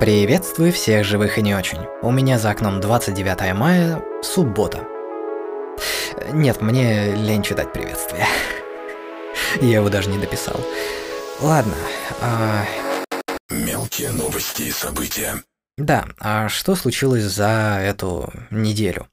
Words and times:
Приветствую 0.00 0.72
всех 0.72 1.04
живых 1.04 1.38
и 1.38 1.42
не 1.42 1.56
очень. 1.56 1.80
У 2.02 2.12
меня 2.12 2.38
за 2.38 2.50
окном 2.50 2.80
29 2.80 3.52
мая, 3.56 4.00
суббота. 4.22 4.86
Нет, 6.32 6.62
мне 6.62 7.16
лень 7.16 7.42
читать 7.42 7.72
приветствие. 7.72 8.24
Я 9.60 9.78
его 9.78 9.88
даже 9.88 10.08
не 10.08 10.18
дописал. 10.18 10.60
Ладно. 11.40 11.74
А... 12.20 12.64
Мелкие 13.50 14.12
новости 14.12 14.62
и 14.62 14.70
события. 14.70 15.42
Да, 15.76 16.06
а 16.20 16.48
что 16.48 16.76
случилось 16.76 17.24
за 17.24 17.80
эту 17.82 18.32
неделю? 18.52 19.08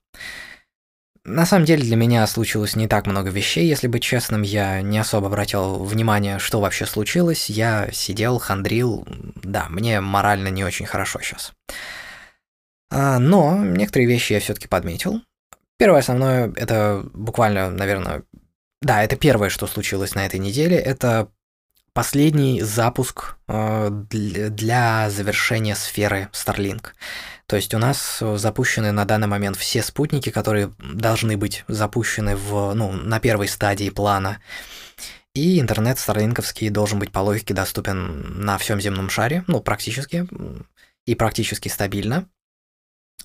На 1.26 1.48
самом 1.48 1.66
деле 1.66 1.82
для 1.82 1.96
меня 1.96 2.26
случилось 2.28 2.76
не 2.76 2.88
так 2.88 3.08
много 3.08 3.32
вещей, 3.32 3.68
если 3.68 3.88
быть 3.88 4.04
честным, 4.04 4.44
я 4.44 4.82
не 4.84 5.00
особо 5.00 5.26
обратил 5.26 5.84
внимание, 5.84 6.38
что 6.38 6.62
вообще 6.62 6.86
случилось, 6.86 7.50
я 7.50 7.90
сидел, 7.92 8.38
хандрил, 8.38 9.08
да, 9.42 9.66
мне 9.70 10.02
морально 10.02 10.50
не 10.50 10.64
очень 10.64 10.86
хорошо 10.86 11.20
сейчас. 11.22 11.54
А, 12.92 13.18
но 13.18 13.58
некоторые 13.58 14.08
вещи 14.08 14.34
я 14.34 14.40
все-таки 14.40 14.68
подметил. 14.68 15.22
Первое 15.80 16.02
основное, 16.02 16.54
это 16.56 17.04
буквально, 17.12 17.72
наверное, 17.72 18.22
да, 18.84 19.04
это 19.04 19.16
первое, 19.16 19.50
что 19.50 19.66
случилось 19.66 20.14
на 20.14 20.28
этой 20.28 20.40
неделе, 20.40 20.78
это 20.78 21.30
последний 21.94 22.62
запуск 22.62 23.38
э, 23.48 23.90
для 23.90 25.10
завершения 25.10 25.74
сферы 25.74 26.30
Starlink. 26.34 26.90
То 27.48 27.56
есть 27.58 27.74
у 27.74 27.78
нас 27.78 28.22
запущены 28.36 28.92
на 28.92 29.06
данный 29.06 29.28
момент 29.28 29.56
все 29.58 29.84
спутники, 29.84 30.30
которые 30.32 30.74
должны 30.80 31.38
быть 31.38 31.64
запущены 31.68 32.36
в, 32.36 32.74
ну, 32.74 32.92
на 32.92 33.20
первой 33.20 33.48
стадии 33.48 33.90
плана. 33.90 34.40
И 35.36 35.60
интернет 35.60 36.00
старлинковский 36.00 36.70
должен 36.70 36.98
быть 36.98 37.12
по 37.12 37.20
логике 37.20 37.54
доступен 37.54 38.44
на 38.44 38.58
всем 38.58 38.82
земном 38.82 39.10
шаре, 39.10 39.44
ну, 39.48 39.60
практически, 39.62 40.28
и 41.06 41.14
практически 41.14 41.68
стабильно. 41.68 42.28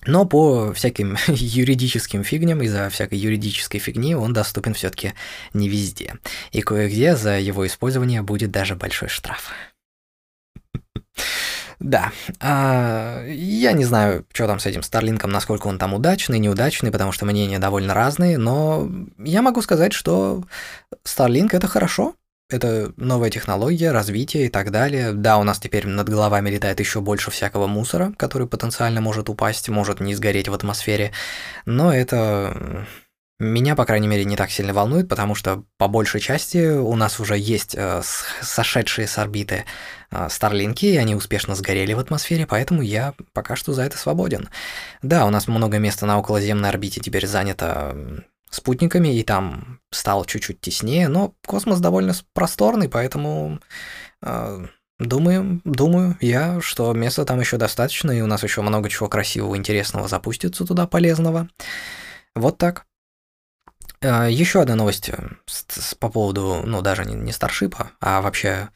Но 0.05 0.25
по 0.25 0.73
всяким 0.73 1.17
юридическим 1.27 2.23
фигням, 2.23 2.61
из-за 2.63 2.89
всякой 2.89 3.17
юридической 3.17 3.79
фигни, 3.79 4.15
он 4.15 4.33
доступен 4.33 4.73
все-таки 4.73 5.13
не 5.53 5.69
везде. 5.69 6.17
И 6.51 6.61
кое-где 6.61 7.15
за 7.15 7.39
его 7.39 7.65
использование 7.65 8.21
будет 8.21 8.51
даже 8.51 8.75
большой 8.75 9.09
штраф. 9.09 9.51
Да, 11.81 12.11
а, 12.39 13.25
я 13.25 13.71
не 13.71 13.85
знаю, 13.85 14.23
что 14.31 14.45
там 14.45 14.59
с 14.59 14.67
этим 14.67 14.83
Старлинком, 14.83 15.31
насколько 15.31 15.65
он 15.65 15.79
там 15.79 15.95
удачный, 15.95 16.37
неудачный, 16.37 16.91
потому 16.91 17.11
что 17.11 17.25
мнения 17.25 17.57
довольно 17.57 17.95
разные, 17.95 18.37
но 18.37 18.87
я 19.17 19.41
могу 19.41 19.63
сказать, 19.63 19.91
что 19.91 20.43
Starlink 21.03 21.49
это 21.53 21.67
хорошо, 21.67 22.13
это 22.51 22.93
новая 22.97 23.31
технология, 23.31 23.91
развитие 23.91 24.45
и 24.45 24.49
так 24.49 24.69
далее. 24.69 25.13
Да, 25.13 25.39
у 25.39 25.43
нас 25.43 25.57
теперь 25.59 25.87
над 25.87 26.07
головами 26.07 26.51
летает 26.51 26.79
еще 26.79 27.01
больше 27.01 27.31
всякого 27.31 27.65
мусора, 27.65 28.13
который 28.15 28.45
потенциально 28.47 29.01
может 29.01 29.27
упасть, 29.29 29.67
может 29.69 30.01
не 30.01 30.13
сгореть 30.13 30.49
в 30.49 30.53
атмосфере, 30.53 31.13
но 31.65 31.91
это 31.91 32.85
меня, 33.41 33.75
по 33.75 33.85
крайней 33.85 34.07
мере, 34.07 34.23
не 34.23 34.35
так 34.35 34.51
сильно 34.51 34.73
волнует, 34.73 35.09
потому 35.09 35.33
что 35.33 35.63
по 35.77 35.87
большей 35.87 36.21
части 36.21 36.77
у 36.77 36.95
нас 36.95 37.19
уже 37.19 37.37
есть 37.37 37.73
э, 37.75 38.01
сошедшие 38.41 39.07
с 39.07 39.17
орбиты 39.17 39.65
э, 40.11 40.27
Старлинки, 40.29 40.85
и 40.85 40.97
они 40.97 41.15
успешно 41.15 41.55
сгорели 41.55 41.93
в 41.93 41.99
атмосфере, 41.99 42.45
поэтому 42.45 42.83
я 42.83 43.15
пока 43.33 43.55
что 43.55 43.73
за 43.73 43.81
это 43.81 43.97
свободен. 43.97 44.49
Да, 45.01 45.25
у 45.25 45.31
нас 45.31 45.47
много 45.47 45.79
места 45.79 46.05
на 46.05 46.19
околоземной 46.19 46.69
орбите 46.69 47.01
теперь 47.01 47.25
занято 47.25 48.23
спутниками, 48.51 49.17
и 49.17 49.23
там 49.23 49.79
стало 49.89 50.27
чуть-чуть 50.27 50.61
теснее, 50.61 51.07
но 51.07 51.33
космос 51.45 51.79
довольно 51.79 52.13
просторный, 52.33 52.89
поэтому 52.89 53.59
э, 54.21 54.65
думаю, 54.99 55.61
думаю 55.63 56.15
я, 56.21 56.61
что 56.61 56.93
места 56.93 57.25
там 57.25 57.39
еще 57.39 57.57
достаточно, 57.57 58.11
и 58.11 58.21
у 58.21 58.27
нас 58.27 58.43
еще 58.43 58.61
много 58.61 58.87
чего 58.87 59.09
красивого, 59.09 59.57
интересного 59.57 60.07
запустится 60.07 60.63
туда 60.63 60.85
полезного. 60.85 61.49
Вот 62.35 62.59
так. 62.59 62.85
А, 64.03 64.27
Еще 64.27 64.61
одна 64.61 64.75
новость 64.75 65.09
э, 65.09 65.17
по 65.99 66.09
поводу, 66.09 66.61
ну, 66.65 66.81
даже 66.81 67.05
не, 67.05 67.13
не 67.13 67.31
Старшипа, 67.31 67.91
а 67.99 68.21
вообще 68.21 68.69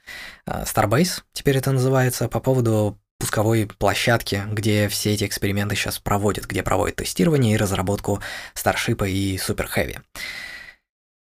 а, 0.45 0.63
Starbase, 0.63 1.23
теперь 1.33 1.57
это 1.57 1.71
называется, 1.71 2.27
по 2.27 2.39
поводу 2.39 2.99
пусковой 3.17 3.67
площадки, 3.79 4.43
где 4.51 4.87
все 4.87 5.13
эти 5.13 5.25
эксперименты 5.25 5.75
сейчас 5.75 5.99
проводят, 5.99 6.45
где 6.45 6.61
проводят 6.61 6.97
тестирование 6.97 7.55
и 7.55 7.57
разработку 7.57 8.21
Старшипа 8.53 9.05
и 9.05 9.37
Супер 9.37 9.67
Хэви. 9.67 9.99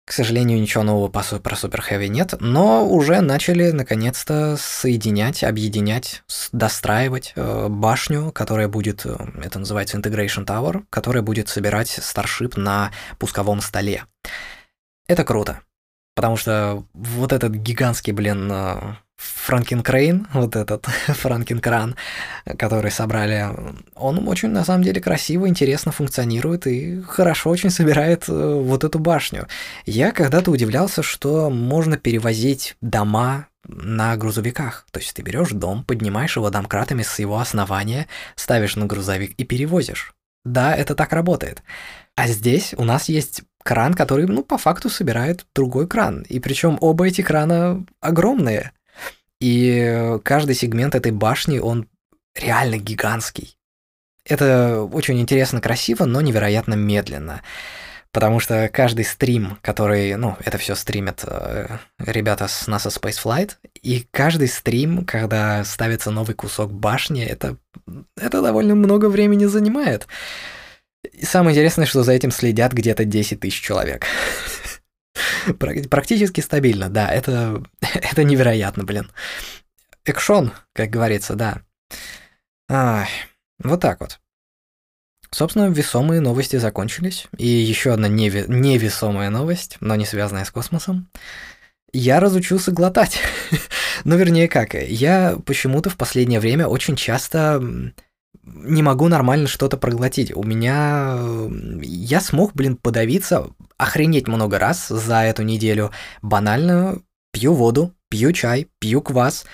К 0.09 0.11
сожалению, 0.11 0.59
ничего 0.59 0.81
нового 0.81 1.07
по, 1.07 1.21
про 1.21 1.55
Super 1.55 1.81
Heavy 1.87 2.07
нет, 2.07 2.33
но 2.39 2.83
уже 2.83 3.21
начали 3.21 3.69
наконец-то 3.69 4.57
соединять, 4.57 5.43
объединять, 5.43 6.23
достраивать 6.51 7.33
э, 7.35 7.67
башню, 7.69 8.31
которая 8.31 8.67
будет, 8.67 9.05
э, 9.05 9.15
это 9.43 9.59
называется 9.59 9.99
Integration 9.99 10.47
Tower, 10.47 10.83
которая 10.89 11.21
будет 11.21 11.47
собирать 11.47 11.99
Starship 11.99 12.59
на 12.59 12.91
пусковом 13.19 13.61
столе. 13.61 14.05
Это 15.07 15.23
круто, 15.23 15.59
потому 16.15 16.37
что 16.37 16.85
вот 16.95 17.31
этот 17.31 17.53
гигантский, 17.53 18.11
блин, 18.11 18.51
э, 19.19 19.45
Франкенкрейн, 19.45 20.27
вот 20.33 20.55
этот 20.55 20.85
Франкенкран, 21.07 21.95
который 22.57 22.91
собрали, 22.91 23.47
он 23.95 24.27
очень, 24.27 24.49
на 24.49 24.63
самом 24.63 24.83
деле, 24.83 25.01
красиво, 25.01 25.47
интересно 25.47 25.91
функционирует 25.91 26.67
и 26.67 27.01
хорошо 27.01 27.49
очень 27.49 27.69
собирает 27.69 28.25
э, 28.27 28.61
вот 28.61 28.83
эту 28.83 28.99
башню. 28.99 29.47
Я 29.85 30.11
когда-то 30.11 30.51
удивлялся, 30.51 31.03
что 31.03 31.49
можно 31.49 31.97
перевозить 31.97 32.75
дома 32.81 33.47
на 33.67 34.15
грузовиках. 34.17 34.85
То 34.91 34.99
есть 34.99 35.13
ты 35.13 35.21
берешь 35.21 35.51
дом, 35.51 35.83
поднимаешь 35.83 36.35
его 36.35 36.49
домкратами 36.49 37.03
с 37.03 37.19
его 37.19 37.39
основания, 37.39 38.07
ставишь 38.35 38.75
на 38.75 38.85
грузовик 38.85 39.33
и 39.37 39.43
перевозишь. 39.43 40.13
Да, 40.45 40.75
это 40.75 40.95
так 40.95 41.13
работает. 41.13 41.63
А 42.15 42.27
здесь 42.27 42.73
у 42.77 42.83
нас 42.83 43.09
есть 43.09 43.43
кран, 43.63 43.93
который, 43.93 44.25
ну, 44.25 44.43
по 44.43 44.57
факту 44.57 44.89
собирает 44.89 45.45
другой 45.53 45.87
кран. 45.87 46.23
И 46.23 46.39
причем 46.39 46.77
оба 46.81 47.07
эти 47.07 47.21
крана 47.21 47.85
огромные. 48.01 48.71
И 49.39 50.17
каждый 50.23 50.55
сегмент 50.55 50.95
этой 50.95 51.11
башни, 51.11 51.59
он 51.59 51.87
реально 52.35 52.77
гигантский. 52.77 53.55
Это 54.25 54.81
очень 54.83 55.19
интересно, 55.19 55.61
красиво, 55.61 56.05
но 56.05 56.21
невероятно 56.21 56.75
медленно. 56.75 57.41
Потому 58.11 58.39
что 58.39 58.69
каждый 58.73 59.05
стрим, 59.05 59.57
который, 59.61 60.15
ну, 60.15 60.35
это 60.43 60.57
все 60.57 60.73
стримят 60.73 61.23
э, 61.27 61.77
ребята 61.99 62.47
с 62.47 62.67
NASA 62.67 62.89
Space 62.89 63.23
Flight, 63.23 63.51
и 63.83 64.07
каждый 64.11 64.47
стрим, 64.47 65.05
когда 65.05 65.63
ставится 65.63 66.09
новый 66.09 66.33
кусок 66.33 66.71
башни, 66.73 67.23
это, 67.23 67.57
это 68.17 68.41
довольно 68.41 68.73
много 68.73 69.09
времени 69.09 69.45
занимает. 69.45 70.07
И 71.13 71.23
самое 71.23 71.53
интересное, 71.53 71.85
что 71.85 72.03
за 72.03 72.13
этим 72.13 72.31
следят 72.31 72.73
где-то 72.73 73.05
10 73.05 73.39
тысяч 73.39 73.61
человек. 73.61 74.05
Практически 75.57 76.41
стабильно, 76.41 76.89
да, 76.89 77.09
это, 77.09 77.63
это 77.81 78.23
невероятно, 78.23 78.83
блин. 78.83 79.11
Экшон, 80.05 80.51
как 80.73 80.89
говорится, 80.89 81.35
да. 81.35 81.61
Ай, 82.69 83.09
вот 83.63 83.81
так 83.81 83.99
вот. 83.99 84.19
Собственно, 85.31 85.69
весомые 85.69 86.21
новости 86.21 86.55
закончились. 86.55 87.27
И 87.37 87.47
еще 87.47 87.93
одна 87.93 88.07
неви- 88.07 88.47
невесомая 88.47 89.29
новость, 89.29 89.77
но 89.79 89.95
не 89.95 90.05
связанная 90.05 90.45
с 90.45 90.51
космосом. 90.51 91.07
Я 91.91 92.19
разучился 92.19 92.71
глотать. 92.71 93.19
ну, 94.03 94.17
вернее, 94.17 94.47
как, 94.47 94.73
я 94.73 95.37
почему-то 95.45 95.89
в 95.89 95.97
последнее 95.97 96.39
время 96.39 96.67
очень 96.67 96.95
часто 96.95 97.61
не 98.43 98.81
могу 98.81 99.07
нормально 99.07 99.47
что-то 99.47 99.77
проглотить. 99.77 100.35
У 100.35 100.43
меня... 100.43 101.19
Я 101.81 102.21
смог, 102.21 102.53
блин, 102.53 102.77
подавиться 102.77 103.47
охренеть 103.79 104.27
много 104.27 104.59
раз 104.59 104.87
за 104.89 105.23
эту 105.23 105.41
неделю. 105.41 105.91
Банально 106.21 107.01
пью 107.31 107.53
воду, 107.53 107.95
пью 108.09 108.31
чай, 108.33 108.67
пью 108.79 109.01
квас, 109.01 109.45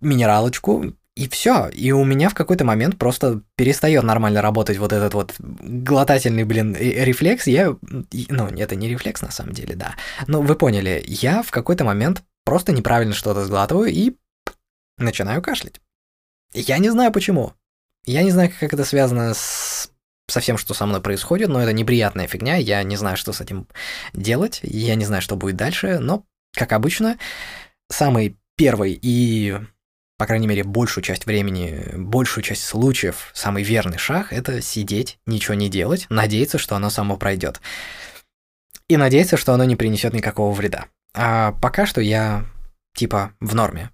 минералочку, 0.00 0.92
и 1.14 1.28
все. 1.28 1.68
И 1.68 1.92
у 1.92 2.04
меня 2.04 2.28
в 2.28 2.34
какой-то 2.34 2.64
момент 2.64 2.98
просто 2.98 3.40
перестает 3.56 4.02
нормально 4.02 4.42
работать 4.42 4.76
вот 4.76 4.92
этот 4.92 5.14
вот 5.14 5.34
глотательный, 5.38 6.44
блин, 6.44 6.76
рефлекс. 6.76 7.46
Я... 7.46 7.76
Ну, 7.80 8.48
это 8.48 8.76
не 8.76 8.88
рефлекс 8.88 9.22
на 9.22 9.30
самом 9.30 9.54
деле, 9.54 9.76
да. 9.76 9.94
Но 10.26 10.42
вы 10.42 10.54
поняли, 10.56 11.02
я 11.06 11.42
в 11.42 11.50
какой-то 11.50 11.84
момент 11.84 12.22
просто 12.44 12.72
неправильно 12.72 13.14
что-то 13.14 13.44
сглатываю 13.44 13.90
и 13.90 14.16
начинаю 14.98 15.40
кашлять. 15.40 15.80
Я 16.52 16.78
не 16.78 16.90
знаю 16.90 17.12
почему. 17.12 17.54
Я 18.04 18.22
не 18.22 18.30
знаю, 18.30 18.52
как 18.60 18.72
это 18.72 18.84
связано 18.84 19.34
с 19.34 19.65
со 20.28 20.40
всем, 20.40 20.58
что 20.58 20.74
со 20.74 20.86
мной 20.86 21.00
происходит, 21.00 21.48
но 21.48 21.62
это 21.62 21.72
неприятная 21.72 22.26
фигня, 22.26 22.56
я 22.56 22.82
не 22.82 22.96
знаю, 22.96 23.16
что 23.16 23.32
с 23.32 23.40
этим 23.40 23.68
делать, 24.12 24.60
я 24.62 24.94
не 24.94 25.04
знаю, 25.04 25.22
что 25.22 25.36
будет 25.36 25.56
дальше, 25.56 25.98
но, 25.98 26.24
как 26.54 26.72
обычно, 26.72 27.18
самый 27.90 28.36
первый 28.56 28.98
и, 29.00 29.56
по 30.18 30.26
крайней 30.26 30.46
мере, 30.46 30.64
большую 30.64 31.04
часть 31.04 31.26
времени, 31.26 31.92
большую 31.94 32.42
часть 32.42 32.64
случаев, 32.64 33.30
самый 33.34 33.62
верный 33.62 33.98
шаг— 33.98 34.28
это 34.32 34.60
сидеть, 34.60 35.18
ничего 35.26 35.54
не 35.54 35.68
делать, 35.68 36.06
надеяться, 36.08 36.58
что 36.58 36.74
оно 36.74 36.90
само 36.90 37.16
пройдет. 37.16 37.60
И 38.88 38.96
надеяться, 38.96 39.36
что 39.36 39.52
оно 39.52 39.64
не 39.64 39.76
принесет 39.76 40.12
никакого 40.12 40.52
вреда. 40.52 40.86
А 41.14 41.52
пока 41.52 41.86
что 41.86 42.00
я, 42.00 42.44
типа, 42.94 43.32
в 43.40 43.54
норме. 43.54 43.90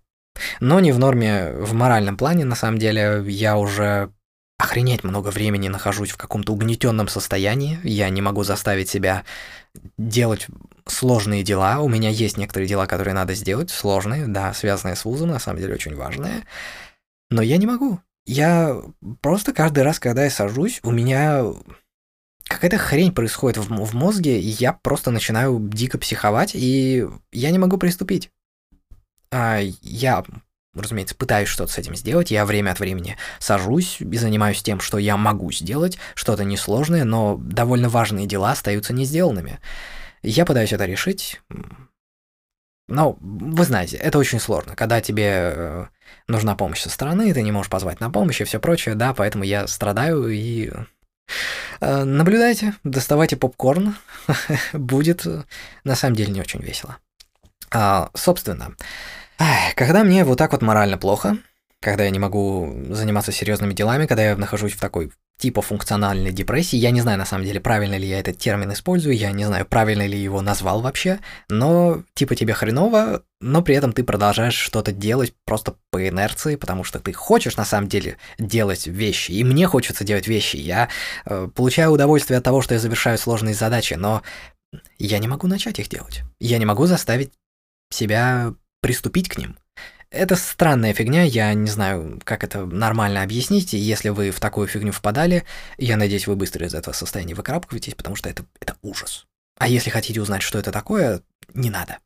Но 0.60 0.80
не 0.80 0.92
в 0.92 0.98
норме 0.98 1.52
в 1.52 1.72
моральном 1.74 2.16
плане, 2.16 2.44
на 2.44 2.54
самом 2.54 2.78
деле, 2.78 3.22
я 3.26 3.56
уже 3.56 4.12
охренеть 4.72 5.04
много 5.04 5.28
времени 5.28 5.68
нахожусь 5.68 6.10
в 6.10 6.16
каком-то 6.16 6.54
угнетенном 6.54 7.06
состоянии, 7.06 7.78
я 7.84 8.08
не 8.08 8.22
могу 8.22 8.42
заставить 8.42 8.88
себя 8.88 9.24
делать 9.98 10.46
сложные 10.86 11.42
дела, 11.42 11.80
у 11.80 11.88
меня 11.90 12.08
есть 12.08 12.38
некоторые 12.38 12.68
дела, 12.68 12.86
которые 12.86 13.12
надо 13.12 13.34
сделать, 13.34 13.70
сложные, 13.70 14.26
да, 14.26 14.54
связанные 14.54 14.96
с 14.96 15.04
вузом, 15.04 15.28
на 15.28 15.38
самом 15.38 15.60
деле 15.60 15.74
очень 15.74 15.94
важные, 15.94 16.44
но 17.30 17.42
я 17.42 17.58
не 17.58 17.66
могу. 17.66 18.00
Я 18.24 18.80
просто 19.20 19.52
каждый 19.52 19.82
раз, 19.82 19.98
когда 19.98 20.24
я 20.24 20.30
сажусь, 20.30 20.80
у 20.82 20.90
меня 20.90 21.44
какая-то 22.44 22.78
хрень 22.78 23.12
происходит 23.12 23.58
в, 23.58 23.68
в 23.68 23.94
мозге, 23.94 24.40
и 24.40 24.48
я 24.58 24.72
просто 24.72 25.10
начинаю 25.10 25.60
дико 25.60 25.98
психовать, 25.98 26.52
и 26.54 27.06
я 27.30 27.50
не 27.50 27.58
могу 27.58 27.76
приступить. 27.76 28.30
А, 29.30 29.58
я, 29.82 30.24
разумеется, 30.74 31.14
пытаюсь 31.14 31.48
что-то 31.48 31.72
с 31.72 31.78
этим 31.78 31.94
сделать, 31.94 32.30
я 32.30 32.44
время 32.46 32.70
от 32.70 32.80
времени 32.80 33.16
сажусь 33.38 34.00
и 34.00 34.16
занимаюсь 34.16 34.62
тем, 34.62 34.80
что 34.80 34.98
я 34.98 35.16
могу 35.16 35.52
сделать, 35.52 35.98
что-то 36.14 36.44
несложное, 36.44 37.04
но 37.04 37.36
довольно 37.36 37.88
важные 37.88 38.26
дела 38.26 38.52
остаются 38.52 38.92
не 38.92 39.04
сделанными. 39.04 39.60
Я 40.22 40.46
пытаюсь 40.46 40.72
это 40.72 40.84
решить, 40.84 41.40
но 42.88 43.16
вы 43.20 43.64
знаете, 43.64 43.96
это 43.96 44.18
очень 44.18 44.40
сложно, 44.40 44.76
когда 44.76 45.00
тебе 45.00 45.52
э, 45.54 45.86
нужна 46.28 46.54
помощь 46.54 46.80
со 46.80 46.90
стороны, 46.90 47.32
ты 47.32 47.42
не 47.42 47.52
можешь 47.52 47.70
позвать 47.70 48.00
на 48.00 48.10
помощь 48.10 48.40
и 48.40 48.44
все 48.44 48.60
прочее, 48.60 48.94
да, 48.94 49.14
поэтому 49.14 49.44
я 49.44 49.66
страдаю 49.66 50.28
и 50.28 50.70
э, 51.80 52.04
наблюдайте, 52.04 52.74
доставайте 52.84 53.36
попкорн, 53.36 53.96
будет 54.72 55.26
э, 55.26 55.44
на 55.84 55.94
самом 55.94 56.16
деле 56.16 56.32
не 56.32 56.40
очень 56.40 56.60
весело. 56.60 56.98
А, 57.70 58.10
собственно, 58.14 58.74
когда 59.76 60.04
мне 60.04 60.24
вот 60.24 60.38
так 60.38 60.52
вот 60.52 60.62
морально 60.62 60.98
плохо, 60.98 61.38
когда 61.80 62.04
я 62.04 62.10
не 62.10 62.18
могу 62.18 62.72
заниматься 62.90 63.32
серьезными 63.32 63.74
делами, 63.74 64.06
когда 64.06 64.24
я 64.24 64.36
нахожусь 64.36 64.72
в 64.72 64.80
такой 64.80 65.10
типа 65.42 65.60
функциональной 65.60 66.30
депрессии. 66.30 66.76
Я 66.76 66.92
не 66.92 67.00
знаю, 67.00 67.18
на 67.18 67.24
самом 67.24 67.44
деле, 67.44 67.58
правильно 67.58 67.96
ли 67.96 68.06
я 68.06 68.20
этот 68.20 68.38
термин 68.38 68.72
использую, 68.72 69.16
я 69.16 69.32
не 69.32 69.44
знаю, 69.44 69.66
правильно 69.66 70.06
ли 70.06 70.16
его 70.16 70.40
назвал 70.40 70.80
вообще, 70.82 71.18
но 71.48 72.04
типа 72.14 72.36
тебе 72.36 72.54
хреново, 72.54 73.24
но 73.40 73.60
при 73.60 73.74
этом 73.74 73.92
ты 73.92 74.04
продолжаешь 74.04 74.54
что-то 74.54 74.92
делать 74.92 75.34
просто 75.44 75.74
по 75.90 76.08
инерции, 76.08 76.54
потому 76.54 76.84
что 76.84 77.00
ты 77.00 77.12
хочешь 77.12 77.56
на 77.56 77.64
самом 77.64 77.88
деле 77.88 78.18
делать 78.38 78.86
вещи, 78.86 79.32
и 79.32 79.42
мне 79.42 79.66
хочется 79.66 80.04
делать 80.04 80.28
вещи. 80.28 80.56
Я 80.56 80.88
э, 81.26 81.48
получаю 81.52 81.90
удовольствие 81.90 82.38
от 82.38 82.44
того, 82.44 82.62
что 82.62 82.74
я 82.74 82.80
завершаю 82.80 83.18
сложные 83.18 83.54
задачи, 83.54 83.94
но 83.94 84.22
я 85.00 85.18
не 85.18 85.26
могу 85.26 85.48
начать 85.48 85.80
их 85.80 85.88
делать. 85.88 86.22
Я 86.38 86.58
не 86.58 86.66
могу 86.66 86.86
заставить 86.86 87.32
себя 87.90 88.54
приступить 88.82 89.30
к 89.30 89.38
ним. 89.38 89.56
Это 90.10 90.36
странная 90.36 90.92
фигня, 90.92 91.22
я 91.22 91.54
не 91.54 91.70
знаю, 91.70 92.20
как 92.24 92.44
это 92.44 92.66
нормально 92.66 93.22
объяснить. 93.22 93.72
Если 93.72 94.10
вы 94.10 94.30
в 94.30 94.40
такую 94.40 94.68
фигню 94.68 94.92
впадали, 94.92 95.44
я 95.78 95.96
надеюсь, 95.96 96.26
вы 96.26 96.36
быстро 96.36 96.66
из 96.66 96.74
этого 96.74 96.92
состояния 96.92 97.34
выкарабкиваетесь, 97.34 97.94
потому 97.94 98.14
что 98.16 98.28
это, 98.28 98.44
это 98.60 98.76
ужас. 98.82 99.24
А 99.58 99.68
если 99.68 99.88
хотите 99.88 100.20
узнать, 100.20 100.42
что 100.42 100.58
это 100.58 100.70
такое, 100.70 101.22
не 101.54 101.70
надо. 101.70 101.96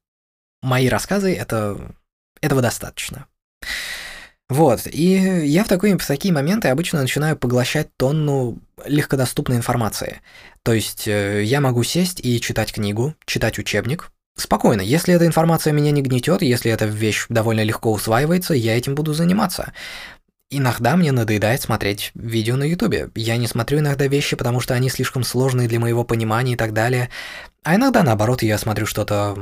Мои 0.62 0.88
рассказы 0.88 1.34
это... 1.34 1.80
этого 2.40 2.62
достаточно. 2.62 3.26
Вот, 4.48 4.86
и 4.86 5.44
я 5.44 5.64
в, 5.64 5.68
такой, 5.68 5.98
в 5.98 6.06
такие 6.06 6.32
моменты 6.32 6.68
обычно 6.68 7.00
начинаю 7.00 7.36
поглощать 7.36 7.88
тонну 7.96 8.60
легкодоступной 8.84 9.56
информации. 9.56 10.20
То 10.62 10.72
есть 10.72 11.08
э, 11.08 11.42
я 11.42 11.60
могу 11.60 11.82
сесть 11.82 12.20
и 12.24 12.40
читать 12.40 12.72
книгу, 12.72 13.16
читать 13.24 13.58
учебник, 13.58 14.12
Спокойно, 14.36 14.82
если 14.82 15.14
эта 15.14 15.26
информация 15.26 15.72
меня 15.72 15.90
не 15.90 16.02
гнетет, 16.02 16.42
если 16.42 16.70
эта 16.70 16.84
вещь 16.84 17.26
довольно 17.30 17.62
легко 17.62 17.90
усваивается, 17.90 18.52
я 18.52 18.76
этим 18.76 18.94
буду 18.94 19.14
заниматься. 19.14 19.72
Иногда 20.50 20.96
мне 20.96 21.10
надоедает 21.10 21.62
смотреть 21.62 22.12
видео 22.14 22.56
на 22.56 22.64
ютубе. 22.64 23.10
Я 23.14 23.38
не 23.38 23.46
смотрю 23.46 23.78
иногда 23.78 24.06
вещи, 24.06 24.36
потому 24.36 24.60
что 24.60 24.74
они 24.74 24.90
слишком 24.90 25.24
сложные 25.24 25.68
для 25.68 25.80
моего 25.80 26.04
понимания 26.04 26.52
и 26.52 26.56
так 26.56 26.74
далее. 26.74 27.08
А 27.64 27.76
иногда, 27.76 28.02
наоборот, 28.02 28.42
я 28.42 28.58
смотрю 28.58 28.86
что-то 28.86 29.36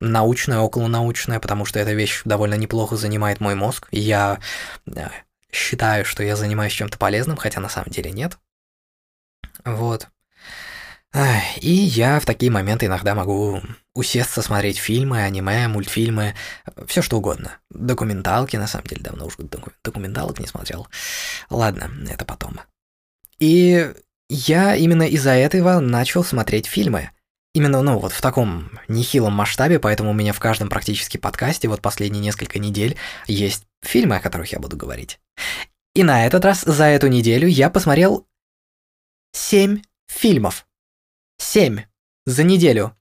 научное, 0.00 0.60
околонаучное, 0.60 1.40
потому 1.40 1.64
что 1.64 1.78
эта 1.78 1.92
вещь 1.92 2.22
довольно 2.24 2.54
неплохо 2.54 2.96
занимает 2.96 3.40
мой 3.40 3.54
мозг. 3.54 3.86
Я 3.92 4.40
э, 4.86 5.08
считаю, 5.52 6.04
что 6.04 6.22
я 6.22 6.36
занимаюсь 6.36 6.72
чем-то 6.72 6.98
полезным, 6.98 7.36
хотя 7.36 7.60
на 7.60 7.68
самом 7.68 7.90
деле 7.90 8.10
нет. 8.10 8.38
Вот. 9.64 10.08
И 11.60 11.70
я 11.70 12.20
в 12.20 12.26
такие 12.26 12.52
моменты 12.52 12.86
иногда 12.86 13.14
могу 13.14 13.60
усесться 13.94 14.42
смотреть 14.42 14.78
фильмы, 14.78 15.22
аниме, 15.22 15.66
мультфильмы, 15.66 16.34
все 16.86 17.02
что 17.02 17.18
угодно. 17.18 17.58
Документалки, 17.70 18.56
на 18.56 18.66
самом 18.66 18.86
деле, 18.86 19.02
давно 19.02 19.26
уже 19.26 19.36
документалок 19.82 20.38
не 20.38 20.46
смотрел. 20.46 20.86
Ладно, 21.50 21.90
это 22.08 22.24
потом. 22.24 22.60
И 23.38 23.92
я 24.28 24.76
именно 24.76 25.04
из-за 25.04 25.30
этого 25.30 25.80
начал 25.80 26.22
смотреть 26.22 26.66
фильмы. 26.66 27.10
Именно, 27.54 27.82
ну, 27.82 27.98
вот 27.98 28.12
в 28.12 28.20
таком 28.20 28.70
нехилом 28.86 29.32
масштабе, 29.32 29.78
поэтому 29.78 30.10
у 30.10 30.14
меня 30.14 30.32
в 30.32 30.38
каждом 30.38 30.68
практически 30.68 31.16
подкасте 31.16 31.66
вот 31.66 31.80
последние 31.80 32.22
несколько 32.22 32.58
недель 32.58 32.96
есть 33.26 33.64
фильмы, 33.82 34.16
о 34.16 34.20
которых 34.20 34.52
я 34.52 34.60
буду 34.60 34.76
говорить. 34.76 35.18
И 35.94 36.04
на 36.04 36.26
этот 36.26 36.44
раз 36.44 36.60
за 36.60 36.84
эту 36.84 37.08
неделю 37.08 37.48
я 37.48 37.70
посмотрел 37.70 38.28
семь 39.32 39.82
фильмов. 40.06 40.67
Семь. 41.38 41.82
За 42.26 42.42
неделю. 42.42 42.94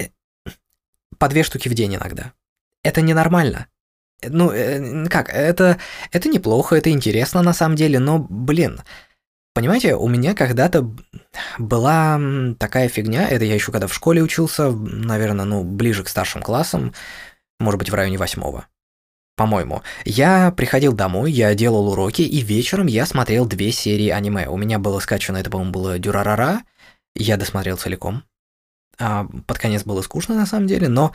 Э, 0.00 0.08
по 1.18 1.28
две 1.28 1.42
штуки 1.42 1.68
в 1.68 1.74
день 1.74 1.96
иногда. 1.96 2.32
Это 2.82 3.00
ненормально. 3.00 3.66
Ну, 4.22 4.50
э, 4.50 5.06
как, 5.08 5.28
это, 5.28 5.78
это 6.10 6.28
неплохо, 6.28 6.76
это 6.76 6.90
интересно 6.90 7.42
на 7.42 7.52
самом 7.52 7.76
деле, 7.76 8.00
но, 8.00 8.18
блин, 8.18 8.80
понимаете, 9.54 9.94
у 9.94 10.08
меня 10.08 10.34
когда-то 10.34 10.90
была 11.58 12.20
такая 12.58 12.88
фигня, 12.88 13.28
это 13.28 13.44
я 13.44 13.54
еще 13.54 13.70
когда 13.70 13.86
в 13.86 13.94
школе 13.94 14.22
учился, 14.22 14.70
наверное, 14.70 15.44
ну, 15.44 15.62
ближе 15.62 16.02
к 16.02 16.08
старшим 16.08 16.42
классам, 16.42 16.94
может 17.60 17.78
быть, 17.78 17.90
в 17.90 17.94
районе 17.94 18.18
восьмого, 18.18 18.66
по-моему. 19.36 19.82
Я 20.04 20.50
приходил 20.50 20.92
домой, 20.94 21.30
я 21.30 21.54
делал 21.54 21.88
уроки, 21.88 22.22
и 22.22 22.40
вечером 22.40 22.86
я 22.88 23.06
смотрел 23.06 23.46
две 23.46 23.70
серии 23.70 24.08
аниме. 24.08 24.48
У 24.48 24.56
меня 24.56 24.80
было 24.80 24.98
скачано, 24.98 25.36
это, 25.36 25.50
по-моему, 25.50 25.72
было 25.72 25.98
Дюрарара, 26.00 26.62
я 27.22 27.36
досмотрел 27.36 27.76
целиком. 27.76 28.24
А, 29.00 29.26
под 29.46 29.58
конец 29.58 29.84
было 29.84 30.02
скучно 30.02 30.34
на 30.34 30.46
самом 30.46 30.66
деле, 30.66 30.88
но 30.88 31.12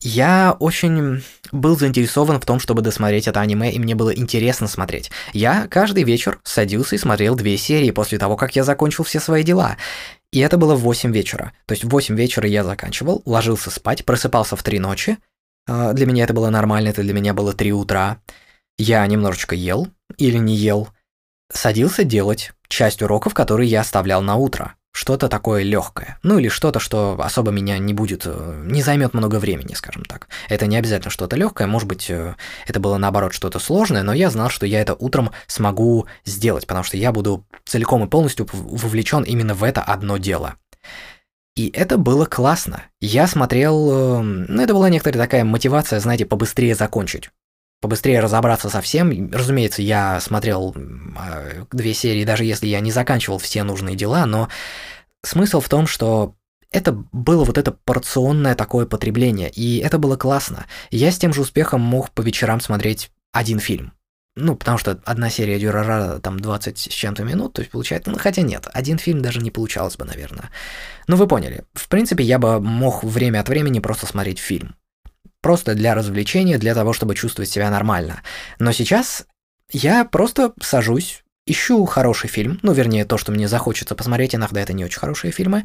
я 0.00 0.56
очень 0.58 1.22
был 1.52 1.78
заинтересован 1.78 2.40
в 2.40 2.44
том, 2.44 2.58
чтобы 2.58 2.82
досмотреть 2.82 3.28
это 3.28 3.40
аниме, 3.40 3.70
и 3.70 3.78
мне 3.78 3.94
было 3.94 4.14
интересно 4.14 4.66
смотреть. 4.66 5.10
Я 5.32 5.68
каждый 5.68 6.02
вечер 6.02 6.40
садился 6.42 6.96
и 6.96 6.98
смотрел 6.98 7.36
две 7.36 7.56
серии 7.56 7.92
после 7.92 8.18
того, 8.18 8.36
как 8.36 8.56
я 8.56 8.64
закончил 8.64 9.04
все 9.04 9.20
свои 9.20 9.44
дела. 9.44 9.76
И 10.32 10.40
это 10.40 10.58
было 10.58 10.74
в 10.74 10.80
8 10.80 11.12
вечера. 11.12 11.52
То 11.66 11.72
есть 11.72 11.84
в 11.84 11.88
8 11.88 12.16
вечера 12.16 12.48
я 12.48 12.64
заканчивал, 12.64 13.22
ложился 13.26 13.70
спать, 13.70 14.04
просыпался 14.04 14.56
в 14.56 14.62
3 14.62 14.78
ночи. 14.80 15.18
А, 15.68 15.92
для 15.92 16.06
меня 16.06 16.24
это 16.24 16.34
было 16.34 16.50
нормально, 16.50 16.88
это 16.88 17.02
для 17.02 17.12
меня 17.12 17.32
было 17.32 17.52
3 17.52 17.72
утра. 17.72 18.18
Я 18.76 19.06
немножечко 19.06 19.54
ел 19.54 19.88
или 20.16 20.38
не 20.38 20.56
ел. 20.56 20.88
Садился 21.52 22.02
делать 22.02 22.52
часть 22.68 23.02
уроков, 23.02 23.34
которые 23.34 23.68
я 23.68 23.80
оставлял 23.80 24.22
на 24.22 24.36
утро 24.36 24.74
что-то 24.92 25.28
такое 25.28 25.62
легкое. 25.62 26.18
Ну 26.22 26.38
или 26.38 26.48
что-то, 26.48 26.80
что 26.80 27.16
особо 27.20 27.50
меня 27.50 27.78
не 27.78 27.94
будет, 27.94 28.22
э, 28.24 28.62
не 28.64 28.82
займет 28.82 29.14
много 29.14 29.36
времени, 29.36 29.74
скажем 29.74 30.04
так. 30.04 30.28
Это 30.48 30.66
не 30.66 30.76
обязательно 30.76 31.10
что-то 31.10 31.36
легкое, 31.36 31.66
может 31.66 31.88
быть, 31.88 32.10
э, 32.10 32.34
это 32.66 32.80
было 32.80 32.98
наоборот 32.98 33.32
что-то 33.32 33.58
сложное, 33.58 34.02
но 34.02 34.12
я 34.12 34.30
знал, 34.30 34.50
что 34.50 34.66
я 34.66 34.80
это 34.80 34.94
утром 34.94 35.30
смогу 35.46 36.06
сделать, 36.24 36.66
потому 36.66 36.84
что 36.84 36.96
я 36.96 37.12
буду 37.12 37.44
целиком 37.64 38.04
и 38.04 38.08
полностью 38.08 38.48
вовлечен 38.52 39.22
именно 39.22 39.54
в 39.54 39.62
это 39.62 39.82
одно 39.82 40.16
дело. 40.16 40.56
И 41.56 41.68
это 41.74 41.98
было 41.98 42.26
классно. 42.26 42.84
Я 43.00 43.26
смотрел, 43.26 43.90
э, 43.90 44.22
ну 44.22 44.62
это 44.62 44.74
была 44.74 44.88
некоторая 44.88 45.24
такая 45.24 45.44
мотивация, 45.44 46.00
знаете, 46.00 46.26
побыстрее 46.26 46.74
закончить 46.74 47.30
побыстрее 47.80 48.20
разобраться 48.20 48.68
со 48.68 48.80
всем. 48.80 49.30
Разумеется, 49.32 49.82
я 49.82 50.20
смотрел 50.20 50.74
а, 51.16 51.66
две 51.72 51.94
серии, 51.94 52.24
даже 52.24 52.44
если 52.44 52.66
я 52.66 52.80
не 52.80 52.92
заканчивал 52.92 53.38
все 53.38 53.62
нужные 53.62 53.96
дела, 53.96 54.26
но 54.26 54.48
смысл 55.22 55.60
в 55.60 55.68
том, 55.68 55.86
что 55.86 56.34
это 56.70 56.92
было 57.12 57.44
вот 57.44 57.58
это 57.58 57.72
порционное 57.72 58.54
такое 58.54 58.86
потребление, 58.86 59.50
и 59.50 59.78
это 59.78 59.98
было 59.98 60.16
классно. 60.16 60.66
Я 60.90 61.10
с 61.10 61.18
тем 61.18 61.32
же 61.32 61.40
успехом 61.40 61.80
мог 61.80 62.10
по 62.10 62.22
вечерам 62.22 62.60
смотреть 62.60 63.10
один 63.32 63.58
фильм. 63.58 63.92
Ну, 64.36 64.54
потому 64.54 64.78
что 64.78 65.00
одна 65.04 65.28
серия 65.28 65.58
Дюрара 65.58 66.20
там 66.20 66.38
20 66.38 66.78
с 66.78 66.88
чем-то 66.88 67.24
минут, 67.24 67.54
то 67.54 67.62
есть 67.62 67.72
получается, 67.72 68.10
ну, 68.10 68.18
хотя 68.18 68.42
нет, 68.42 68.68
один 68.72 68.96
фильм 68.96 69.22
даже 69.22 69.40
не 69.40 69.50
получалось 69.50 69.96
бы, 69.96 70.04
наверное. 70.04 70.50
Ну, 71.08 71.16
вы 71.16 71.26
поняли. 71.26 71.64
В 71.74 71.88
принципе, 71.88 72.22
я 72.22 72.38
бы 72.38 72.60
мог 72.60 73.02
время 73.02 73.40
от 73.40 73.48
времени 73.48 73.80
просто 73.80 74.06
смотреть 74.06 74.38
фильм. 74.38 74.76
Просто 75.42 75.74
для 75.74 75.94
развлечения, 75.94 76.58
для 76.58 76.74
того, 76.74 76.92
чтобы 76.92 77.14
чувствовать 77.14 77.50
себя 77.50 77.70
нормально. 77.70 78.22
Но 78.58 78.72
сейчас 78.72 79.26
я 79.70 80.04
просто 80.04 80.52
сажусь, 80.60 81.22
ищу 81.46 81.84
хороший 81.86 82.28
фильм, 82.28 82.58
ну, 82.62 82.72
вернее, 82.72 83.04
то, 83.04 83.16
что 83.18 83.32
мне 83.32 83.48
захочется 83.48 83.94
посмотреть, 83.94 84.34
иногда 84.34 84.60
это 84.60 84.72
не 84.72 84.84
очень 84.84 84.98
хорошие 84.98 85.32
фильмы, 85.32 85.64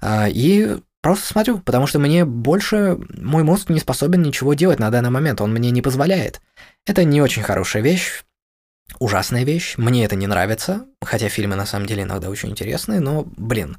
а, 0.00 0.28
и 0.28 0.78
Просто 1.04 1.26
смотрю, 1.26 1.58
потому 1.58 1.86
что 1.86 1.98
мне 1.98 2.24
больше 2.24 2.96
мой 3.10 3.42
мозг 3.42 3.68
не 3.68 3.78
способен 3.78 4.22
ничего 4.22 4.54
делать 4.54 4.78
на 4.78 4.90
данный 4.90 5.10
момент, 5.10 5.42
он 5.42 5.52
мне 5.52 5.70
не 5.70 5.82
позволяет. 5.82 6.40
Это 6.86 7.04
не 7.04 7.20
очень 7.20 7.42
хорошая 7.42 7.82
вещь, 7.82 8.24
ужасная 9.00 9.44
вещь, 9.44 9.74
мне 9.76 10.06
это 10.06 10.16
не 10.16 10.26
нравится, 10.26 10.86
хотя 11.02 11.28
фильмы 11.28 11.56
на 11.56 11.66
самом 11.66 11.84
деле 11.84 12.04
иногда 12.04 12.30
очень 12.30 12.48
интересные, 12.48 13.00
но, 13.00 13.26
блин, 13.36 13.76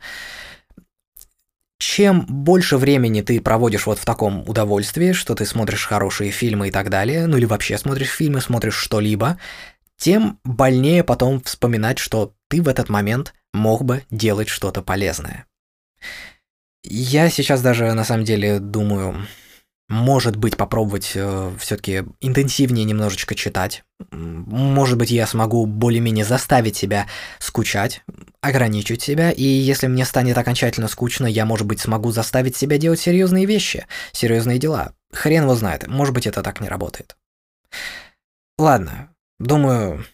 чем 1.78 2.26
больше 2.28 2.78
времени 2.78 3.22
ты 3.22 3.42
проводишь 3.42 3.86
вот 3.86 4.00
в 4.00 4.06
таком 4.06 4.48
удовольствии, 4.48 5.12
что 5.12 5.36
ты 5.36 5.46
смотришь 5.46 5.86
хорошие 5.86 6.32
фильмы 6.32 6.70
и 6.70 6.72
так 6.72 6.90
далее, 6.90 7.28
ну 7.28 7.38
или 7.38 7.46
вообще 7.46 7.78
смотришь 7.78 8.10
фильмы, 8.10 8.42
смотришь 8.42 8.76
что-либо, 8.76 9.38
тем 9.98 10.40
больнее 10.44 11.04
потом 11.04 11.42
вспоминать, 11.42 12.00
что 12.00 12.34
ты 12.48 12.62
в 12.62 12.68
этот 12.68 12.90
момент 12.90 13.34
мог 13.54 13.84
бы 13.84 14.04
делать 14.10 14.50
что-то 14.50 14.82
полезное. 14.82 15.46
Я 16.84 17.30
сейчас 17.30 17.62
даже 17.62 17.92
на 17.94 18.04
самом 18.04 18.26
деле 18.26 18.60
думаю, 18.60 19.26
может 19.88 20.36
быть, 20.36 20.58
попробовать 20.58 21.12
э, 21.16 21.52
все-таки 21.60 22.04
интенсивнее 22.20 22.86
немножечко 22.86 23.36
читать. 23.36 23.84
Может 24.12 24.98
быть, 24.98 25.12
я 25.12 25.28
смогу 25.28 25.66
более-менее 25.66 26.26
заставить 26.26 26.76
себя 26.76 27.08
скучать, 27.40 28.02
ограничить 28.42 29.02
себя, 29.02 29.32
и 29.32 29.44
если 29.44 29.88
мне 29.88 30.06
станет 30.06 30.38
окончательно 30.38 30.88
скучно, 30.88 31.28
я, 31.28 31.46
может 31.46 31.68
быть, 31.68 31.80
смогу 31.80 32.12
заставить 32.12 32.58
себя 32.58 32.78
делать 32.78 33.00
серьезные 33.00 33.46
вещи, 33.46 33.86
серьезные 34.12 34.58
дела. 34.58 34.94
Хрен 35.14 35.44
его 35.44 35.56
знает, 35.56 35.88
может 35.88 36.14
быть, 36.14 36.26
это 36.26 36.42
так 36.42 36.62
не 36.62 36.68
работает. 36.68 37.16
Ладно, 38.58 39.10
думаю, 39.40 40.06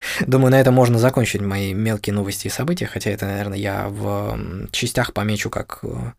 Думаю, 0.26 0.50
на 0.50 0.60
этом 0.60 0.74
можно 0.74 0.98
закончить 0.98 1.40
мои 1.40 1.74
мелкие 1.74 2.14
новости 2.14 2.46
и 2.46 2.50
события, 2.50 2.86
хотя 2.86 3.10
это, 3.10 3.26
наверное, 3.26 3.58
я 3.58 3.88
в 3.88 4.38
частях 4.70 5.12
помечу 5.12 5.50
как 5.50 5.80
э, 5.82 6.12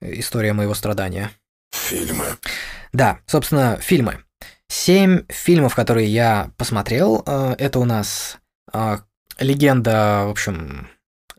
история 0.00 0.52
моего 0.52 0.74
страдания. 0.74 1.30
Фильмы. 1.72 2.36
Да, 2.92 3.20
собственно, 3.26 3.78
фильмы. 3.80 4.24
Семь 4.68 5.22
фильмов, 5.28 5.74
которые 5.74 6.08
я 6.08 6.50
посмотрел, 6.56 7.22
э, 7.24 7.54
это 7.58 7.78
у 7.78 7.84
нас 7.84 8.38
э, 8.72 8.98
легенда, 9.38 10.24
в 10.26 10.30
общем, 10.30 10.88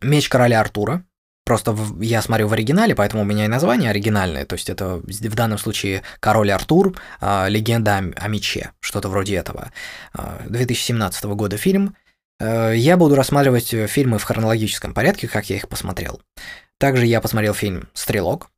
Меч 0.02 0.30
короля 0.30 0.62
Артура. 0.62 1.04
Просто 1.44 1.76
я 2.00 2.22
смотрю 2.22 2.48
в 2.48 2.54
оригинале, 2.54 2.94
поэтому 2.94 3.24
у 3.24 3.26
меня 3.26 3.46
и 3.46 3.50
название 3.50 3.90
оригинальное. 3.90 4.46
То 4.46 4.54
есть 4.56 4.70
это 4.70 5.02
в 5.06 5.36
данном 5.36 5.58
случае 5.58 6.04
Король 6.20 6.52
Артур, 6.52 6.96
э, 7.20 7.50
легенда 7.50 7.98
о, 8.16 8.28
мече, 8.28 8.72
что-то 8.80 9.10
вроде 9.10 9.36
этого. 9.36 9.72
Э, 10.18 10.46
2017 10.48 11.26
года 11.26 11.58
фильм. 11.58 11.96
Я 12.40 12.98
буду 12.98 13.16
рассматривать 13.16 13.70
фильмы 13.90 14.20
в 14.20 14.24
хронологическом 14.24 14.94
порядке, 14.94 15.28
как 15.28 15.50
я 15.50 15.56
их 15.56 15.68
посмотрел. 15.68 16.22
Также 16.78 17.08
я 17.08 17.20
посмотрел 17.20 17.56
фильм 17.56 17.90
«Стрелок». 17.96 18.52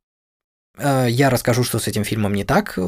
Э, 0.80 1.06
я 1.08 1.30
расскажу, 1.30 1.64
что 1.64 1.78
с 1.78 1.86
этим 1.86 2.04
фильмом 2.04 2.34
не 2.34 2.44
так. 2.44 2.78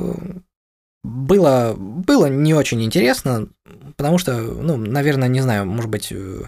Было, 1.05 1.75
было 1.77 2.27
не 2.27 2.55
очень 2.55 2.83
интересно, 2.83 3.49
потому 3.97 4.19
что, 4.19 4.37
ну, 4.37 4.77
наверное, 4.77 5.29
не 5.29 5.41
знаю, 5.41 5.67
может 5.67 5.91
быть, 5.91 6.13
э, 6.13 6.45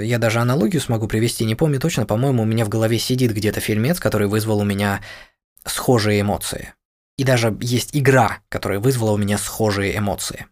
я 0.00 0.18
даже 0.18 0.40
аналогию 0.40 0.82
смогу 0.82 1.06
привести, 1.06 1.44
не 1.44 1.54
помню 1.54 1.78
точно, 1.78 2.04
по-моему, 2.04 2.42
у 2.42 2.46
меня 2.46 2.64
в 2.64 2.68
голове 2.68 2.98
сидит 2.98 3.32
где-то 3.32 3.60
фильмец, 3.60 4.00
который 4.00 4.26
вызвал 4.26 4.58
у 4.58 4.64
меня 4.64 5.02
схожие 5.64 6.20
эмоции. 6.20 6.72
И 7.16 7.24
даже 7.24 7.56
есть 7.60 7.90
игра, 7.96 8.38
которая 8.48 8.80
вызвала 8.80 9.12
у 9.12 9.16
меня 9.16 9.38
схожие 9.38 9.96
эмоции. 9.96 10.46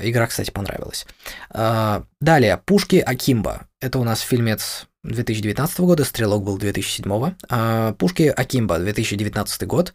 Игра, 0.00 0.26
кстати, 0.26 0.50
понравилась. 0.50 1.06
Далее, 1.52 2.60
«Пушки 2.64 2.96
Акимба». 2.96 3.68
Это 3.80 4.00
у 4.00 4.04
нас 4.04 4.20
фильмец 4.20 4.88
2019 5.06 5.80
года, 5.80 6.04
«Стрелок» 6.04 6.44
был 6.44 6.58
2007. 6.58 7.34
А, 7.48 7.92
«Пушки 7.94 8.22
Акимба», 8.24 8.78
2019 8.78 9.66
год. 9.66 9.94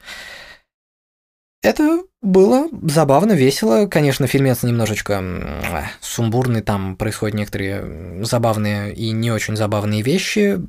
Это 1.63 2.03
было 2.22 2.70
забавно, 2.84 3.34
весело. 3.34 3.86
Конечно, 3.86 4.25
фильмец 4.25 4.63
немножечко 4.63 5.24
сумбурный, 6.01 6.62
там 6.62 6.96
происходят 6.96 7.36
некоторые 7.36 8.24
забавные 8.25 8.94
и 8.94 9.12
не 9.12 9.32
очень 9.32 9.56
забавные 9.56 10.01
вещи. 10.01 10.60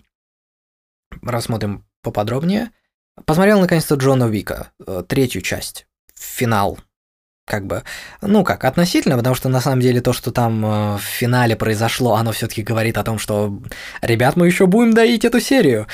Рассмотрим 1.22 1.84
поподробнее. 2.02 2.70
Посмотрел 3.24 3.60
наконец-то 3.60 3.94
Джона 3.94 4.26
Уика, 4.26 4.72
э, 4.86 5.02
третью 5.06 5.42
часть, 5.42 5.86
финал. 6.14 6.78
Как 7.44 7.66
бы, 7.66 7.82
ну 8.20 8.44
как, 8.44 8.64
относительно, 8.64 9.16
потому 9.16 9.34
что 9.34 9.48
на 9.48 9.60
самом 9.60 9.80
деле 9.80 10.00
то, 10.00 10.12
что 10.12 10.30
там 10.30 10.64
э, 10.64 10.96
в 10.98 11.02
финале 11.02 11.56
произошло, 11.56 12.14
оно 12.14 12.30
все-таки 12.32 12.62
говорит 12.62 12.96
о 12.98 13.04
том, 13.04 13.18
что, 13.18 13.58
ребят, 14.00 14.36
мы 14.36 14.46
еще 14.46 14.66
будем 14.66 14.94
доить 14.94 15.24
эту 15.24 15.40
серию. 15.40 15.88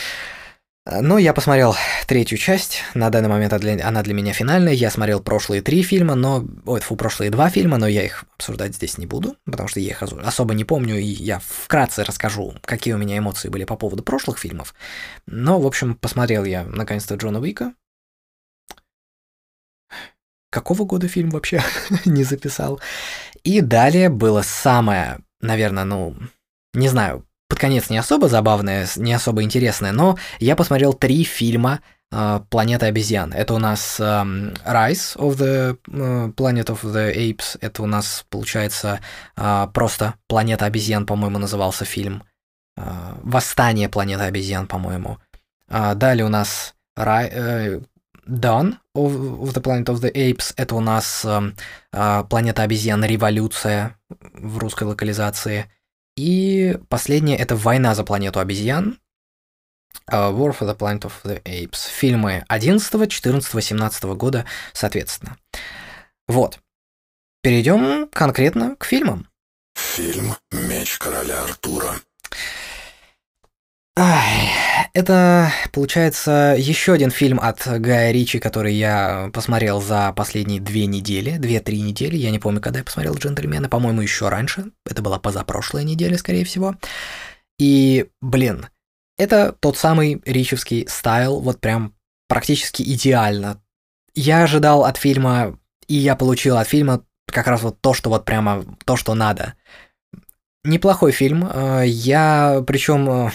Ну, 0.90 1.18
я 1.18 1.34
посмотрел 1.34 1.76
третью 2.06 2.38
часть, 2.38 2.82
на 2.94 3.10
данный 3.10 3.28
момент 3.28 3.52
она 3.52 4.02
для 4.02 4.14
меня 4.14 4.32
финальная, 4.32 4.72
я 4.72 4.90
смотрел 4.90 5.20
прошлые 5.20 5.60
три 5.60 5.82
фильма, 5.82 6.14
но... 6.14 6.46
Ой, 6.64 6.80
фу, 6.80 6.96
прошлые 6.96 7.30
два 7.30 7.50
фильма, 7.50 7.76
но 7.76 7.86
я 7.86 8.04
их 8.04 8.24
обсуждать 8.38 8.74
здесь 8.74 8.96
не 8.96 9.04
буду, 9.04 9.36
потому 9.44 9.68
что 9.68 9.80
я 9.80 9.90
их 9.90 10.02
особо 10.02 10.54
не 10.54 10.64
помню, 10.64 10.96
и 10.96 11.04
я 11.04 11.40
вкратце 11.44 12.04
расскажу, 12.04 12.54
какие 12.62 12.94
у 12.94 12.98
меня 12.98 13.18
эмоции 13.18 13.50
были 13.50 13.64
по 13.64 13.76
поводу 13.76 14.02
прошлых 14.02 14.38
фильмов. 14.38 14.74
Но, 15.26 15.60
в 15.60 15.66
общем, 15.66 15.94
посмотрел 15.94 16.44
я 16.44 16.64
наконец-то 16.64 17.16
Джона 17.16 17.38
Уика. 17.38 17.74
Какого 20.50 20.84
года 20.84 21.08
фильм 21.08 21.30
вообще 21.30 21.62
не 22.04 22.24
записал? 22.24 22.80
И 23.44 23.60
далее 23.60 24.08
было 24.08 24.42
самое, 24.42 25.18
наверное, 25.40 25.84
ну, 25.84 26.16
не 26.74 26.88
знаю, 26.88 27.26
под 27.48 27.58
конец 27.58 27.90
не 27.90 27.98
особо 27.98 28.28
забавное, 28.28 28.86
не 28.96 29.12
особо 29.12 29.42
интересное, 29.42 29.92
но 29.92 30.18
я 30.38 30.54
посмотрел 30.56 30.92
три 30.92 31.24
фильма 31.24 31.80
uh, 32.12 32.44
«Планета 32.50 32.86
обезьян». 32.86 33.32
Это 33.32 33.54
у 33.54 33.58
нас 33.58 33.98
um, 34.00 34.56
Rise 34.64 35.16
of 35.16 35.36
the 35.36 35.78
uh, 35.88 36.34
Planet 36.34 36.66
of 36.66 36.82
the 36.82 37.14
Apes, 37.14 37.58
это 37.60 37.82
у 37.82 37.86
нас, 37.86 38.26
получается, 38.28 39.00
uh, 39.36 39.70
просто 39.72 40.14
«Планета 40.26 40.66
обезьян», 40.66 41.06
по-моему, 41.06 41.38
назывался 41.38 41.84
фильм. 41.84 42.22
Uh, 42.78 43.18
«Восстание 43.22 43.88
планеты 43.88 44.24
обезьян», 44.24 44.66
по-моему. 44.66 45.18
Uh, 45.68 45.94
далее 45.94 46.24
у 46.24 46.30
нас 46.30 46.74
Ра... 46.96 47.26
Uh, 47.26 47.84
Dawn 48.28 48.76
of, 48.94 49.42
of 49.42 49.52
the 49.54 49.62
Planet 49.62 49.86
of 49.86 50.00
the 50.00 50.12
Apes, 50.12 50.52
это 50.56 50.74
у 50.74 50.80
нас 50.80 51.24
uh, 51.24 52.28
«Планета 52.28 52.62
обезьян. 52.62 53.04
Революция» 53.04 53.96
в 54.08 54.58
русской 54.58 54.84
локализации– 54.84 55.70
и 56.18 56.76
последнее— 56.88 57.36
это 57.38 57.54
«Война 57.54 57.94
за 57.94 58.02
планету 58.02 58.40
обезьян», 58.40 58.98
uh, 60.10 60.32
War 60.32 60.50
for 60.50 60.66
the 60.66 60.76
Planet 60.76 61.02
of 61.02 61.12
the 61.22 61.40
Apes. 61.44 61.88
Фильмы 61.88 62.44
11, 62.48 63.08
14, 63.08 63.64
17 63.64 64.04
года, 64.16 64.44
соответственно. 64.72 65.36
Вот. 66.26 66.58
Перейдем 67.40 68.08
конкретно 68.08 68.74
к 68.74 68.84
фильмам. 68.84 69.28
Фильм 69.76 70.34
«Меч 70.50 70.98
короля 70.98 71.44
Артура». 71.44 72.00
Ай, 73.96 74.50
это, 74.92 75.52
получается, 75.72 76.54
еще 76.58 76.92
один 76.92 77.10
фильм 77.10 77.40
от 77.40 77.66
Гая 77.66 78.12
Ричи, 78.12 78.38
который 78.38 78.74
я 78.74 79.30
посмотрел 79.32 79.80
за 79.80 80.12
последние 80.12 80.60
две 80.60 80.86
недели, 80.86 81.36
две-три 81.38 81.80
недели. 81.80 82.16
Я 82.16 82.30
не 82.30 82.38
помню, 82.38 82.60
когда 82.60 82.80
я 82.80 82.84
посмотрел 82.84 83.14
«Джентльмены», 83.14 83.68
по-моему, 83.68 84.00
еще 84.02 84.28
раньше. 84.28 84.72
Это 84.84 85.02
была 85.02 85.18
позапрошлая 85.18 85.84
неделя, 85.84 86.18
скорее 86.18 86.44
всего. 86.44 86.76
И, 87.58 88.06
блин, 88.20 88.66
это 89.16 89.52
тот 89.52 89.76
самый 89.76 90.22
ричевский 90.24 90.86
стайл, 90.88 91.40
вот 91.40 91.60
прям 91.60 91.94
практически 92.28 92.82
идеально. 92.82 93.60
Я 94.14 94.42
ожидал 94.42 94.84
от 94.84 94.96
фильма, 94.96 95.58
и 95.86 95.94
я 95.94 96.16
получил 96.16 96.56
от 96.56 96.68
фильма 96.68 97.04
как 97.26 97.46
раз 97.46 97.62
вот 97.62 97.80
то, 97.80 97.94
что 97.94 98.10
вот 98.10 98.24
прямо 98.24 98.64
то, 98.84 98.96
что 98.96 99.14
надо. 99.14 99.54
Неплохой 100.68 101.12
фильм. 101.12 101.48
Э, 101.50 101.82
я, 101.86 102.62
причем, 102.66 103.08
э, 103.08 103.30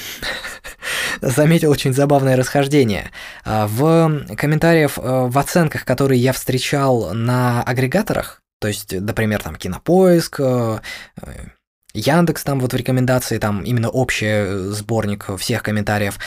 заметил 1.21 1.71
очень 1.71 1.91
забавное 1.91 2.37
расхождение. 2.37 3.09
Э, 3.43 3.65
в 3.65 4.35
комментариях, 4.37 4.91
в 4.97 5.39
оценках, 5.39 5.83
которые 5.83 6.21
я 6.21 6.31
встречал 6.31 7.11
на 7.15 7.63
агрегаторах, 7.63 8.41
то 8.61 8.67
есть, 8.67 8.93
например, 8.93 9.41
там 9.41 9.55
Кинопоиск, 9.55 10.41
Яндекс 11.95 12.43
там 12.43 12.59
вот 12.59 12.73
в 12.73 12.75
рекомендации, 12.75 13.39
там 13.39 13.63
именно 13.63 13.89
общий 13.89 14.71
сборник 14.71 15.25
всех 15.37 15.63
комментариев, 15.63 16.19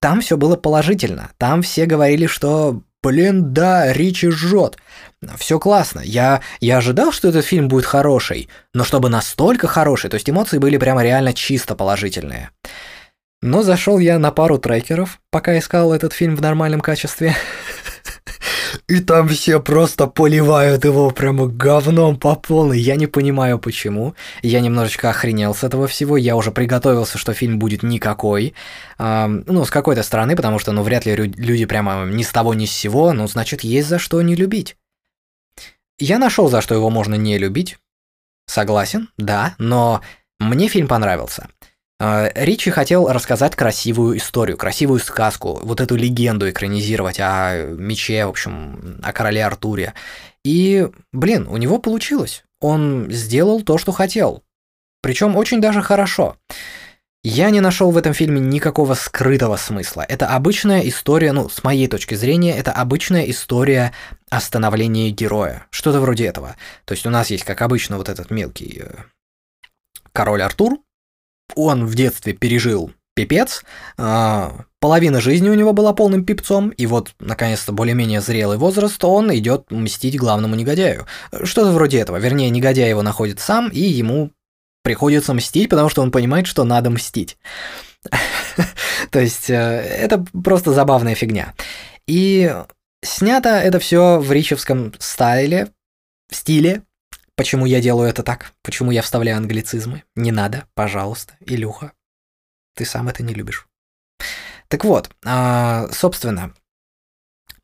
там 0.00 0.22
все 0.22 0.38
было 0.38 0.56
положительно. 0.56 1.30
Там 1.36 1.60
все 1.60 1.84
говорили, 1.84 2.26
что 2.26 2.82
Блин, 3.04 3.52
да, 3.52 3.92
Ричи 3.92 4.30
жжет. 4.30 4.78
Все 5.38 5.58
классно. 5.58 6.00
Я, 6.00 6.40
я 6.60 6.78
ожидал, 6.78 7.12
что 7.12 7.28
этот 7.28 7.44
фильм 7.44 7.68
будет 7.68 7.84
хороший, 7.84 8.48
но 8.72 8.84
чтобы 8.84 9.08
настолько 9.08 9.66
хороший, 9.66 10.10
то 10.10 10.14
есть 10.14 10.28
эмоции 10.28 10.58
были 10.58 10.76
прямо 10.76 11.02
реально 11.02 11.32
чисто 11.32 11.74
положительные. 11.74 12.50
Но 13.42 13.62
зашел 13.62 13.98
я 13.98 14.18
на 14.18 14.30
пару 14.30 14.58
трекеров, 14.58 15.20
пока 15.30 15.58
искал 15.58 15.92
этот 15.92 16.14
фильм 16.14 16.34
в 16.34 16.40
нормальном 16.40 16.80
качестве. 16.80 17.36
и 18.88 19.00
там 19.00 19.28
все 19.28 19.60
просто 19.60 20.06
поливают 20.06 20.84
его 20.84 21.10
прямо 21.10 21.46
говном 21.46 22.18
по 22.18 22.36
полной. 22.36 22.80
Я 22.80 22.96
не 22.96 23.06
понимаю, 23.06 23.58
почему. 23.58 24.14
Я 24.42 24.60
немножечко 24.60 25.10
охренел 25.10 25.54
с 25.54 25.62
этого 25.62 25.86
всего. 25.86 26.16
Я 26.16 26.36
уже 26.36 26.52
приготовился, 26.52 27.18
что 27.18 27.34
фильм 27.34 27.58
будет 27.58 27.82
никакой. 27.82 28.54
А, 28.98 29.28
ну, 29.28 29.64
с 29.66 29.70
какой-то 29.70 30.02
стороны, 30.02 30.36
потому 30.36 30.58
что, 30.58 30.72
ну, 30.72 30.82
вряд 30.82 31.04
ли 31.04 31.14
люди 31.14 31.64
прямо 31.66 32.06
ни 32.06 32.22
с 32.22 32.30
того, 32.30 32.54
ни 32.54 32.64
с 32.64 32.72
сего. 32.72 33.12
Ну, 33.12 33.26
значит, 33.28 33.62
есть 33.62 33.88
за 33.88 33.98
что 33.98 34.22
не 34.22 34.34
любить. 34.34 34.76
Я 35.98 36.18
нашел, 36.18 36.48
за 36.48 36.60
что 36.60 36.74
его 36.74 36.90
можно 36.90 37.14
не 37.14 37.38
любить. 37.38 37.78
Согласен, 38.46 39.08
да, 39.16 39.54
но 39.58 40.00
мне 40.38 40.68
фильм 40.68 40.88
понравился. 40.88 41.48
А, 42.00 42.30
Ричи 42.34 42.70
хотел 42.70 43.08
рассказать 43.08 43.54
красивую 43.54 44.18
историю, 44.18 44.56
красивую 44.56 45.00
сказку, 45.00 45.60
вот 45.62 45.80
эту 45.80 45.96
легенду 45.96 46.50
экранизировать 46.50 47.20
о 47.20 47.74
мече, 47.76 48.26
в 48.26 48.30
общем, 48.30 49.00
о 49.02 49.12
короле 49.12 49.44
Артуре. 49.44 49.94
И, 50.44 50.88
блин, 51.12 51.46
у 51.48 51.56
него 51.56 51.78
получилось. 51.78 52.44
Он 52.60 53.10
сделал 53.10 53.62
то, 53.62 53.78
что 53.78 53.92
хотел. 53.92 54.42
Причем 55.00 55.36
очень 55.36 55.60
даже 55.60 55.82
хорошо. 55.82 56.36
Я 57.26 57.48
не 57.48 57.62
нашел 57.62 57.90
в 57.90 57.96
этом 57.96 58.12
фильме 58.12 58.38
никакого 58.38 58.92
скрытого 58.92 59.56
смысла. 59.56 60.04
Это 60.06 60.28
обычная 60.28 60.80
история, 60.82 61.32
ну, 61.32 61.48
с 61.48 61.64
моей 61.64 61.88
точки 61.88 62.14
зрения, 62.14 62.54
это 62.54 62.70
обычная 62.70 63.24
история 63.30 63.94
о 64.28 64.42
становлении 64.42 65.08
героя. 65.08 65.66
Что-то 65.70 66.00
вроде 66.00 66.26
этого. 66.26 66.54
То 66.84 66.92
есть 66.92 67.06
у 67.06 67.10
нас 67.10 67.30
есть, 67.30 67.44
как 67.44 67.62
обычно, 67.62 67.96
вот 67.96 68.10
этот 68.10 68.30
мелкий 68.30 68.82
э, 68.84 68.94
король 70.12 70.42
Артур. 70.42 70.80
Он 71.56 71.86
в 71.86 71.94
детстве 71.94 72.34
пережил 72.34 72.92
пипец. 73.14 73.64
Э, 73.96 74.50
половина 74.78 75.22
жизни 75.22 75.48
у 75.48 75.54
него 75.54 75.72
была 75.72 75.94
полным 75.94 76.26
пипцом, 76.26 76.68
и 76.68 76.84
вот, 76.84 77.14
наконец-то, 77.20 77.72
более-менее 77.72 78.20
зрелый 78.20 78.58
возраст, 78.58 79.02
он 79.02 79.34
идет 79.34 79.70
мстить 79.70 80.18
главному 80.18 80.56
негодяю. 80.56 81.06
Что-то 81.42 81.72
вроде 81.72 82.00
этого. 82.00 82.18
Вернее, 82.18 82.50
негодяй 82.50 82.90
его 82.90 83.00
находит 83.00 83.40
сам, 83.40 83.70
и 83.70 83.80
ему 83.80 84.30
приходится 84.84 85.32
мстить, 85.32 85.70
потому 85.70 85.88
что 85.88 86.02
он 86.02 86.12
понимает, 86.12 86.46
что 86.46 86.62
надо 86.62 86.90
мстить. 86.90 87.38
То 89.10 89.18
есть 89.18 89.48
э, 89.48 89.54
это 89.54 90.24
просто 90.44 90.72
забавная 90.72 91.14
фигня. 91.14 91.54
И 92.06 92.54
снято 93.02 93.48
это 93.48 93.78
все 93.78 94.18
в 94.18 94.30
ричевском 94.30 94.92
стайле, 94.98 95.70
стиле. 96.30 96.82
Почему 97.34 97.66
я 97.66 97.80
делаю 97.80 98.10
это 98.10 98.22
так? 98.22 98.52
Почему 98.62 98.92
я 98.92 99.02
вставляю 99.02 99.38
англицизмы? 99.38 100.04
Не 100.14 100.30
надо, 100.30 100.68
пожалуйста, 100.74 101.34
Илюха. 101.40 101.92
Ты 102.76 102.84
сам 102.84 103.08
это 103.08 103.22
не 103.22 103.34
любишь. 103.34 103.66
Так 104.68 104.84
вот, 104.84 105.10
а, 105.24 105.88
собственно, 105.92 106.54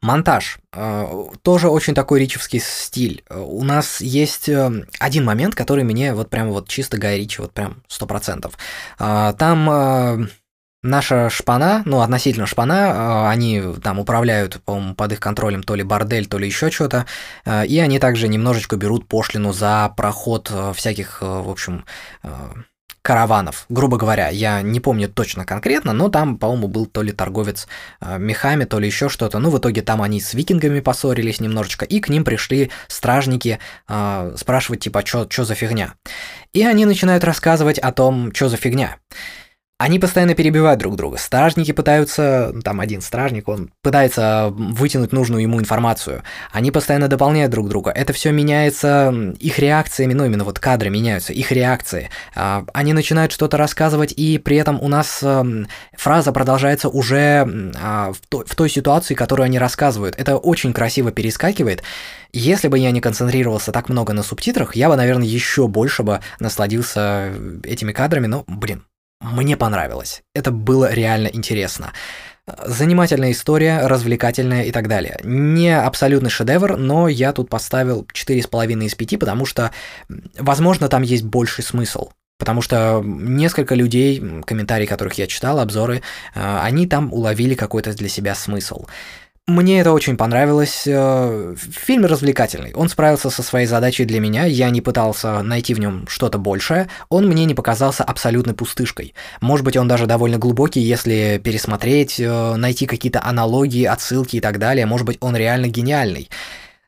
Монтаж. 0.02 0.58
Э, 0.72 1.26
тоже 1.42 1.68
очень 1.68 1.94
такой 1.94 2.20
ричевский 2.20 2.58
стиль. 2.58 3.22
У 3.28 3.62
нас 3.64 4.00
есть 4.00 4.48
э, 4.48 4.86
один 4.98 5.24
момент, 5.24 5.54
который 5.54 5.84
мне 5.84 6.14
вот 6.14 6.30
прям 6.30 6.48
вот 6.50 6.68
чисто 6.68 6.96
Гай 6.96 7.18
Ричи, 7.18 7.42
вот 7.42 7.52
прям 7.52 7.82
сто 7.86 8.06
процентов. 8.06 8.54
Э, 8.98 9.34
там 9.38 10.28
наша 10.82 11.28
шпана, 11.28 11.82
ну, 11.84 12.00
относительно 12.00 12.46
шпана, 12.46 13.28
они 13.28 13.62
там 13.82 13.98
управляют, 13.98 14.62
по-моему, 14.64 14.94
под 14.94 15.12
их 15.12 15.20
контролем 15.20 15.62
то 15.62 15.74
ли 15.74 15.82
бордель, 15.82 16.26
то 16.26 16.38
ли 16.38 16.46
еще 16.46 16.70
что-то, 16.70 17.04
и 17.46 17.78
они 17.78 17.98
также 17.98 18.28
немножечко 18.28 18.76
берут 18.76 19.06
пошлину 19.06 19.52
за 19.52 19.92
проход 19.94 20.50
всяких, 20.74 21.20
в 21.20 21.50
общем, 21.50 21.84
караванов, 23.02 23.66
грубо 23.68 23.96
говоря. 23.96 24.28
Я 24.28 24.62
не 24.62 24.80
помню 24.80 25.08
точно 25.08 25.44
конкретно, 25.44 25.92
но 25.92 26.08
там, 26.08 26.36
по-моему, 26.36 26.68
был 26.68 26.86
то 26.86 27.02
ли 27.02 27.12
торговец 27.12 27.66
э, 28.00 28.18
мехами, 28.18 28.64
то 28.64 28.78
ли 28.78 28.86
еще 28.86 29.08
что-то. 29.08 29.38
Ну, 29.38 29.50
в 29.50 29.58
итоге 29.58 29.82
там 29.82 30.02
они 30.02 30.20
с 30.20 30.34
викингами 30.34 30.80
поссорились 30.80 31.40
немножечко, 31.40 31.84
и 31.84 32.00
к 32.00 32.08
ним 32.08 32.24
пришли 32.24 32.70
стражники 32.88 33.58
э, 33.88 34.34
спрашивать, 34.36 34.80
типа, 34.80 35.02
что 35.04 35.44
за 35.44 35.54
фигня. 35.54 35.94
И 36.52 36.62
они 36.62 36.84
начинают 36.84 37.24
рассказывать 37.24 37.78
о 37.78 37.92
том, 37.92 38.34
что 38.34 38.48
за 38.48 38.56
фигня. 38.56 38.96
Они 39.80 39.98
постоянно 39.98 40.34
перебивают 40.34 40.78
друг 40.78 40.94
друга. 40.96 41.16
Стражники 41.16 41.72
пытаются, 41.72 42.52
там 42.62 42.80
один 42.80 43.00
стражник, 43.00 43.48
он 43.48 43.70
пытается 43.80 44.52
вытянуть 44.54 45.10
нужную 45.10 45.40
ему 45.40 45.58
информацию. 45.58 46.22
Они 46.52 46.70
постоянно 46.70 47.08
дополняют 47.08 47.50
друг 47.50 47.70
друга. 47.70 47.90
Это 47.90 48.12
все 48.12 48.30
меняется 48.30 49.34
их 49.38 49.58
реакциями, 49.58 50.12
ну 50.12 50.26
именно 50.26 50.44
вот 50.44 50.58
кадры 50.58 50.90
меняются, 50.90 51.32
их 51.32 51.50
реакции. 51.50 52.10
А, 52.34 52.66
они 52.74 52.92
начинают 52.92 53.32
что-то 53.32 53.56
рассказывать, 53.56 54.12
и 54.14 54.36
при 54.36 54.58
этом 54.58 54.78
у 54.82 54.88
нас 54.88 55.24
фраза 55.96 56.32
продолжается 56.32 56.90
уже 56.90 57.72
а, 57.80 58.12
в 58.12 58.54
той 58.54 58.68
ситуации, 58.68 59.14
которую 59.14 59.46
они 59.46 59.58
рассказывают. 59.58 60.14
Это 60.18 60.36
очень 60.36 60.74
красиво 60.74 61.10
перескакивает. 61.10 61.82
Если 62.32 62.68
бы 62.68 62.78
я 62.78 62.90
не 62.90 63.00
концентрировался 63.00 63.72
так 63.72 63.88
много 63.88 64.12
на 64.12 64.22
субтитрах, 64.22 64.76
я 64.76 64.90
бы, 64.90 64.96
наверное, 64.96 65.26
еще 65.26 65.68
больше 65.68 66.02
бы 66.02 66.20
насладился 66.38 67.32
этими 67.64 67.92
кадрами, 67.92 68.26
но, 68.26 68.44
блин, 68.46 68.84
мне 69.20 69.56
понравилось. 69.56 70.22
Это 70.34 70.50
было 70.50 70.92
реально 70.92 71.28
интересно. 71.28 71.92
Занимательная 72.66 73.32
история, 73.32 73.86
развлекательная 73.86 74.64
и 74.64 74.72
так 74.72 74.88
далее. 74.88 75.20
Не 75.22 75.76
абсолютный 75.78 76.30
шедевр, 76.30 76.76
но 76.76 77.06
я 77.06 77.32
тут 77.32 77.48
поставил 77.48 78.06
4,5 78.12 78.84
из 78.84 78.94
5, 78.94 79.18
потому 79.18 79.46
что, 79.46 79.70
возможно, 80.38 80.88
там 80.88 81.02
есть 81.02 81.24
больший 81.24 81.62
смысл. 81.62 82.10
Потому 82.38 82.62
что 82.62 83.02
несколько 83.04 83.74
людей, 83.74 84.18
комментарии 84.46 84.86
которых 84.86 85.14
я 85.14 85.26
читал, 85.26 85.60
обзоры, 85.60 86.00
э, 86.34 86.58
они 86.62 86.86
там 86.86 87.12
уловили 87.12 87.54
какой-то 87.54 87.92
для 87.92 88.08
себя 88.08 88.34
смысл. 88.34 88.86
Мне 89.46 89.80
это 89.80 89.92
очень 89.92 90.16
понравилось. 90.16 90.84
Э, 90.86 91.56
фильм 91.58 92.04
развлекательный. 92.04 92.72
Он 92.72 92.88
справился 92.88 93.30
со 93.30 93.42
своей 93.42 93.66
задачей 93.66 94.04
для 94.04 94.20
меня. 94.20 94.44
Я 94.44 94.70
не 94.70 94.80
пытался 94.80 95.42
найти 95.42 95.74
в 95.74 95.80
нем 95.80 96.06
что-то 96.06 96.38
большее. 96.38 96.88
Он 97.08 97.26
мне 97.26 97.44
не 97.46 97.54
показался 97.54 98.04
абсолютной 98.04 98.54
пустышкой. 98.54 99.12
Может 99.40 99.64
быть, 99.64 99.76
он 99.76 99.88
даже 99.88 100.06
довольно 100.06 100.38
глубокий, 100.38 100.80
если 100.80 101.40
пересмотреть, 101.42 102.20
э, 102.20 102.54
найти 102.54 102.86
какие-то 102.86 103.24
аналогии, 103.24 103.84
отсылки 103.84 104.36
и 104.36 104.40
так 104.40 104.58
далее. 104.60 104.86
Может 104.86 105.06
быть, 105.06 105.18
он 105.20 105.34
реально 105.34 105.66
гениальный. 105.66 106.30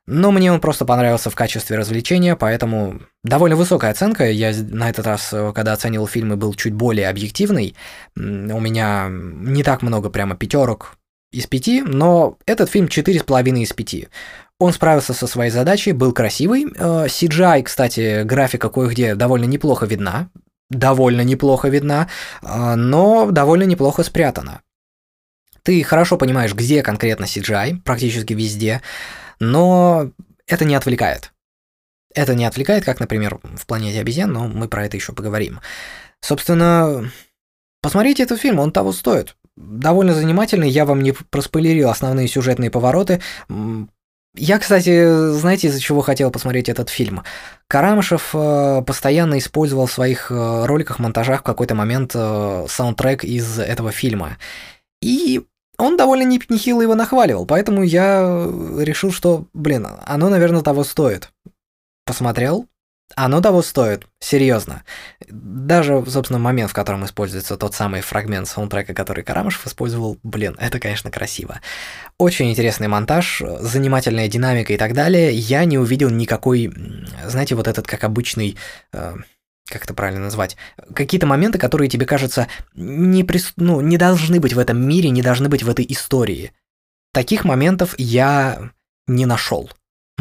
Но 0.07 0.31
мне 0.31 0.53
он 0.53 0.61
просто 0.61 0.85
понравился 0.85 1.31
в 1.31 1.35
качестве 1.35 1.77
развлечения, 1.77 2.37
поэтому 2.37 3.01
довольно 3.25 3.57
высокая 3.57 3.91
оценка. 3.91 4.31
Я 4.31 4.53
на 4.71 4.89
этот 4.89 5.07
раз, 5.07 5.33
э, 5.33 5.53
когда 5.53 5.73
оценивал 5.73 6.07
фильмы, 6.07 6.37
был 6.37 6.55
чуть 6.55 6.75
более 6.75 7.09
объективный. 7.09 7.75
У 8.15 8.21
меня 8.61 9.09
не 9.11 9.65
так 9.65 9.83
много 9.83 10.11
прямо 10.11 10.37
пятерок 10.37 10.97
из 11.33 11.47
пяти, 11.47 11.83
но 11.83 12.39
этот 12.47 12.71
фильм 12.71 12.89
четыре 12.89 13.21
с 13.21 13.23
половиной 13.25 13.63
из 13.63 13.73
пяти. 13.73 14.09
Он 14.59 14.73
справился 14.73 15.15
со 15.15 15.27
своей 15.27 15.51
задачей, 15.51 15.93
был 15.93 16.13
красивый. 16.13 16.67
CGI, 16.67 17.61
э, 17.61 17.63
кстати, 17.63 18.23
графика 18.23 18.69
кое-где 18.69 19.15
довольно 19.15 19.47
неплохо 19.47 19.87
видна. 19.87 20.29
Довольно 20.71 21.23
неплохо 21.23 21.69
видна, 21.69 22.09
э, 22.43 22.75
но 22.77 23.31
довольно 23.31 23.65
неплохо 23.65 24.05
спрятана. 24.05 24.63
Ты 25.65 25.83
хорошо 25.83 26.17
понимаешь, 26.17 26.55
где 26.55 26.83
конкретно 26.83 27.25
CGI, 27.25 27.81
практически 27.83 28.35
везде, 28.35 28.83
но 29.41 30.11
это 30.47 30.65
не 30.65 30.75
отвлекает. 30.75 31.33
Это 32.15 32.35
не 32.35 32.45
отвлекает, 32.45 32.85
как, 32.85 33.01
например, 33.01 33.41
в 33.43 33.67
«Планете 33.67 34.01
обезьян», 34.01 34.31
но 34.31 34.47
мы 34.47 34.69
про 34.69 34.85
это 34.85 34.97
еще 34.97 35.13
поговорим. 35.13 35.61
Собственно, 36.21 37.11
посмотрите 37.81 38.23
этот 38.23 38.41
фильм, 38.41 38.59
он 38.59 38.71
того 38.71 38.93
стоит 38.93 39.37
довольно 39.57 40.15
занимательный. 40.15 40.69
Я 40.69 40.85
вам 40.85 41.03
не 41.03 41.13
проспойлерил 41.13 41.91
основные 41.91 42.29
сюжетные 42.29 42.71
повороты. 42.71 43.21
Я, 44.35 44.59
кстати, 44.59 45.33
знаете, 45.33 45.69
из-за 45.69 45.79
чего 45.79 46.01
хотел 46.01 46.31
посмотреть 46.31 46.71
этот 46.71 46.89
фильм? 46.89 47.23
Карамышев 47.69 48.31
э, 48.35 48.83
постоянно 48.87 49.37
использовал 49.39 49.85
в 49.85 49.93
своих 49.93 50.31
э, 50.31 50.65
роликах, 50.65 50.99
монтажах 50.99 51.41
в 51.41 51.45
какой-то 51.45 51.75
момент 51.75 52.13
э, 52.15 52.65
саундтрек 52.67 53.25
из 53.25 53.59
этого 53.59 53.93
фильма. 53.93 54.39
И 55.03 55.43
он 55.77 55.99
довольно 55.99 56.23
нехило 56.23 56.81
его 56.81 56.95
нахваливал, 56.95 57.45
поэтому 57.45 57.83
я 57.83 58.49
решил, 58.79 59.13
что, 59.13 59.47
блин, 59.53 59.87
оно, 60.07 60.31
наверное, 60.31 60.63
того 60.63 60.85
стоит. 60.85 61.31
Посмотрел, 62.07 62.67
оно 63.15 63.41
того 63.41 63.63
стоит, 63.63 64.07
серьезно. 64.21 64.85
Даже, 65.29 66.05
собственно, 66.07 66.39
момент, 66.39 66.71
в 66.71 66.75
котором 66.75 67.05
используется 67.05 67.57
тот 67.57 67.75
самый 67.75 68.01
фрагмент 68.01 68.49
саундтрека, 68.49 68.95
который 68.95 69.25
Карамышев 69.25 69.67
использовал, 69.67 70.19
блин, 70.23 70.57
это, 70.59 70.79
конечно, 70.79 71.11
красиво. 71.11 71.61
Очень 72.19 72.51
интересный 72.51 72.89
монтаж, 72.89 73.43
занимательная 73.61 74.29
динамика 74.29 74.73
и 74.73 74.77
так 74.77 74.95
далее. 74.95 75.33
Я 75.33 75.65
не 75.65 75.79
увидел 75.79 76.11
никакой, 76.11 76.73
знаете, 77.27 77.55
вот 77.55 77.69
этот 77.69 77.87
как 77.87 78.05
обычный... 78.05 78.57
Э, 78.93 79.17
как 79.69 79.85
это 79.85 79.95
правильно 79.95 80.21
назвать, 80.21 80.57
какие-то 80.95 81.27
моменты, 81.27 81.59
которые 81.59 81.89
тебе 81.89 82.05
кажутся 82.05 82.49
не, 82.75 83.25
прис... 83.25 83.53
ну, 83.57 83.81
не 83.81 83.97
должны 83.97 84.39
быть 84.39 84.53
в 84.53 84.59
этом 84.59 84.87
мире, 84.87 85.09
не 85.11 85.23
должны 85.23 85.49
быть 85.49 85.63
в 85.63 85.69
этой 85.69 85.87
истории. 85.89 86.53
Таких 87.13 87.45
моментов 87.45 87.95
я 87.97 88.71
не 89.07 89.25
нашел. 89.25 89.71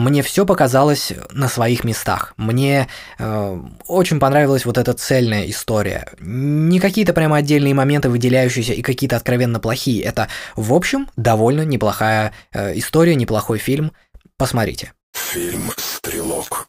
Мне 0.02 0.24
все 0.24 0.46
показалось 0.46 1.14
на 1.32 1.48
своих 1.48 1.84
местах. 1.84 2.34
Мне 2.38 2.88
э, 3.20 3.62
очень 3.88 4.20
понравилась 4.20 4.66
вот 4.66 4.78
эта 4.78 4.94
цельная 4.94 5.50
история. 5.50 6.08
Не 6.20 6.80
какие-то 6.80 7.14
прямо 7.14 7.38
отдельные 7.38 7.74
моменты 7.74 8.10
выделяющиеся 8.10 8.74
и 8.74 8.82
какие-то 8.82 9.16
откровенно 9.16 9.60
плохие. 9.60 10.04
Это, 10.04 10.28
в 10.56 10.74
общем, 10.74 11.08
довольно 11.16 11.62
неплохая 11.62 12.34
э, 12.52 12.78
история, 12.78 13.16
неплохой 13.16 13.60
фильм. 13.60 13.92
Посмотрите. 14.38 14.94
Фильм 15.14 15.72
«Стрелок». 15.78 16.68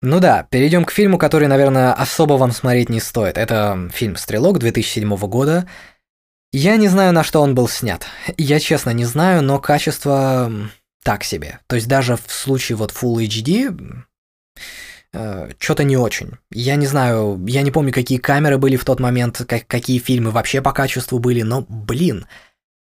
Ну 0.00 0.18
да, 0.18 0.48
перейдем 0.50 0.84
к 0.84 0.90
фильму, 0.90 1.16
который, 1.16 1.46
наверное, 1.46 1.92
особо 1.92 2.34
вам 2.34 2.50
смотреть 2.50 2.88
не 2.88 2.98
стоит. 2.98 3.38
Это 3.38 3.88
фильм 3.94 4.16
«Стрелок» 4.16 4.58
2007 4.58 5.16
года. 5.28 5.68
Я 6.50 6.76
не 6.76 6.88
знаю, 6.88 7.12
на 7.12 7.22
что 7.22 7.40
он 7.40 7.54
был 7.54 7.68
снят. 7.68 8.04
Я 8.36 8.58
честно 8.58 8.90
не 8.90 9.04
знаю, 9.04 9.42
но 9.42 9.60
качество 9.60 10.50
так 11.02 11.24
себе. 11.24 11.60
То 11.66 11.76
есть 11.76 11.88
даже 11.88 12.16
в 12.16 12.32
случае 12.32 12.76
вот 12.76 12.92
Full 12.92 13.26
HD 13.26 14.04
э, 15.12 15.50
что-то 15.58 15.84
не 15.84 15.96
очень. 15.96 16.32
Я 16.50 16.76
не 16.76 16.86
знаю, 16.86 17.44
я 17.46 17.62
не 17.62 17.70
помню, 17.70 17.92
какие 17.92 18.18
камеры 18.18 18.58
были 18.58 18.76
в 18.76 18.84
тот 18.84 19.00
момент, 19.00 19.42
как, 19.48 19.66
какие 19.66 19.98
фильмы 19.98 20.30
вообще 20.30 20.62
по 20.62 20.72
качеству 20.72 21.18
были, 21.18 21.42
но, 21.42 21.66
блин, 21.68 22.26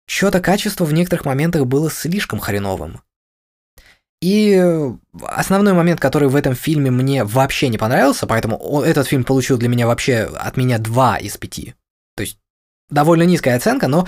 что-то 0.08 0.40
качество 0.40 0.86
в 0.86 0.94
некоторых 0.94 1.26
моментах 1.26 1.66
было 1.66 1.92
слишком 1.92 2.40
хреновым. 2.40 3.02
И 4.20 4.60
основной 5.22 5.74
момент, 5.74 6.00
который 6.00 6.28
в 6.28 6.36
этом 6.36 6.56
фильме 6.56 6.90
мне 6.90 7.24
вообще 7.24 7.70
не 7.70 7.78
понравился, 7.78 8.26
поэтому 8.26 8.82
этот 8.82 9.08
фильм 9.08 9.24
получил 9.24 9.58
для 9.58 9.70
меня 9.70 9.86
вообще 9.86 10.22
от 10.24 10.58
меня 10.58 10.80
2 10.80 11.18
из 11.18 11.38
5. 11.38 11.76
То 12.16 12.22
есть 12.22 12.40
довольно 12.90 13.24
низкая 13.24 13.58
оценка, 13.58 13.88
но 13.88 14.08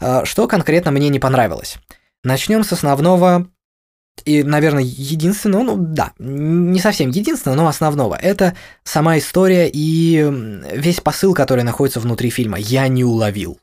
э, 0.00 0.24
что 0.24 0.48
конкретно 0.48 0.92
мне 0.92 1.10
не 1.10 1.18
понравилось? 1.18 1.78
Начнем 2.24 2.64
с 2.64 2.72
основного 2.72 3.48
и, 4.24 4.42
наверное, 4.42 4.82
единственного, 4.82 5.62
ну 5.62 5.76
да, 5.78 6.12
не 6.18 6.78
совсем 6.78 7.10
единственного, 7.10 7.56
но 7.56 7.68
основного. 7.68 8.14
Это 8.14 8.54
сама 8.84 9.18
история 9.18 9.70
и 9.72 10.26
весь 10.74 11.00
посыл, 11.00 11.34
который 11.34 11.64
находится 11.64 12.00
внутри 12.00 12.30
фильма. 12.30 12.58
Я 12.58 12.88
не 12.88 13.04
уловил. 13.04 13.58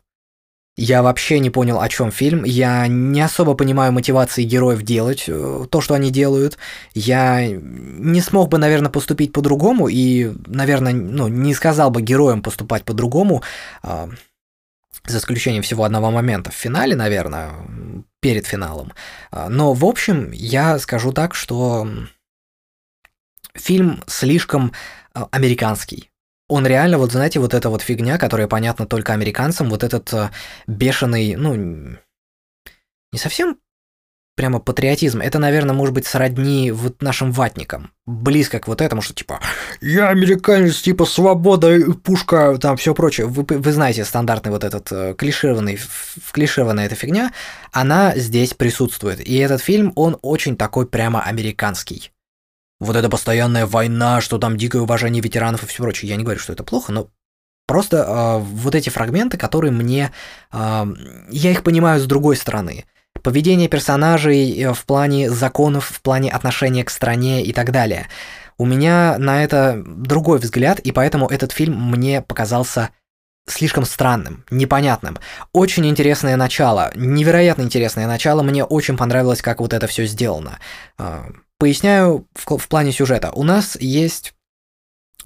Я 0.80 1.02
вообще 1.02 1.40
не 1.40 1.50
понял, 1.50 1.82
о 1.82 1.90
чем 1.90 2.12
фильм. 2.12 2.44
Я 2.44 2.86
не 2.88 3.20
особо 3.22 3.56
понимаю 3.56 3.92
мотивации 3.92 4.44
героев 4.44 4.84
делать 4.84 5.24
э, 5.28 5.66
то, 5.72 5.82
что 5.82 5.96
они 5.96 6.12
делают. 6.12 6.60
Я 6.94 7.48
не 7.48 8.22
смог 8.22 8.50
бы, 8.50 8.60
наверное, 8.60 8.92
поступить 8.92 9.34
по-другому 9.34 9.88
и, 9.88 10.32
наверное, 10.46 10.94
ну, 10.94 11.30
не 11.30 11.56
сказал 11.56 11.90
бы 11.90 12.04
героям 12.04 12.44
поступать 12.44 12.84
по-другому. 12.84 13.42
За 15.08 15.20
исключением 15.20 15.64
всего 15.64 15.84
одного 15.86 16.12
момента 16.12 16.52
в 16.52 16.56
финале, 16.56 16.96
наверное, 16.96 17.54
перед 18.20 18.46
финалом. 18.46 18.94
А, 19.32 19.50
но, 19.50 19.74
в 19.74 19.86
общем, 19.86 20.32
я 20.32 20.78
скажу 20.80 21.14
так, 21.14 21.34
что 21.34 21.88
фильм 23.54 24.04
слишком 24.08 24.74
а, 25.14 25.28
американский. 25.32 26.12
Он 26.50 26.68
реально, 26.68 26.98
вот 26.98 27.12
знаете, 27.12 27.40
вот 27.40 27.54
эта 27.54 27.70
вот 27.70 27.82
фигня, 27.82 28.18
которая 28.18 28.48
понятна 28.48 28.86
только 28.86 29.14
американцам, 29.14 29.70
вот 29.70 29.84
этот 29.84 30.14
а, 30.14 30.32
бешеный, 30.68 31.36
ну, 31.36 31.56
не 33.14 33.20
совсем 33.20 33.58
прямо 34.38 34.60
патриотизм. 34.60 35.20
Это, 35.20 35.40
наверное, 35.40 35.74
может 35.76 35.96
быть 35.96 36.06
сродни 36.06 36.72
вот 36.72 37.02
нашим 37.02 37.32
ватникам. 37.32 37.90
Близко 38.06 38.60
к 38.60 38.68
вот 38.68 38.82
этому, 38.82 39.02
что 39.02 39.14
типа 39.14 39.42
«Я 39.82 40.10
американец, 40.10 40.80
типа 40.80 41.06
свобода, 41.06 41.76
пушка, 42.04 42.58
там 42.60 42.78
все 42.78 42.94
прочее». 42.94 43.26
Вы, 43.26 43.44
вы 43.50 43.72
знаете 43.72 44.06
стандартный 44.06 44.52
вот 44.52 44.64
этот 44.64 44.92
э, 44.92 45.16
клишированный, 45.18 45.80
клишированная 46.32 46.86
эта 46.86 46.94
фигня, 46.94 47.34
она 47.72 48.16
здесь 48.16 48.54
присутствует. 48.54 49.28
И 49.28 49.36
этот 49.38 49.60
фильм, 49.62 49.92
он 49.96 50.18
очень 50.22 50.56
такой 50.56 50.86
прямо 50.86 51.24
американский. 51.24 52.12
Вот 52.80 52.96
эта 52.96 53.10
постоянная 53.10 53.66
война, 53.66 54.22
что 54.22 54.38
там 54.38 54.56
дикое 54.56 54.84
уважение 54.84 55.22
ветеранов 55.22 55.64
и 55.64 55.66
все 55.66 55.82
прочее. 55.82 56.10
Я 56.10 56.16
не 56.16 56.24
говорю, 56.24 56.40
что 56.40 56.54
это 56.54 56.64
плохо, 56.64 56.92
но 56.92 57.10
просто 57.66 57.98
э, 57.98 58.38
вот 58.38 58.76
эти 58.76 58.92
фрагменты, 58.92 59.36
которые 59.36 59.72
мне... 59.72 60.12
Э, 60.54 60.86
я 61.32 61.50
их 61.52 61.64
понимаю 61.64 62.00
с 62.00 62.06
другой 62.06 62.36
стороны– 62.36 62.86
поведение 63.24 63.68
персонажей 63.68 64.60
э, 64.60 64.74
в 64.74 64.86
плане 64.86 65.30
законов, 65.30 65.86
в 65.86 66.02
плане 66.02 66.32
отношения 66.32 66.84
к 66.84 66.90
стране 66.90 67.44
и 67.44 67.54
так 67.54 67.72
далее. 67.72 68.08
У 68.58 68.66
меня 68.66 69.18
на 69.20 69.44
это 69.44 69.84
другой 69.86 70.40
взгляд, 70.40 70.80
и 70.80 70.92
поэтому 70.92 71.28
этот 71.28 71.52
фильм 71.52 71.92
мне 71.92 72.22
показался 72.22 72.90
слишком 73.48 73.86
странным, 73.86 74.44
непонятным. 74.50 75.18
Очень 75.54 75.88
интересное 75.88 76.36
начало, 76.36 76.92
невероятно 76.96 77.62
интересное 77.62 78.08
начало, 78.08 78.44
мне 78.44 78.64
очень 78.64 78.98
понравилось, 78.98 79.42
как 79.42 79.60
вот 79.60 79.74
это 79.74 79.88
все 79.88 80.06
сделано. 80.06 80.60
А, 80.98 81.28
поясняю 81.58 82.28
в, 82.34 82.58
в 82.58 82.68
плане 82.68 82.92
сюжета. 82.92 83.32
У 83.32 83.44
нас 83.44 83.78
есть 83.80 84.34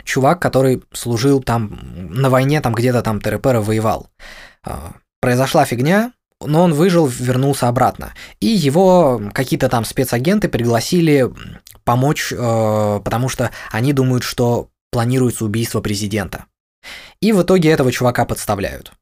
чувак, 0.04 0.40
который 0.40 0.84
служил 0.94 1.42
там 1.42 1.80
на 1.94 2.30
войне, 2.30 2.62
там 2.62 2.74
где-то 2.74 3.02
там 3.02 3.22
Терепера 3.22 3.62
воевал. 3.62 4.10
А, 4.64 4.94
произошла 5.20 5.66
фигня, 5.66 6.14
но 6.46 6.64
он 6.64 6.74
выжил, 6.74 7.08
вернулся 7.08 7.68
обратно. 7.68 8.14
И 8.40 8.48
его 8.48 9.22
какие-то 9.34 9.70
там 9.70 9.86
спецагенты 9.86 10.50
пригласили 10.50 11.32
помочь, 11.84 12.32
э, 12.32 13.02
потому 13.04 13.30
что 13.30 13.52
они 13.72 13.94
думают, 13.94 14.24
что 14.24 14.70
планируется 14.92 15.46
убийство 15.46 15.82
президента. 15.82 16.46
И 17.22 17.32
в 17.32 17.42
итоге 17.42 17.70
этого 17.70 17.92
чувака 17.92 18.26
подставляют. 18.26 18.94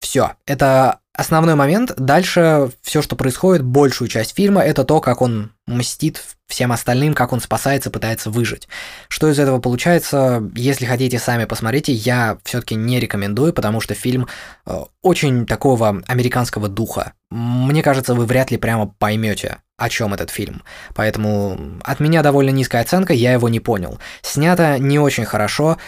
Все, 0.00 0.32
это 0.46 1.01
основной 1.14 1.54
момент. 1.54 1.92
Дальше 1.96 2.70
все, 2.82 3.02
что 3.02 3.16
происходит, 3.16 3.62
большую 3.62 4.08
часть 4.08 4.34
фильма, 4.34 4.62
это 4.62 4.84
то, 4.84 5.00
как 5.00 5.20
он 5.20 5.52
мстит 5.66 6.22
всем 6.48 6.72
остальным, 6.72 7.14
как 7.14 7.32
он 7.32 7.40
спасается, 7.40 7.90
пытается 7.90 8.30
выжить. 8.30 8.68
Что 9.08 9.30
из 9.30 9.38
этого 9.38 9.58
получается, 9.58 10.50
если 10.54 10.84
хотите 10.86 11.18
сами 11.18 11.44
посмотрите, 11.44 11.92
я 11.92 12.38
все-таки 12.44 12.74
не 12.74 13.00
рекомендую, 13.00 13.52
потому 13.52 13.80
что 13.80 13.94
фильм 13.94 14.28
э, 14.66 14.78
очень 15.00 15.46
такого 15.46 16.02
американского 16.06 16.68
духа. 16.68 17.12
Мне 17.30 17.82
кажется, 17.82 18.14
вы 18.14 18.26
вряд 18.26 18.50
ли 18.50 18.58
прямо 18.58 18.86
поймете, 18.98 19.58
о 19.78 19.88
чем 19.88 20.12
этот 20.12 20.30
фильм. 20.30 20.62
Поэтому 20.94 21.58
от 21.82 22.00
меня 22.00 22.22
довольно 22.22 22.50
низкая 22.50 22.82
оценка, 22.82 23.14
я 23.14 23.32
его 23.32 23.48
не 23.48 23.60
понял. 23.60 23.98
Снято 24.20 24.78
не 24.78 24.98
очень 24.98 25.24
хорошо. 25.24 25.78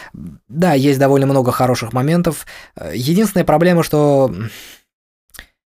Да, 0.47 0.73
есть 0.73 0.99
довольно 0.99 1.27
много 1.27 1.51
хороших 1.51 1.93
моментов. 1.93 2.47
Э, 2.75 2.91
единственная 2.95 3.45
проблема, 3.45 3.83
что 3.83 4.33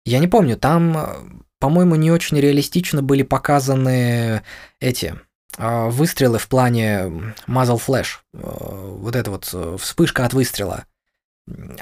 я 0.04 0.18
не 0.18 0.28
помню, 0.28 0.56
там, 0.56 0.96
э, 0.96 1.06
по-моему, 1.58 1.94
не 1.94 2.10
очень 2.10 2.38
реалистично 2.38 3.02
были 3.02 3.22
показаны 3.22 4.42
эти 4.80 5.14
э, 5.56 5.88
выстрелы 5.88 6.38
в 6.38 6.48
плане 6.48 7.34
Muzzle 7.46 7.80
Flash. 7.84 8.18
Э, 8.34 8.38
вот 8.38 9.16
эта 9.16 9.30
вот 9.30 9.44
вспышка 9.80 10.26
от 10.26 10.34
выстрела. 10.34 10.84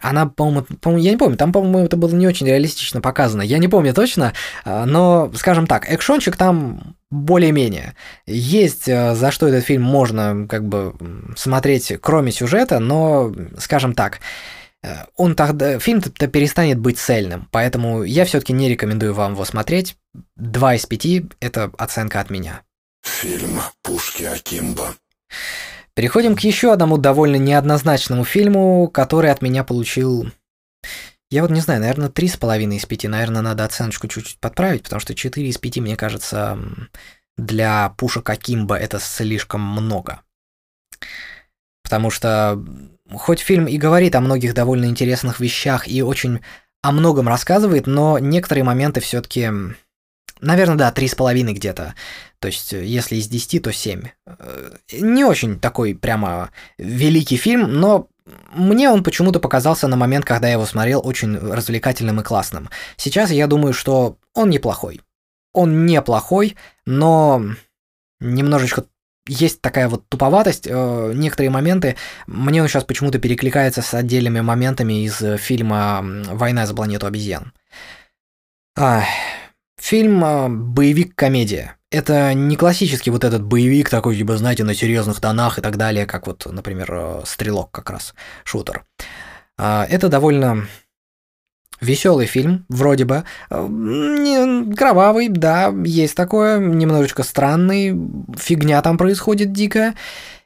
Она, 0.01 0.27
по-моему, 0.27 0.63
по 0.81 0.97
я 0.97 1.13
не 1.13 1.17
помню, 1.17 1.37
там, 1.37 1.53
по-моему, 1.53 1.81
это 1.81 1.97
было 1.97 2.13
не 2.15 2.27
очень 2.27 2.49
реалистично 2.49 3.01
показано. 3.01 3.43
Я 3.43 3.59
не 3.59 3.69
помню 3.69 3.95
точно, 3.95 4.33
но, 4.65 5.31
скажем 5.37 5.69
так, 5.69 5.89
экшончик 5.89 6.37
там 6.37 6.97
более-менее. 7.11 7.95
Есть 8.27 8.87
за 8.87 9.31
что 9.31 9.47
этот 9.47 9.65
фильм 9.65 9.83
можно 9.83 10.49
как 10.49 10.67
бы 10.67 10.97
смотреть, 11.37 11.93
кроме 12.01 12.33
сюжета, 12.33 12.81
но, 12.81 13.33
скажем 13.57 13.95
так, 13.95 14.19
он 15.17 15.35
тогда, 15.37 15.79
фильм-то 15.79 16.27
перестанет 16.27 16.79
быть 16.79 16.99
цельным, 16.99 17.49
поэтому 17.51 18.03
я 18.03 18.25
все-таки 18.25 18.53
не 18.53 18.69
рекомендую 18.69 19.15
вам 19.15 19.35
его 19.35 19.45
смотреть. 19.45 19.97
Два 20.37 20.75
из 20.75 20.87
пяти– 20.87 21.29
это 21.41 21.71
оценка 21.79 22.21
от 22.21 22.31
меня. 22.31 22.63
Фильм 23.05 23.61
«Пушки 23.83 24.25
Акимба». 24.25 24.95
Переходим 25.95 26.35
к 26.37 26.41
еще 26.41 26.73
одному 26.73 26.97
довольно 26.97 27.37
неоднозначному 27.37 28.25
фильму, 28.25 28.89
который 28.89 29.31
от 29.31 29.43
меня 29.43 29.63
получил... 29.63 30.31
Я 31.31 31.43
вот 31.43 31.51
не 31.51 31.61
знаю, 31.61 31.81
наверное, 31.81 32.09
три 32.09 32.29
с 32.29 32.37
половиной 32.37 32.77
из 32.77 32.87
пяти. 32.87 33.09
Наверное, 33.09 33.43
надо 33.43 33.65
оценочку 33.65 34.07
чуть-чуть 34.09 34.39
подправить, 34.39 34.83
потому 34.83 35.01
что 35.01 35.15
четыре 35.15 35.49
из 35.49 35.59
пяти, 35.59 35.81
мне 35.81 35.97
кажется, 35.97 36.59
для 37.37 37.91
пушек 37.91 38.29
Акимба 38.29 38.77
это 38.77 38.99
слишком 38.99 39.61
много. 39.61 40.23
Потому 41.83 42.11
что 42.11 42.63
хоть 43.19 43.41
фильм 43.41 43.67
и 43.67 43.77
говорит 43.77 44.15
о 44.15 44.21
многих 44.21 44.55
довольно 44.55 44.87
интересных 44.87 45.41
вещах 45.41 45.89
и 45.89 46.03
очень 46.03 46.41
о 46.83 46.93
многом 46.93 47.29
рассказывает, 47.29 47.87
но 47.87 48.19
некоторые 48.19 48.65
моменты 48.65 49.01
все-таки, 49.01 49.51
наверное, 50.41 50.77
да, 50.77 50.91
три 50.91 51.09
с 51.09 51.15
половиной 51.15 51.55
где-то. 51.55 51.95
То 52.41 52.49
есть, 52.49 52.73
если 52.73 53.17
из 53.17 53.29
десяти, 53.29 53.61
то 53.61 53.73
семь. 53.73 54.07
Э, 54.27 54.77
не 54.93 55.25
очень 55.25 55.61
такой 55.61 55.95
прямо 55.95 56.51
великий 56.77 57.37
фильм, 57.37 57.73
но 57.73 58.09
мне 58.53 58.91
он 58.91 59.03
почему-то 59.05 59.41
показался 59.41 59.89
на 59.89 59.97
момент, 59.97 60.25
когда 60.25 60.49
я 60.49 60.55
его 60.55 60.67
смотрел, 60.67 61.01
очень 61.05 61.37
развлекательным 61.37 62.21
и 62.21 62.25
классным. 62.25 62.69
Сейчас 62.97 63.31
я 63.31 63.47
думаю, 63.47 63.73
что 63.73 64.19
он 64.35 64.51
неплохой. 64.51 65.01
Он 65.53 65.87
неплохой, 65.87 66.57
но 66.87 67.45
немножечко 68.21 68.87
есть 69.27 69.61
такая 69.61 69.89
вот 69.89 70.09
туповатость, 70.09 70.67
э, 70.69 71.13
некоторые 71.15 71.51
моменты, 71.51 71.97
мне 72.27 72.63
он 72.63 72.69
сейчас 72.69 72.85
почему-то 72.85 73.19
перекликается 73.19 73.83
с 73.83 73.95
отдельными 73.95 74.41
моментами 74.41 75.05
из 75.05 75.23
фильма 75.41 76.05
«Война 76.33 76.67
за 76.67 76.75
планету 76.75 77.07
обезьян». 77.07 77.53
Фильм 79.83 80.25
э, 80.25 80.49
боевик-комедия. 80.49 81.77
Это 81.91 82.35
не 82.35 82.57
классический 82.57 83.11
вот 83.11 83.25
этот 83.25 83.43
боевик 83.43 83.91
такой, 83.91 84.17
типа, 84.17 84.37
знаете, 84.37 84.63
на 84.63 84.75
серьезных 84.75 85.21
тонах 85.21 85.59
и 85.59 85.61
так 85.61 85.77
далее, 85.77 86.07
как 86.07 86.29
вот, 86.29 86.47
например, 86.47 86.95
э, 86.95 87.23
«Стрелок» 87.27 87.73
как 87.73 87.91
раз, 87.91 88.15
шутер. 88.45 88.85
А, 89.59 89.85
это 89.91 90.09
довольно 90.09 90.69
веселый 91.83 92.27
фильм, 92.27 92.65
вроде 92.69 93.05
бы. 93.05 93.25
Э, 93.51 94.65
кровавый, 94.77 95.29
да, 95.29 95.73
есть 95.85 96.15
такое, 96.15 96.59
немножечко 96.59 97.23
странный, 97.23 97.99
фигня 98.39 98.81
там 98.83 98.97
происходит 98.97 99.53
дикая. 99.53 99.95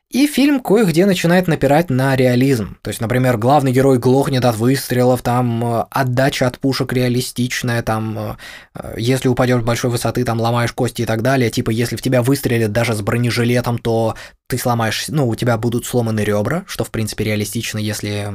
И 0.09 0.29
фильм 0.29 0.61
кое-где 0.61 1.05
начинает 1.05 1.49
напирать 1.49 1.91
на 1.91 2.15
реализм. 2.15 2.79
То 2.83 2.91
есть, 2.91 3.01
например, 3.01 3.39
главный 3.39 3.73
герой 3.73 3.99
глохнет 3.99 4.45
от 4.45 4.55
выстрелов, 4.57 5.21
там 5.23 5.65
э, 5.65 5.85
отдача 5.91 6.47
от 6.47 6.61
пушек 6.61 6.93
реалистичная, 6.93 7.83
там 7.83 8.37
э, 8.75 8.95
если 8.97 9.29
упадешь 9.29 9.63
с 9.63 9.65
большой 9.65 9.91
высоты, 9.91 10.25
там 10.25 10.41
ломаешь 10.41 10.73
кости 10.73 11.03
и 11.03 11.07
так 11.07 11.23
далее. 11.23 11.51
Типа, 11.51 11.71
если 11.71 11.97
в 11.97 12.03
тебя 12.03 12.23
выстрелят 12.23 12.71
даже 12.71 12.95
с 12.95 13.03
бронежилетом, 13.03 13.79
то 13.79 14.15
ты 14.47 14.59
сломаешь, 14.59 15.07
ну, 15.09 15.27
у 15.27 15.35
тебя 15.35 15.59
будут 15.59 15.87
сломаны 15.87 16.21
ребра, 16.21 16.63
что 16.69 16.85
в 16.85 16.93
принципе 16.93 17.25
реалистично, 17.25 17.79
если 17.79 18.33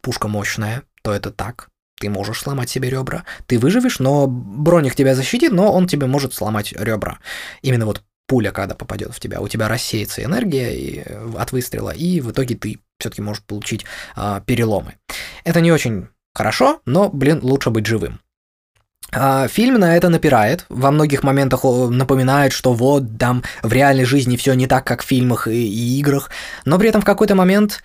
пушка 0.00 0.28
мощная, 0.28 0.84
то 1.02 1.12
это 1.12 1.32
так. 1.32 1.68
Ты 1.98 2.10
можешь 2.10 2.40
сломать 2.40 2.70
себе 2.70 2.90
ребра. 2.90 3.24
Ты 3.46 3.58
выживешь, 3.58 3.98
но 3.98 4.26
броник 4.26 4.94
тебя 4.94 5.14
защитит, 5.14 5.52
но 5.52 5.72
он 5.72 5.86
тебе 5.88 6.06
может 6.06 6.34
сломать 6.34 6.72
ребра. 6.72 7.18
Именно 7.62 7.86
вот 7.86 8.02
пуля, 8.28 8.52
когда 8.52 8.74
попадет 8.74 9.12
в 9.12 9.20
тебя, 9.20 9.40
у 9.40 9.48
тебя 9.48 9.68
рассеется 9.68 10.22
энергия 10.22 10.76
и, 10.76 11.02
э, 11.04 11.32
от 11.36 11.50
выстрела, 11.50 11.90
и 11.90 12.20
в 12.20 12.30
итоге 12.30 12.54
ты 12.54 12.78
все-таки 12.98 13.22
можешь 13.22 13.42
получить 13.42 13.86
а, 14.16 14.40
переломы. 14.40 14.94
Это 15.44 15.60
не 15.60 15.72
очень 15.72 16.08
хорошо, 16.34 16.80
но, 16.84 17.08
блин, 17.08 17.40
лучше 17.42 17.70
быть 17.70 17.86
живым. 17.86 18.20
А, 19.12 19.48
фильм 19.48 19.74
на 19.74 19.96
это 19.96 20.10
напирает, 20.10 20.66
во 20.68 20.90
многих 20.90 21.22
моментах 21.22 21.64
напоминает, 21.64 22.52
что 22.52 22.74
вот 22.74 23.18
там 23.18 23.42
в 23.62 23.72
реальной 23.72 24.04
жизни 24.04 24.36
все 24.36 24.52
не 24.54 24.66
так, 24.66 24.86
как 24.86 25.02
в 25.02 25.06
фильмах 25.06 25.48
и, 25.48 25.66
и 25.66 25.98
играх, 25.98 26.30
но 26.64 26.78
при 26.78 26.90
этом 26.90 27.00
в 27.00 27.06
какой-то 27.06 27.34
момент 27.34 27.82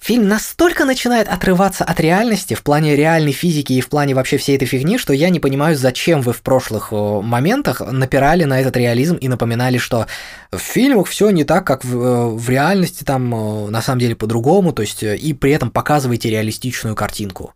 Фильм 0.00 0.28
настолько 0.28 0.84
начинает 0.84 1.28
отрываться 1.28 1.82
от 1.82 1.98
реальности 1.98 2.52
в 2.52 2.62
плане 2.62 2.94
реальной 2.94 3.32
физики 3.32 3.72
и 3.72 3.80
в 3.80 3.88
плане 3.88 4.14
вообще 4.14 4.36
всей 4.36 4.56
этой 4.56 4.66
фигни, 4.66 4.98
что 4.98 5.14
я 5.14 5.30
не 5.30 5.40
понимаю, 5.40 5.76
зачем 5.76 6.20
вы 6.20 6.34
в 6.34 6.42
прошлых 6.42 6.92
моментах 6.92 7.80
напирали 7.80 8.44
на 8.44 8.60
этот 8.60 8.76
реализм 8.76 9.16
и 9.16 9.28
напоминали, 9.28 9.78
что 9.78 10.06
в 10.52 10.58
фильмах 10.58 11.06
все 11.06 11.30
не 11.30 11.44
так, 11.44 11.66
как 11.66 11.84
в, 11.84 11.96
э, 11.96 12.28
в 12.28 12.50
реальности, 12.50 13.02
там 13.02 13.70
на 13.70 13.80
самом 13.80 14.00
деле 14.00 14.14
по-другому, 14.14 14.74
то 14.74 14.82
есть 14.82 15.02
э, 15.02 15.16
и 15.16 15.32
при 15.32 15.52
этом 15.52 15.70
показываете 15.70 16.28
реалистичную 16.28 16.94
картинку. 16.94 17.54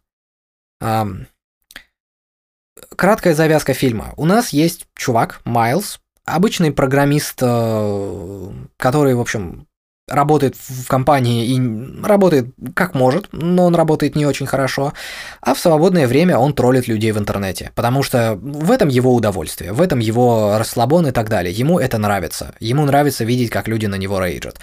Краткая 2.96 3.34
завязка 3.34 3.74
фильма. 3.74 4.14
У 4.16 4.24
нас 4.24 4.50
есть 4.50 4.86
чувак, 4.96 5.40
Майлз, 5.44 6.00
обычный 6.24 6.72
программист, 6.72 7.38
э, 7.40 8.50
который, 8.76 9.14
в 9.14 9.20
общем, 9.20 9.66
работает 10.08 10.56
в 10.56 10.86
компании 10.86 11.46
и 11.46 12.04
работает 12.04 12.46
как 12.74 12.94
может, 12.94 13.28
но 13.32 13.66
он 13.66 13.74
работает 13.74 14.16
не 14.16 14.26
очень 14.26 14.46
хорошо, 14.46 14.92
а 15.40 15.54
в 15.54 15.58
свободное 15.58 16.06
время 16.06 16.38
он 16.38 16.52
троллит 16.54 16.88
людей 16.88 17.12
в 17.12 17.18
интернете, 17.18 17.72
потому 17.74 18.02
что 18.02 18.38
в 18.40 18.70
этом 18.70 18.88
его 18.88 19.14
удовольствие, 19.14 19.72
в 19.72 19.80
этом 19.80 19.98
его 19.98 20.56
расслабон 20.58 21.06
и 21.06 21.12
так 21.12 21.28
далее. 21.28 21.52
Ему 21.52 21.78
это 21.78 21.98
нравится. 21.98 22.54
Ему 22.60 22.84
нравится 22.84 23.24
видеть, 23.24 23.50
как 23.50 23.68
люди 23.68 23.86
на 23.86 23.96
него 23.96 24.20
рейджат. 24.20 24.58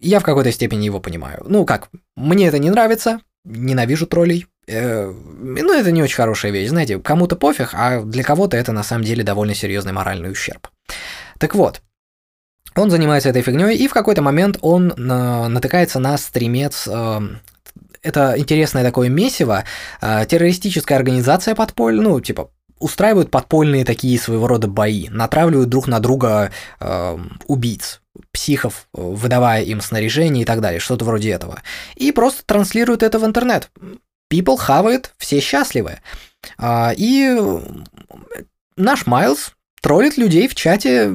Я 0.00 0.20
в 0.20 0.24
какой-то 0.24 0.52
степени 0.52 0.84
его 0.84 1.00
понимаю. 1.00 1.42
Ну 1.48 1.64
как, 1.64 1.88
мне 2.16 2.46
это 2.46 2.58
не 2.58 2.70
нравится, 2.70 3.20
ненавижу 3.44 4.06
троллей. 4.06 4.46
Э, 4.66 5.10
ну, 5.10 5.72
это 5.72 5.92
не 5.92 6.02
очень 6.02 6.16
хорошая 6.16 6.52
вещь, 6.52 6.68
знаете, 6.68 6.98
кому-то 6.98 7.36
пофиг, 7.36 7.70
а 7.74 8.02
для 8.02 8.22
кого-то 8.22 8.56
это 8.56 8.72
на 8.72 8.82
самом 8.82 9.04
деле 9.04 9.22
довольно 9.22 9.54
серьезный 9.54 9.92
моральный 9.92 10.30
ущерб. 10.30 10.68
Так 11.38 11.54
вот, 11.54 11.82
он 12.76 12.90
занимается 12.90 13.28
этой 13.28 13.42
фигней, 13.42 13.76
и 13.76 13.88
в 13.88 13.92
какой-то 13.92 14.22
момент 14.22 14.58
он 14.60 14.90
э, 14.90 15.48
натыкается 15.48 15.98
на 15.98 16.16
стримец 16.18 16.88
э, 16.88 17.20
это 18.02 18.34
интересное 18.36 18.84
такое 18.84 19.08
месиво, 19.08 19.64
э, 20.00 20.26
террористическая 20.28 20.98
организация 20.98 21.54
подпольная, 21.54 22.04
ну, 22.04 22.20
типа, 22.20 22.50
устраивают 22.78 23.30
подпольные 23.30 23.84
такие 23.84 24.18
своего 24.18 24.46
рода 24.46 24.68
бои, 24.68 25.08
натравливают 25.08 25.70
друг 25.70 25.88
на 25.88 26.00
друга 26.00 26.52
э, 26.80 27.18
убийц, 27.46 28.02
психов, 28.30 28.88
выдавая 28.92 29.62
им 29.62 29.80
снаряжение 29.80 30.42
и 30.42 30.46
так 30.46 30.60
далее, 30.60 30.80
что-то 30.80 31.04
вроде 31.04 31.30
этого. 31.30 31.62
И 31.96 32.12
просто 32.12 32.44
транслируют 32.44 33.02
это 33.02 33.18
в 33.18 33.24
интернет. 33.24 33.70
People 34.30 34.56
хавает, 34.58 35.14
все 35.16 35.40
счастливы. 35.40 36.00
А, 36.58 36.92
и 36.94 37.36
наш 38.76 39.06
Майлз 39.06 39.52
троллит 39.84 40.16
людей 40.16 40.48
в 40.48 40.54
чате 40.54 41.12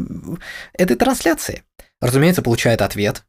этой 0.73 0.95
трансляции. 0.95 1.63
Разумеется, 2.01 2.43
получает 2.43 2.83
ответ. 2.83 3.23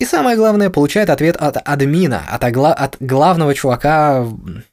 И 0.00 0.04
самое 0.04 0.36
главное, 0.36 0.70
получает 0.70 1.08
ответ 1.08 1.36
от 1.36 1.56
админа, 1.64 2.24
от, 2.28 2.42
огла- 2.42 2.74
от 2.74 2.96
главного 2.98 3.54
чувака 3.54 4.26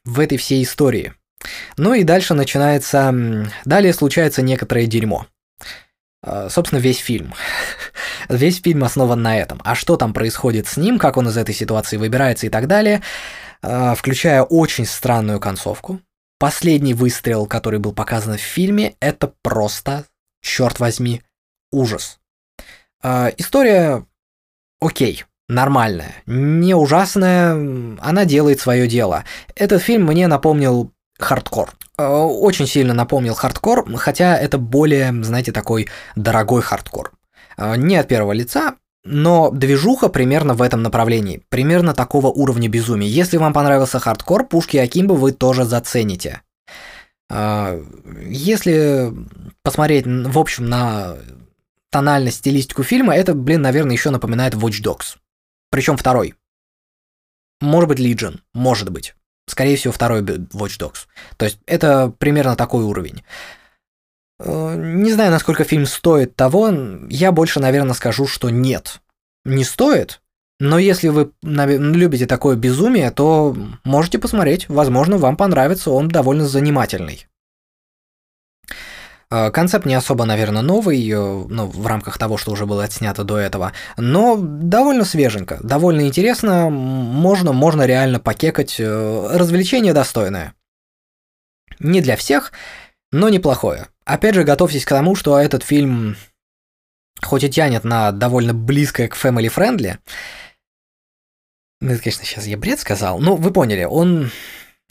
в 0.03 0.19
этой 0.19 0.39
всей 0.39 0.63
истории. 0.63 1.13
Ну 1.77 1.93
и 1.93 2.03
дальше 2.03 2.33
начинается... 2.33 3.13
Далее 3.65 3.93
случается 3.93 4.41
некоторое 4.41 4.87
дерьмо. 4.87 5.27
А, 6.23 6.49
собственно, 6.49 6.79
весь 6.79 6.97
фильм. 6.97 7.35
весь 8.29 8.59
фильм 8.59 8.83
основан 8.83 9.21
на 9.21 9.37
этом. 9.37 9.61
А 9.63 9.75
что 9.75 9.95
там 9.95 10.11
происходит 10.11 10.65
с 10.65 10.77
ним, 10.77 10.97
как 10.97 11.17
он 11.17 11.27
из 11.27 11.37
этой 11.37 11.53
ситуации 11.53 11.97
выбирается 11.97 12.47
и 12.47 12.49
так 12.49 12.65
далее, 12.65 13.03
а, 13.61 13.93
включая 13.93 14.41
очень 14.41 14.87
странную 14.87 15.39
концовку. 15.39 16.01
Последний 16.39 16.93
выстрел, 16.93 17.47
который 17.47 17.79
был 17.79 17.93
показан 17.93 18.37
в 18.37 18.41
фильме, 18.41 18.95
это 18.99 19.33
просто, 19.41 20.05
черт 20.41 20.79
возьми, 20.79 21.23
ужас. 21.71 22.19
Э, 23.01 23.31
история 23.37 24.05
окей, 24.79 25.23
нормальная, 25.49 26.15
не 26.27 26.75
ужасная, 26.75 27.53
она 27.99 28.25
делает 28.25 28.59
свое 28.59 28.87
дело. 28.87 29.23
Этот 29.55 29.81
фильм 29.81 30.05
мне 30.05 30.27
напомнил 30.27 30.91
хардкор. 31.17 31.73
Очень 31.97 32.67
сильно 32.67 32.93
напомнил 32.93 33.33
хардкор, 33.33 33.91
хотя 33.97 34.37
это 34.37 34.59
более, 34.59 35.11
знаете, 35.23 35.51
такой 35.51 35.87
дорогой 36.15 36.61
хардкор. 36.61 37.13
Не 37.57 37.95
от 37.95 38.07
первого 38.07 38.33
лица, 38.33 38.75
но 39.07 39.49
движуха 39.51 40.09
примерно 40.09 40.53
в 40.53 40.61
этом 40.61 40.83
направлении, 40.83 41.41
примерно 41.49 41.93
такого 41.93 42.27
уровня 42.27 42.67
безумия. 42.67 43.07
Если 43.07 43.37
вам 43.37 43.53
понравился 43.53 43.99
хардкор, 43.99 44.45
пушки 44.45 44.77
Акимба 44.77 45.13
вы 45.13 45.31
тоже 45.31 45.63
зацените. 45.63 46.41
А, 47.29 47.81
если 48.25 49.13
посмотреть, 49.63 50.05
в 50.05 50.37
общем, 50.37 50.67
на 50.67 51.15
тональность, 51.89 52.37
стилистику 52.37 52.83
фильма, 52.83 53.15
это, 53.15 53.33
блин, 53.33 53.61
наверное, 53.61 53.93
еще 53.93 54.09
напоминает 54.09 54.55
Watch 54.55 54.83
Dogs. 54.83 55.17
Причем 55.71 55.95
второй. 55.95 56.35
Может 57.61 57.87
быть, 57.87 57.99
Legion, 57.99 58.39
может 58.53 58.89
быть. 58.89 59.15
Скорее 59.47 59.77
всего, 59.77 59.93
второй 59.93 60.21
Watch 60.21 60.79
Dogs. 60.79 61.07
То 61.37 61.45
есть 61.45 61.59
это 61.65 62.13
примерно 62.17 62.57
такой 62.57 62.83
уровень. 62.83 63.23
Э, 64.39 64.75
не 64.77 65.11
знаю, 65.11 65.31
насколько 65.31 65.63
фильм 65.63 65.85
стоит 65.85 66.35
того, 66.35 66.71
я 67.09 67.31
больше, 67.31 67.59
наверное, 67.59 67.93
скажу, 67.93 68.27
что 68.27 68.49
нет. 68.49 69.01
Не 69.45 69.63
стоит, 69.63 70.21
но 70.59 70.77
если 70.77 71.07
вы 71.07 71.31
любите 71.41 72.25
такое 72.25 72.55
безумие, 72.55 73.11
то 73.11 73.55
можете 73.83 74.19
посмотреть, 74.19 74.67
возможно, 74.69 75.17
вам 75.17 75.37
понравится, 75.37 75.91
он 75.91 76.09
довольно 76.09 76.47
занимательный. 76.47 77.27
Э, 79.29 79.49
концепт 79.51 79.85
не 79.85 79.95
особо, 79.95 80.25
наверное, 80.25 80.61
новый, 80.61 81.09
э, 81.09 81.15
ну, 81.15 81.67
в 81.67 81.87
рамках 81.87 82.17
того, 82.17 82.37
что 82.37 82.51
уже 82.51 82.65
было 82.65 82.83
отснято 82.83 83.23
до 83.23 83.37
этого, 83.37 83.73
но 83.97 84.37
довольно 84.37 85.03
свеженько, 85.03 85.59
довольно 85.63 86.01
интересно, 86.01 86.69
можно, 86.69 87.53
можно 87.53 87.85
реально 87.85 88.19
покекать, 88.19 88.79
развлечение 88.79 89.93
достойное. 89.93 90.53
Не 91.79 92.01
для 92.01 92.15
всех, 92.15 92.51
но 93.11 93.29
неплохое. 93.29 93.87
Опять 94.07 94.35
же, 94.35 94.45
готовьтесь 94.45 94.85
к 94.85 94.89
тому, 94.89 95.15
что 95.15 95.37
этот 95.37 95.63
фильм, 95.63 96.15
хоть 97.21 97.43
и 97.43 97.49
тянет 97.49 97.83
на 97.83 98.13
довольно 98.13 98.53
близкое 98.53 99.09
к 99.09 99.17
family 99.17 99.53
friendly, 99.53 99.97
ну, 101.81 101.91
это, 101.91 102.01
конечно, 102.01 102.23
сейчас 102.23 102.47
я 102.47 102.57
бред 102.57 102.79
сказал, 102.79 103.19
но 103.19 103.35
вы 103.35 103.51
поняли, 103.51 103.83
он 103.83 104.31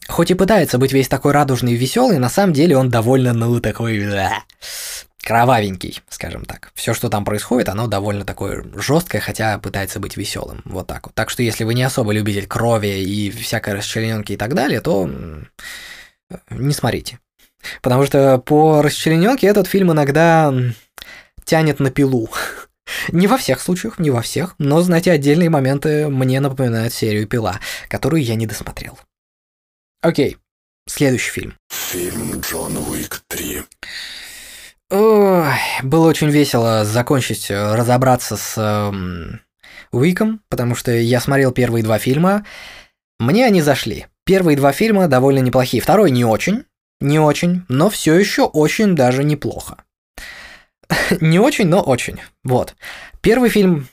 хоть 0.07 0.31
и 0.31 0.35
пытается 0.35 0.77
быть 0.77 0.93
весь 0.93 1.09
такой 1.09 1.33
радужный 1.33 1.73
и 1.73 1.77
веселый, 1.77 2.19
на 2.19 2.29
самом 2.29 2.53
деле 2.53 2.77
он 2.77 2.91
довольно, 2.91 3.33
ну, 3.33 3.59
такой 3.59 4.07
кровавенький, 5.25 6.03
скажем 6.11 6.45
так. 6.45 6.71
Все, 6.75 6.93
что 6.93 7.09
там 7.09 7.25
происходит, 7.25 7.71
оно 7.71 7.87
довольно 7.87 8.27
такое 8.27 8.67
жесткое, 8.75 9.23
хотя 9.23 9.59
пытается 9.59 9.99
быть 9.99 10.19
веселым. 10.19 10.61
Вот 10.67 10.87
так 10.89 11.07
вот. 11.07 11.15
Так 11.15 11.31
что 11.31 11.43
если 11.43 11.65
вы 11.65 11.73
не 11.73 11.83
особо 11.85 12.13
любитель 12.13 12.47
крови 12.47 13.03
и 13.03 13.31
всякой 13.31 13.75
расчлененки 13.75 14.33
и 14.33 14.37
так 14.37 14.55
далее, 14.55 14.83
то 14.83 15.11
не 16.51 16.75
смотрите. 16.75 17.19
Потому 17.83 18.07
что 18.07 18.39
по 18.39 18.83
расчлененке 18.83 19.47
этот 19.47 19.67
фильм 19.67 19.93
иногда 19.93 20.53
тянет 21.45 21.81
на 21.81 21.91
пилу. 21.91 22.29
Не 23.09 23.27
во 23.27 23.37
всех 23.37 23.61
случаях, 23.61 23.99
не 23.99 24.11
во 24.11 24.23
всех, 24.23 24.55
но, 24.59 24.81
знаете, 24.81 25.11
отдельные 25.11 25.51
моменты 25.51 26.09
мне 26.09 26.39
напоминают 26.39 26.93
серию 26.93 27.27
«Пила», 27.27 27.59
которую 27.89 28.23
я 28.23 28.37
не 28.37 28.47
досмотрел. 28.47 28.97
Окей, 30.03 30.37
следующий 30.89 31.31
фильм. 31.33 31.55
Фильм 31.69 32.41
«Джон 32.41 32.77
Уик 32.77 33.23
3». 33.29 33.65
Ой, 34.91 35.53
было 35.83 36.09
очень 36.09 36.31
весело 36.31 36.85
закончить, 36.85 37.51
э, 37.51 37.75
разобраться 37.75 38.37
с 38.37 38.57
эм, 38.57 39.41
Уиком, 39.91 40.43
потому 40.49 40.77
что 40.77 40.93
я 40.93 41.19
смотрел 41.21 41.51
первые 41.51 41.83
два 41.83 41.99
фильма. 41.99 42.47
Мне 43.19 43.47
они 43.47 43.63
зашли. 43.63 44.07
Первые 44.25 44.57
два 44.57 44.71
фильма 44.71 45.09
довольно 45.09 45.41
неплохие. 45.41 45.83
Второй 45.83 46.13
не 46.13 46.25
очень, 46.25 46.67
не 47.01 47.19
очень, 47.19 47.63
но 47.69 47.91
все 47.91 48.15
еще 48.15 48.43
очень 48.43 48.95
даже 48.95 49.25
неплохо. 49.25 49.79
не 51.21 51.39
очень, 51.39 51.67
но 51.67 51.81
очень. 51.83 52.21
Вот. 52.45 52.75
Первый 53.21 53.51
фильм 53.51 53.89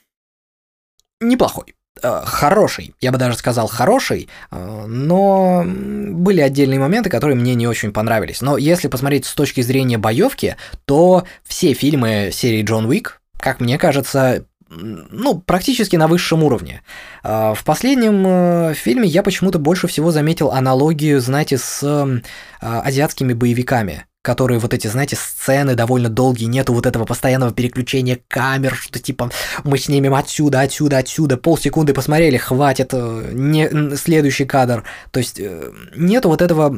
неплохой. 1.20 1.76
Э, 2.02 2.22
хороший, 2.26 2.96
я 3.02 3.12
бы 3.12 3.18
даже 3.18 3.38
сказал 3.38 3.68
хороший, 3.68 4.28
э, 4.52 4.86
но 4.88 5.64
были 5.66 6.42
отдельные 6.42 6.80
моменты, 6.80 7.10
которые 7.10 7.36
мне 7.36 7.56
не 7.56 7.68
очень 7.68 7.94
понравились. 7.94 8.42
Но 8.42 8.58
если 8.58 8.88
посмотреть 8.88 9.26
с 9.26 9.34
точки 9.34 9.62
зрения 9.62 9.98
боевки, 9.98 10.56
то 10.86 11.26
все 11.44 11.74
фильмы 11.74 12.32
серии 12.34 12.64
Джон 12.64 12.86
Уик, 12.86 13.22
как 13.38 13.60
мне 13.60 13.78
кажется, 13.78 14.46
ну, 14.78 15.40
практически 15.40 15.96
на 15.96 16.08
высшем 16.08 16.44
уровне. 16.44 16.82
Э, 17.24 17.54
в 17.56 17.64
последнем 17.64 18.74
фильме 18.74 19.08
я 19.08 19.24
почему-то 19.24 19.60
больше 19.60 19.88
всего 19.88 20.12
заметил 20.12 20.52
аналогию, 20.52 21.22
знаете, 21.22 21.58
с 21.58 22.22
азиатскими 22.60 23.34
боевиками 23.34 24.06
которые 24.24 24.58
вот 24.58 24.74
эти, 24.74 24.88
знаете, 24.88 25.18
сцены 25.18 25.76
довольно 25.76 26.10
долгие, 26.10 26.46
нету 26.46 26.74
вот 26.74 26.86
этого 26.86 27.06
постоянного 27.06 27.52
переключения 27.52 28.20
камер, 28.30 28.74
что 28.74 28.98
типа 28.98 29.30
мы 29.66 29.78
снимем 29.78 30.16
отсюда, 30.16 30.62
отсюда, 30.62 31.00
отсюда, 31.00 31.38
полсекунды 31.38 31.94
посмотрели, 31.94 32.38
хватит, 32.38 32.92
э, 32.94 33.32
не, 33.34 33.96
следующий 33.98 34.46
кадр. 34.46 34.86
То 35.12 35.20
есть 35.20 35.40
э, 35.40 35.72
нету 35.96 36.30
вот 36.30 36.42
этого 36.42 36.74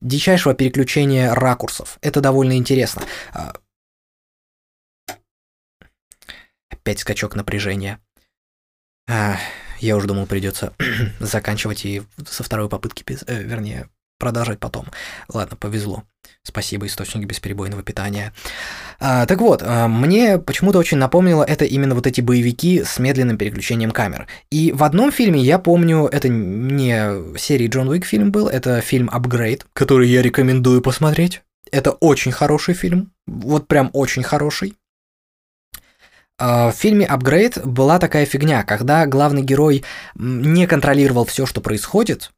дичайшего 0.00 0.54
переключения 0.54 1.34
ракурсов. 1.34 1.98
Это 2.00 2.20
довольно 2.20 2.56
интересно. 2.56 3.02
Опять 6.82 6.98
скачок 6.98 7.36
напряжения. 7.36 8.00
А, 9.08 9.36
я 9.78 9.96
уже 9.96 10.06
думал, 10.06 10.26
придется 10.26 10.74
заканчивать 11.20 11.84
и 11.84 12.02
со 12.28 12.42
второй 12.42 12.68
попытки, 12.68 13.04
э, 13.26 13.42
вернее, 13.42 13.88
продолжать 14.18 14.58
потом. 14.58 14.86
Ладно, 15.28 15.56
повезло. 15.56 16.04
Спасибо, 16.44 16.86
источник 16.86 17.26
бесперебойного 17.26 17.82
питания. 17.82 18.32
А, 18.98 19.26
так 19.26 19.40
вот, 19.40 19.62
а, 19.64 19.86
мне 19.88 20.38
почему-то 20.38 20.78
очень 20.78 20.98
напомнило 20.98 21.44
это 21.44 21.64
именно 21.64 21.94
вот 21.94 22.06
эти 22.06 22.20
боевики 22.20 22.82
с 22.84 22.98
медленным 22.98 23.38
переключением 23.38 23.92
камер. 23.92 24.26
И 24.50 24.72
в 24.72 24.82
одном 24.82 25.12
фильме 25.12 25.40
я 25.40 25.58
помню, 25.58 26.06
это 26.06 26.28
не 26.28 27.36
серии 27.38 27.68
Джон 27.68 27.88
Уик 27.88 28.04
фильм 28.04 28.32
был, 28.32 28.48
это 28.48 28.80
фильм 28.80 29.08
«Апгрейд», 29.12 29.66
который 29.72 30.08
я 30.08 30.22
рекомендую 30.22 30.82
посмотреть. 30.82 31.42
Это 31.70 31.92
очень 31.92 32.32
хороший 32.32 32.74
фильм, 32.74 33.12
вот 33.26 33.66
прям 33.66 33.90
очень 33.92 34.22
хороший. 34.22 34.74
А, 36.44 36.72
в 36.72 36.74
фильме 36.74 37.06
«Апгрейд» 37.06 37.64
была 37.64 38.00
такая 38.00 38.26
фигня, 38.26 38.64
когда 38.64 39.06
главный 39.06 39.42
герой 39.42 39.84
не 40.16 40.66
контролировал 40.66 41.24
все, 41.24 41.46
что 41.46 41.60
происходит, 41.60 42.32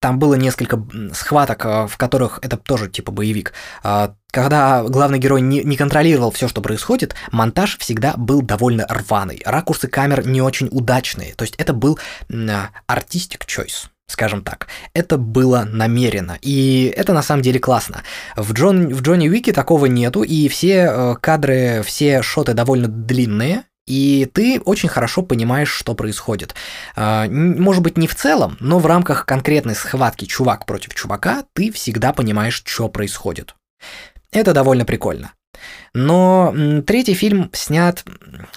там 0.00 0.20
было 0.20 0.34
несколько 0.34 0.80
схваток, 1.12 1.66
э, 1.66 1.86
в 1.88 1.96
которых 1.96 2.38
это 2.42 2.56
тоже 2.56 2.88
типа 2.88 3.10
боевик. 3.10 3.52
А, 3.82 4.14
когда 4.30 4.84
главный 4.84 5.18
герой 5.18 5.40
не, 5.40 5.76
контролировал 5.76 6.30
все, 6.30 6.46
что 6.46 6.60
происходит, 6.60 7.16
монтаж 7.32 7.78
всегда 7.78 8.14
был 8.16 8.42
довольно 8.42 8.86
рваный. 8.88 9.42
Ракурсы 9.44 9.88
камер 9.88 10.24
не 10.24 10.40
очень 10.40 10.68
удачные. 10.70 11.34
То 11.34 11.42
есть 11.42 11.56
это 11.56 11.72
был 11.72 11.98
artistic 12.28 13.44
choice 13.44 13.88
скажем 14.08 14.42
так. 14.42 14.66
Это 14.94 15.16
было 15.16 15.64
намеренно, 15.70 16.38
и 16.42 16.92
это 16.96 17.12
на 17.12 17.22
самом 17.22 17.42
деле 17.42 17.60
классно. 17.60 18.02
В, 18.36 18.52
Джон, 18.52 18.88
в 18.88 19.02
Джонни 19.02 19.28
Уике 19.28 19.52
такого 19.52 19.86
нету, 19.86 20.22
и 20.22 20.48
все 20.48 20.88
э, 20.90 21.14
кадры, 21.20 21.82
все 21.86 22.22
шоты 22.22 22.54
довольно 22.54 22.88
длинные, 22.88 23.64
и 23.86 24.28
ты 24.32 24.60
очень 24.64 24.88
хорошо 24.88 25.22
понимаешь, 25.22 25.70
что 25.70 25.94
происходит. 25.94 26.54
А, 26.94 27.26
может 27.28 27.82
быть, 27.82 27.96
не 27.96 28.06
в 28.06 28.14
целом, 28.14 28.56
но 28.60 28.78
в 28.78 28.86
рамках 28.86 29.24
конкретной 29.24 29.74
схватки 29.74 30.26
чувак 30.26 30.66
против 30.66 30.94
чувака 30.94 31.44
ты 31.54 31.72
всегда 31.72 32.12
понимаешь, 32.12 32.62
что 32.66 32.88
происходит. 32.88 33.54
Это 34.30 34.52
довольно 34.52 34.84
прикольно. 34.84 35.32
Но 35.94 36.54
третий 36.86 37.14
фильм 37.14 37.50
снят... 37.52 38.04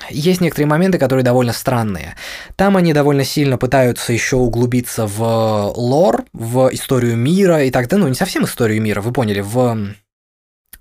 Есть 0.10 0.42
некоторые 0.42 0.68
моменты, 0.68 0.98
которые 0.98 1.24
довольно 1.24 1.54
странные. 1.54 2.16
Там 2.56 2.78
они 2.78 2.94
довольно 2.94 3.24
сильно 3.24 3.58
пытаются 3.58 4.14
еще 4.14 4.36
углубиться 4.36 5.08
в 5.08 5.74
лор, 5.76 6.26
в 6.34 6.70
историю 6.72 7.18
мира 7.18 7.64
и 7.64 7.72
так 7.72 7.88
далее. 7.88 8.04
Ну, 8.04 8.10
не 8.10 8.16
совсем 8.16 8.46
историю 8.46 8.82
мира, 8.82 9.02
вы 9.02 9.12
поняли, 9.12 9.42
в 9.42 9.96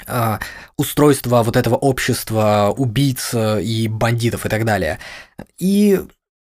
э, 0.06 0.38
устройства 0.76 1.42
вот 1.42 1.56
этого 1.56 1.76
общества 1.76 2.74
убийц 2.76 3.34
и 3.34 3.88
бандитов 3.88 4.44
и 4.44 4.48
так 4.48 4.64
далее. 4.64 4.98
И 5.58 6.00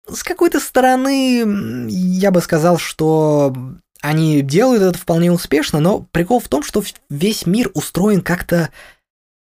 с 0.08 0.22
какой-то 0.22 0.60
стороны 0.60 1.88
я 1.88 2.30
бы 2.30 2.40
сказал, 2.40 2.78
что 2.78 3.54
они 4.02 4.40
делают 4.42 4.82
это 4.82 4.98
вполне 4.98 5.30
успешно, 5.30 5.80
но 5.80 6.06
прикол 6.10 6.40
в 6.40 6.48
том, 6.48 6.62
что 6.62 6.82
весь 7.10 7.46
мир 7.46 7.70
устроен 7.74 8.22
как-то 8.22 8.70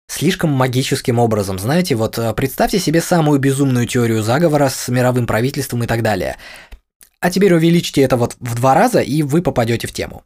слишком 0.08 0.50
магическим 0.50 1.18
образом. 1.18 1.58
Знаете, 1.58 1.94
вот 1.94 2.18
а, 2.18 2.32
представьте 2.32 2.78
себе 2.78 3.00
самую 3.00 3.38
безумную 3.38 3.86
теорию 3.86 4.22
заговора 4.22 4.68
с 4.68 4.88
мировым 4.88 5.26
правительством 5.26 5.84
и 5.84 5.86
так 5.86 6.02
далее. 6.02 6.36
А 7.20 7.30
теперь 7.30 7.54
увеличьте 7.54 8.02
это 8.02 8.16
вот 8.16 8.36
в 8.40 8.56
два 8.56 8.74
раза, 8.74 9.00
и 9.00 9.22
вы 9.22 9.42
попадете 9.42 9.86
в 9.86 9.92
тему. 9.92 10.24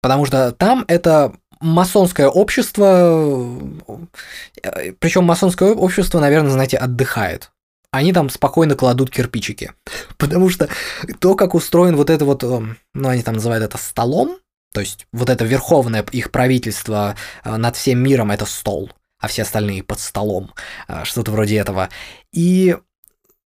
Потому 0.00 0.26
что 0.26 0.52
там 0.52 0.84
это 0.88 1.34
масонское 1.60 2.28
общество, 2.28 3.58
э, 4.62 4.92
причем 4.98 5.24
масонское 5.24 5.72
общество, 5.72 6.18
наверное, 6.20 6.50
знаете, 6.50 6.76
отдыхает. 6.76 7.52
Они 7.92 8.12
там 8.12 8.30
спокойно 8.30 8.74
кладут 8.74 9.10
кирпичики. 9.10 9.72
Потому 10.18 10.48
что 10.48 10.68
то, 11.20 11.34
как 11.36 11.54
устроен 11.54 11.96
вот 11.96 12.10
это 12.10 12.24
вот, 12.24 12.42
э, 12.42 12.60
ну, 12.94 13.08
они 13.08 13.22
там 13.22 13.34
называют 13.34 13.64
это 13.64 13.78
столом, 13.78 14.38
то 14.72 14.80
есть 14.80 15.06
вот 15.12 15.28
это 15.28 15.44
верховное 15.44 16.02
их 16.10 16.32
правительство 16.32 17.14
э, 17.44 17.56
над 17.56 17.76
всем 17.76 17.98
миром 17.98 18.30
это 18.30 18.46
стол, 18.46 18.90
а 19.22 19.28
все 19.28 19.42
остальные 19.42 19.82
под 19.82 20.00
столом, 20.00 20.52
что-то 21.04 21.30
вроде 21.30 21.56
этого. 21.56 21.88
И 22.32 22.76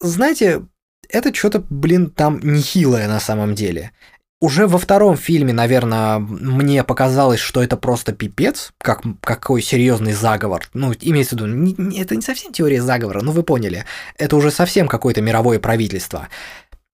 знаете, 0.01 0.66
это 1.09 1.33
что-то, 1.33 1.64
блин, 1.70 2.11
там 2.11 2.40
нехилое 2.42 3.09
на 3.09 3.20
самом 3.20 3.55
деле. 3.55 3.92
Уже 4.40 4.66
во 4.66 4.77
втором 4.79 5.16
фильме, 5.16 5.53
наверное, 5.53 6.18
мне 6.18 6.83
показалось, 6.83 7.38
что 7.38 7.62
это 7.62 7.77
просто 7.77 8.12
пипец, 8.12 8.72
как 8.79 9.03
какой 9.20 9.62
серьезный 9.62 10.14
заговор. 10.14 10.68
Ну, 10.75 10.92
имеется 11.01 11.37
в 11.37 11.38
виду, 11.38 11.46
не, 11.46 11.77
не, 11.79 12.01
это 12.01 12.16
не 12.16 12.22
совсем 12.22 12.53
теория 12.53 12.83
заговора, 12.83 13.20
ну 13.20 13.31
вы 13.31 13.44
поняли. 13.44 13.85
Это 14.18 14.35
уже 14.35 14.51
совсем 14.51 14.88
какое-то 14.88 15.20
мировое 15.20 15.61
правительство. 15.61 16.29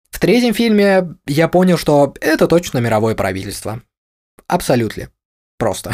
В 0.09 0.19
третьем 0.19 0.53
фильме 0.53 1.15
я 1.25 1.47
понял, 1.47 1.77
что 1.77 2.13
это 2.19 2.47
точно 2.47 2.79
мировое 2.79 3.15
правительство. 3.15 3.81
Абсолютно. 4.47 5.09
Просто. 5.57 5.93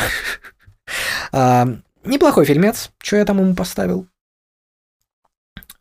а, 1.32 1.68
неплохой 2.04 2.46
фильмец. 2.46 2.92
Что 3.02 3.18
я 3.18 3.26
там 3.26 3.39
ему 3.39 3.56
поставил? 3.56 4.08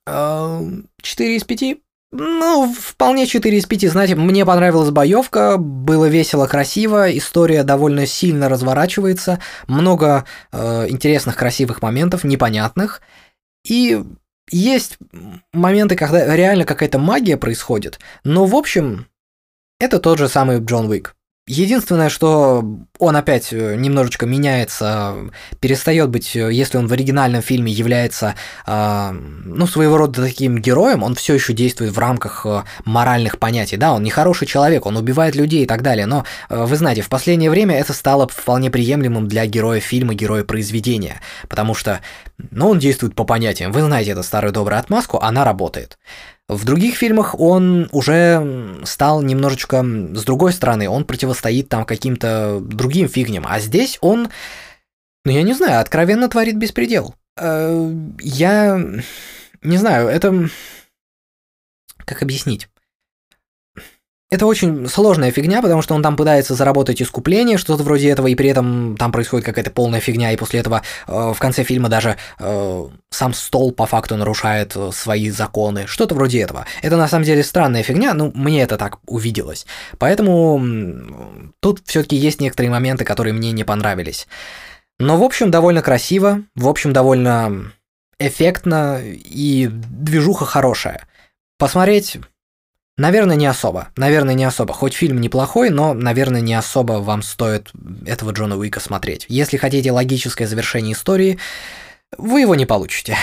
Четыре 0.04 1.36
из 1.36 1.44
пяти. 1.44 1.82
Ну, 2.14 2.70
вполне 2.70 3.26
4 3.26 3.56
из 3.56 3.64
5. 3.64 3.90
Знаете, 3.90 4.14
мне 4.16 4.44
понравилась 4.44 4.90
боевка, 4.90 5.56
было 5.56 6.04
весело, 6.04 6.46
красиво, 6.46 7.16
история 7.16 7.64
довольно 7.64 8.04
сильно 8.04 8.50
разворачивается, 8.50 9.40
много 9.66 10.26
э, 10.52 10.88
интересных, 10.90 11.36
красивых 11.36 11.80
моментов, 11.80 12.22
непонятных. 12.22 13.00
И 13.64 14.04
есть 14.50 14.98
моменты, 15.54 15.96
когда 15.96 16.36
реально 16.36 16.66
какая-то 16.66 16.98
магия 16.98 17.38
происходит, 17.38 17.98
но 18.24 18.44
в 18.44 18.54
общем, 18.54 19.06
это 19.80 19.98
тот 19.98 20.18
же 20.18 20.28
самый 20.28 20.58
Джон 20.58 20.90
Уик. 20.90 21.16
Единственное, 21.48 22.08
что 22.08 22.64
он 23.00 23.16
опять 23.16 23.52
э, 23.52 23.74
немножечко 23.74 24.26
меняется, 24.26 25.16
перестает 25.58 26.08
быть, 26.08 26.36
э, 26.36 26.52
если 26.52 26.78
он 26.78 26.86
в 26.86 26.92
оригинальном 26.92 27.42
фильме 27.42 27.72
является, 27.72 28.36
э, 28.64 29.10
ну, 29.10 29.66
своего 29.66 29.96
рода 29.96 30.22
таким 30.22 30.58
героем, 30.58 31.02
он 31.02 31.16
все 31.16 31.34
еще 31.34 31.52
действует 31.52 31.94
в 31.94 31.98
рамках 31.98 32.46
моральных 32.84 33.40
понятий. 33.40 33.76
Да, 33.76 33.92
он 33.92 34.04
не 34.04 34.10
хороший 34.10 34.46
человек, 34.46 34.86
он 34.86 34.96
убивает 34.96 35.34
людей 35.34 35.64
и 35.64 35.66
так 35.66 35.82
далее, 35.82 36.06
но 36.06 36.24
вы 36.48 36.76
знаете, 36.76 37.02
в 37.02 37.08
последнее 37.08 37.50
время 37.50 37.76
это 37.76 37.92
стало 37.92 38.28
вполне 38.28 38.70
приемлемым 38.70 39.26
для 39.26 39.44
героя 39.46 39.80
фильма, 39.80 40.14
героя 40.14 40.44
произведения, 40.44 41.20
потому 41.48 41.74
что, 41.74 42.02
ну, 42.52 42.68
он 42.68 42.78
действует 42.78 43.16
по 43.16 43.24
понятиям. 43.24 43.72
Вы 43.72 43.80
знаете 43.82 44.12
эту 44.12 44.22
старую 44.22 44.52
добрую 44.52 44.78
отмазку, 44.78 45.18
она 45.20 45.44
работает. 45.44 45.98
В 46.54 46.64
других 46.64 46.96
фильмах 46.96 47.38
он 47.38 47.88
уже 47.92 48.80
стал 48.84 49.22
немножечко 49.22 49.82
с 49.82 50.24
другой 50.24 50.52
стороны, 50.52 50.88
он 50.88 51.04
противостоит 51.04 51.68
там 51.68 51.84
каким-то 51.84 52.60
другим 52.60 53.08
фигням, 53.08 53.44
а 53.48 53.58
здесь 53.60 53.98
он, 54.00 54.28
ну 55.24 55.32
я 55.32 55.42
не 55.42 55.54
знаю, 55.54 55.80
откровенно 55.80 56.28
творит 56.28 56.56
беспредел. 56.56 57.14
Э, 57.36 57.92
я 58.20 58.80
не 59.62 59.76
знаю, 59.76 60.08
это... 60.08 60.48
Как 62.04 62.22
объяснить? 62.22 62.68
Это 64.32 64.46
очень 64.46 64.88
сложная 64.88 65.30
фигня, 65.30 65.60
потому 65.60 65.82
что 65.82 65.94
он 65.94 66.02
там 66.02 66.16
пытается 66.16 66.54
заработать 66.54 67.02
искупление, 67.02 67.58
что-то 67.58 67.82
вроде 67.82 68.08
этого, 68.08 68.28
и 68.28 68.34
при 68.34 68.48
этом 68.48 68.96
там 68.96 69.12
происходит 69.12 69.44
какая-то 69.44 69.70
полная 69.70 70.00
фигня, 70.00 70.32
и 70.32 70.36
после 70.36 70.60
этого 70.60 70.80
э, 71.06 71.32
в 71.34 71.38
конце 71.38 71.64
фильма 71.64 71.90
даже 71.90 72.16
э, 72.38 72.88
сам 73.10 73.34
стол 73.34 73.72
по 73.72 73.84
факту 73.84 74.16
нарушает 74.16 74.72
э, 74.74 74.90
свои 74.94 75.28
законы, 75.28 75.86
что-то 75.86 76.14
вроде 76.14 76.40
этого. 76.40 76.64
Это 76.80 76.96
на 76.96 77.08
самом 77.08 77.26
деле 77.26 77.42
странная 77.42 77.82
фигня, 77.82 78.14
ну, 78.14 78.32
мне 78.34 78.62
это 78.62 78.78
так 78.78 79.00
увиделось. 79.06 79.66
Поэтому 79.98 80.64
тут 81.60 81.82
все-таки 81.84 82.16
есть 82.16 82.40
некоторые 82.40 82.70
моменты, 82.70 83.04
которые 83.04 83.34
мне 83.34 83.52
не 83.52 83.64
понравились. 83.64 84.26
Но, 84.98 85.18
в 85.18 85.22
общем, 85.22 85.50
довольно 85.50 85.82
красиво, 85.82 86.40
в 86.54 86.68
общем, 86.68 86.94
довольно 86.94 87.70
эффектно, 88.18 88.98
и 89.04 89.68
движуха 89.70 90.46
хорошая. 90.46 91.06
Посмотреть 91.58 92.16
Наверное, 92.98 93.36
не 93.36 93.46
особо. 93.46 93.88
Наверное, 93.96 94.34
не 94.34 94.44
особо. 94.44 94.74
Хоть 94.74 94.94
фильм 94.94 95.20
неплохой, 95.20 95.70
но, 95.70 95.94
наверное, 95.94 96.40
не 96.42 96.54
особо 96.54 96.94
вам 96.94 97.22
стоит 97.22 97.72
этого 98.06 98.32
Джона 98.32 98.56
Уика 98.56 98.80
смотреть. 98.80 99.24
Если 99.28 99.56
хотите 99.56 99.90
логическое 99.92 100.46
завершение 100.46 100.92
истории, 100.92 101.38
вы 102.18 102.42
его 102.42 102.54
не 102.54 102.66
получите. 102.66 103.16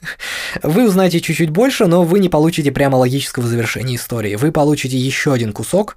Вы 0.62 0.86
узнаете 0.86 1.20
чуть-чуть 1.20 1.50
больше, 1.50 1.86
но 1.86 2.04
вы 2.04 2.20
не 2.20 2.28
получите 2.28 2.70
прямо 2.70 2.96
логического 2.96 3.46
завершения 3.46 3.96
истории. 3.96 4.36
Вы 4.36 4.52
получите 4.52 4.96
еще 4.96 5.32
один 5.32 5.52
кусок, 5.52 5.96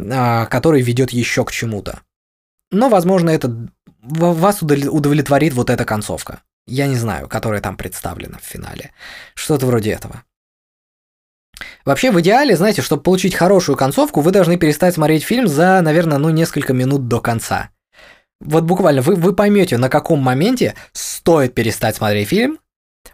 а, 0.00 0.46
который 0.46 0.80
ведет 0.80 1.10
еще 1.10 1.44
к 1.44 1.52
чему-то. 1.52 2.00
Но, 2.72 2.88
возможно, 2.88 3.30
это 3.30 3.68
вас 4.02 4.62
удовлетворит 4.62 5.52
вот 5.52 5.70
эта 5.70 5.84
концовка. 5.84 6.40
Я 6.66 6.86
не 6.86 6.96
знаю, 6.96 7.28
которая 7.28 7.60
там 7.60 7.76
представлена 7.76 8.38
в 8.38 8.44
финале. 8.44 8.92
Что-то 9.34 9.66
вроде 9.66 9.90
этого. 9.90 10.24
Вообще, 11.84 12.10
в 12.10 12.20
идеале, 12.20 12.56
знаете, 12.56 12.82
чтобы 12.82 13.02
получить 13.02 13.34
хорошую 13.34 13.76
концовку, 13.76 14.20
вы 14.20 14.30
должны 14.30 14.56
перестать 14.56 14.94
смотреть 14.94 15.24
фильм 15.24 15.48
за, 15.48 15.80
наверное, 15.80 16.18
ну, 16.18 16.30
несколько 16.30 16.72
минут 16.72 17.08
до 17.08 17.20
конца. 17.20 17.70
Вот 18.40 18.64
буквально 18.64 19.02
вы, 19.02 19.16
вы 19.16 19.34
поймете, 19.34 19.76
на 19.76 19.88
каком 19.88 20.20
моменте 20.20 20.74
стоит 20.92 21.54
перестать 21.54 21.96
смотреть 21.96 22.28
фильм, 22.28 22.58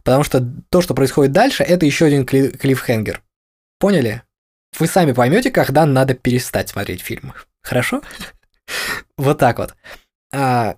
потому 0.04 0.22
что 0.22 0.46
то, 0.70 0.80
что 0.80 0.94
происходит 0.94 1.32
дальше, 1.32 1.64
это 1.64 1.84
еще 1.84 2.06
один 2.06 2.22
кли- 2.24 2.56
клиффхенгер. 2.56 3.22
Поняли? 3.78 4.22
Вы 4.78 4.86
сами 4.86 5.12
поймете, 5.12 5.50
когда 5.50 5.84
надо 5.84 6.14
перестать 6.14 6.68
смотреть 6.68 7.00
фильм. 7.00 7.32
Хорошо? 7.62 8.02
Вот 9.16 9.38
так 9.38 9.58
вот. 9.58 9.74
А, 10.34 10.76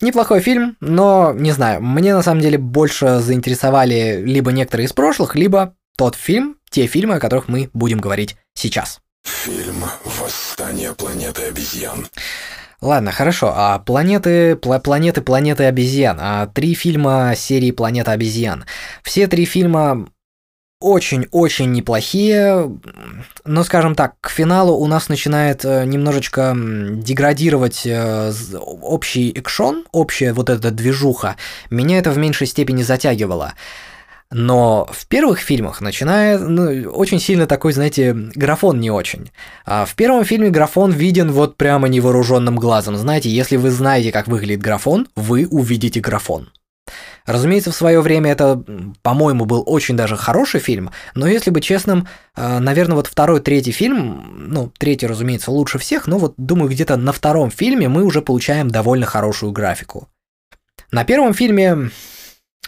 неплохой 0.00 0.40
фильм, 0.40 0.76
но 0.80 1.32
не 1.34 1.52
знаю, 1.52 1.82
мне 1.82 2.14
на 2.14 2.22
самом 2.22 2.40
деле 2.40 2.58
больше 2.58 3.20
заинтересовали 3.20 4.22
либо 4.24 4.50
некоторые 4.50 4.86
из 4.86 4.92
прошлых, 4.92 5.36
либо 5.36 5.76
тот 5.96 6.14
фильм, 6.14 6.57
те 6.70 6.86
фильмы, 6.86 7.16
о 7.16 7.20
которых 7.20 7.48
мы 7.48 7.70
будем 7.72 7.98
говорить 7.98 8.36
сейчас. 8.54 9.00
Фильм 9.24 9.84
«Восстание 10.04 10.94
планеты 10.94 11.42
обезьян». 11.42 12.06
Ладно, 12.80 13.10
хорошо. 13.10 13.52
А 13.54 13.78
планеты, 13.80 14.54
пла 14.54 14.78
планеты, 14.78 15.20
планеты 15.20 15.64
обезьян. 15.64 16.18
А 16.20 16.46
три 16.46 16.74
фильма 16.74 17.34
серии 17.36 17.72
Планета 17.72 18.12
обезьян. 18.12 18.64
Все 19.02 19.26
три 19.26 19.46
фильма 19.46 20.08
очень-очень 20.80 21.72
неплохие, 21.72 22.78
но, 23.44 23.64
скажем 23.64 23.96
так, 23.96 24.14
к 24.20 24.30
финалу 24.30 24.74
у 24.74 24.86
нас 24.86 25.08
начинает 25.08 25.64
э, 25.64 25.84
немножечко 25.84 26.54
деградировать 26.56 27.82
э, 27.84 28.32
общий 28.60 29.32
экшон, 29.32 29.84
общая 29.90 30.32
вот 30.32 30.48
эта 30.48 30.70
движуха. 30.70 31.34
Меня 31.68 31.98
это 31.98 32.12
в 32.12 32.18
меньшей 32.18 32.46
степени 32.46 32.82
затягивало. 32.82 33.54
Но 34.30 34.86
в 34.92 35.06
первых 35.06 35.38
фильмах 35.38 35.80
начинает 35.80 36.42
ну, 36.42 36.90
очень 36.90 37.18
сильно 37.18 37.46
такой, 37.46 37.72
знаете, 37.72 38.12
графон 38.12 38.78
не 38.78 38.90
очень. 38.90 39.30
А 39.64 39.86
в 39.86 39.94
первом 39.94 40.24
фильме 40.24 40.50
графон 40.50 40.90
виден 40.92 41.32
вот 41.32 41.56
прямо 41.56 41.88
невооруженным 41.88 42.56
глазом. 42.56 42.96
Знаете, 42.96 43.30
если 43.30 43.56
вы 43.56 43.70
знаете, 43.70 44.12
как 44.12 44.28
выглядит 44.28 44.60
графон, 44.60 45.08
вы 45.16 45.46
увидите 45.50 46.00
графон. 46.00 46.50
Разумеется, 47.24 47.70
в 47.70 47.76
свое 47.76 48.00
время 48.00 48.32
это, 48.32 48.62
по-моему, 49.02 49.44
был 49.44 49.62
очень 49.66 49.96
даже 49.96 50.16
хороший 50.16 50.60
фильм, 50.60 50.90
но 51.14 51.26
если 51.26 51.50
быть 51.50 51.64
честным, 51.64 52.08
э, 52.34 52.58
наверное, 52.58 52.96
вот 52.96 53.06
второй, 53.06 53.40
третий 53.40 53.72
фильм, 53.72 54.48
ну, 54.48 54.72
третий, 54.78 55.06
разумеется, 55.06 55.50
лучше 55.50 55.78
всех, 55.78 56.06
но 56.06 56.16
вот 56.16 56.32
думаю, 56.38 56.70
где-то 56.70 56.96
на 56.96 57.12
втором 57.12 57.50
фильме 57.50 57.88
мы 57.90 58.02
уже 58.02 58.22
получаем 58.22 58.70
довольно 58.70 59.04
хорошую 59.04 59.52
графику. 59.52 60.08
На 60.90 61.04
первом 61.04 61.34
фильме 61.34 61.90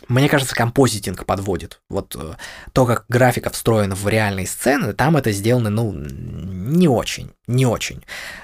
мне 0.08 0.28
кажется, 0.28 0.54
композитинг 0.54 1.24
подводит. 1.24 1.80
Вот 1.88 2.16
э, 2.16 2.34
то, 2.72 2.86
как 2.86 3.04
графика 3.08 3.50
встроена 3.50 3.94
в 3.94 4.08
реальные 4.08 4.46
сцены, 4.46 4.92
там 4.92 5.16
это 5.16 5.32
сделано, 5.32 5.70
ну, 5.70 5.92
не 5.92 6.88
очень, 6.88 7.32
не 7.46 7.66
очень. 7.66 8.02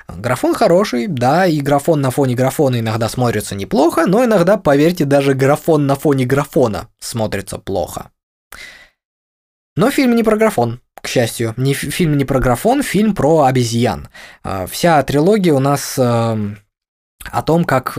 Графон 0.08 0.54
хороший, 0.54 1.06
да, 1.06 1.46
и 1.46 1.60
графон 1.60 2.00
на 2.00 2.10
фоне 2.10 2.34
графона 2.34 2.80
иногда 2.80 3.08
смотрится 3.08 3.54
неплохо, 3.54 4.06
но 4.06 4.24
иногда, 4.24 4.56
поверьте, 4.56 5.04
даже 5.04 5.34
графон 5.34 5.86
на 5.86 5.96
фоне 5.96 6.24
графона 6.26 6.88
смотрится 6.98 7.58
плохо. 7.58 8.10
Но 9.76 9.90
фильм 9.90 10.14
не 10.14 10.22
про 10.22 10.36
графон, 10.36 10.80
к 11.00 11.08
счастью. 11.08 11.54
Не, 11.56 11.74
фильм 11.74 12.16
не 12.16 12.24
про 12.24 12.38
графон, 12.38 12.82
фильм 12.82 13.14
про 13.14 13.42
обезьян. 13.42 14.08
Э, 14.44 14.66
вся 14.70 15.02
трилогия 15.02 15.52
у 15.52 15.60
нас 15.60 15.98
э, 15.98 16.54
о 17.24 17.42
том, 17.42 17.64
как 17.64 17.98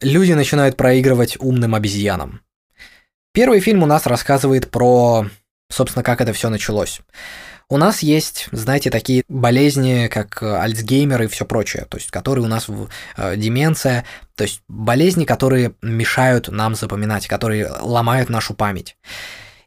люди 0.00 0.32
начинают 0.32 0.76
проигрывать 0.76 1.36
умным 1.40 1.74
обезьянам. 1.74 2.43
Первый 3.34 3.58
фильм 3.58 3.82
у 3.82 3.86
нас 3.86 4.06
рассказывает 4.06 4.70
про, 4.70 5.26
собственно, 5.68 6.04
как 6.04 6.20
это 6.20 6.32
все 6.32 6.50
началось. 6.50 7.00
У 7.68 7.76
нас 7.78 8.00
есть, 8.00 8.46
знаете, 8.52 8.90
такие 8.90 9.24
болезни, 9.28 10.06
как 10.06 10.40
Альцгеймер 10.40 11.22
и 11.22 11.26
все 11.26 11.44
прочее, 11.44 11.84
то 11.90 11.96
есть 11.96 12.12
которые 12.12 12.44
у 12.44 12.48
нас 12.48 12.68
в 12.68 12.88
э, 13.16 13.36
деменция, 13.36 14.04
то 14.36 14.44
есть 14.44 14.62
болезни, 14.68 15.24
которые 15.24 15.74
мешают 15.82 16.46
нам 16.46 16.76
запоминать, 16.76 17.26
которые 17.26 17.68
ломают 17.80 18.28
нашу 18.28 18.54
память. 18.54 18.96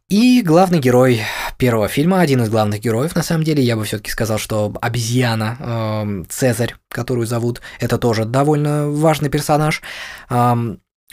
И 0.07 0.41
главный 0.43 0.79
герой 0.79 1.19
первого 1.57 1.89
фильма, 1.89 2.21
один 2.21 2.43
из 2.43 2.49
главных 2.49 2.79
героев, 2.79 3.15
на 3.15 3.23
самом 3.23 3.43
деле, 3.43 3.61
я 3.61 3.75
бы 3.75 3.83
все-таки 3.83 4.11
сказал, 4.11 4.37
что 4.37 4.73
обезьяна 4.81 5.57
э, 5.59 6.23
Цезарь, 6.29 6.75
которую 6.87 7.27
зовут, 7.27 7.61
это 7.81 7.97
тоже 7.97 8.23
довольно 8.23 8.89
важный 8.89 9.27
персонаж. 9.27 9.81
Э, 10.29 10.55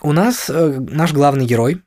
у 0.02 0.12
нас 0.12 0.48
э, 0.48 0.78
наш 0.78 1.12
главный 1.12 1.46
герой, 1.46 1.82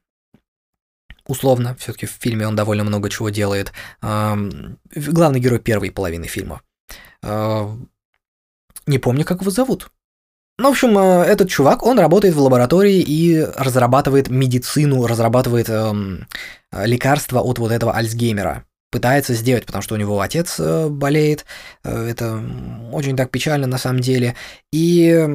условно, 1.28 1.76
все-таки 1.80 2.06
в 2.06 2.12
фильме 2.12 2.48
он 2.48 2.56
довольно 2.56 2.84
много 2.84 3.10
чего 3.10 3.30
делает. 3.30 3.74
Главный 4.02 5.40
герой 5.40 5.60
первой 5.60 5.92
половины 5.92 6.28
фильма. 6.28 6.62
Не 8.88 9.00
помню, 9.00 9.26
как 9.26 9.42
его 9.42 9.52
зовут. 9.52 9.92
Ну, 10.60 10.70
в 10.70 10.72
общем, 10.72 10.98
э, 10.98 11.24
этот 11.26 11.50
чувак, 11.50 11.84
он 11.84 12.00
работает 12.00 12.34
в 12.34 12.42
лаборатории 12.42 13.00
и 13.00 13.40
разрабатывает 13.42 14.30
медицину, 14.30 15.06
разрабатывает 15.06 15.70
эм, 15.70 16.28
лекарства 16.72 17.42
от 17.42 17.60
вот 17.60 17.72
этого 17.72 17.94
Альцгеймера. 17.94 18.66
Пытается 18.90 19.36
сделать, 19.36 19.68
потому 19.68 19.84
что 19.84 19.94
у 19.94 20.00
него 20.00 20.20
отец 20.20 20.56
э, 20.60 20.88
болеет. 20.90 21.46
Э, 21.84 22.08
это 22.10 22.42
очень 22.92 23.16
так 23.16 23.30
печально 23.30 23.68
на 23.68 23.78
самом 23.78 24.00
деле. 24.00 24.36
И 24.72 25.28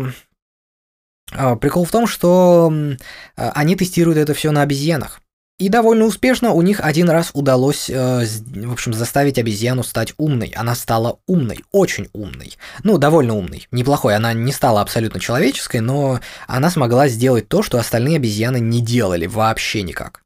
э, 1.33 1.57
прикол 1.57 1.85
в 1.85 1.91
том, 1.93 2.09
что 2.09 2.73
э, 2.73 3.51
они 3.55 3.77
тестируют 3.77 4.19
это 4.19 4.35
все 4.35 4.51
на 4.51 4.63
обезьянах. 4.63 5.22
И 5.63 5.69
довольно 5.69 6.07
успешно 6.07 6.51
у 6.51 6.61
них 6.61 6.81
один 6.81 7.09
раз 7.09 7.31
удалось, 7.35 7.89
э, 7.89 8.27
в 8.27 8.73
общем, 8.73 8.93
заставить 8.93 9.39
обезьяну 9.39 9.85
стать 9.85 10.13
умной. 10.17 10.53
Она 10.57 10.75
стала 10.75 11.21
умной, 11.29 11.61
очень 11.71 12.09
умной. 12.13 12.57
Ну, 12.83 12.99
довольно 12.99 13.35
умной, 13.35 13.69
неплохой. 13.71 14.17
Она 14.17 14.33
не 14.33 14.51
стала 14.51 14.81
абсолютно 14.81 15.21
человеческой, 15.21 15.81
но 15.81 16.19
она 16.49 16.69
смогла 16.69 17.07
сделать 17.07 17.47
то, 17.47 17.63
что 17.63 17.79
остальные 17.79 18.17
обезьяны 18.17 18.59
не 18.59 18.81
делали 18.81 19.27
вообще 19.27 19.83
никак. 19.83 20.25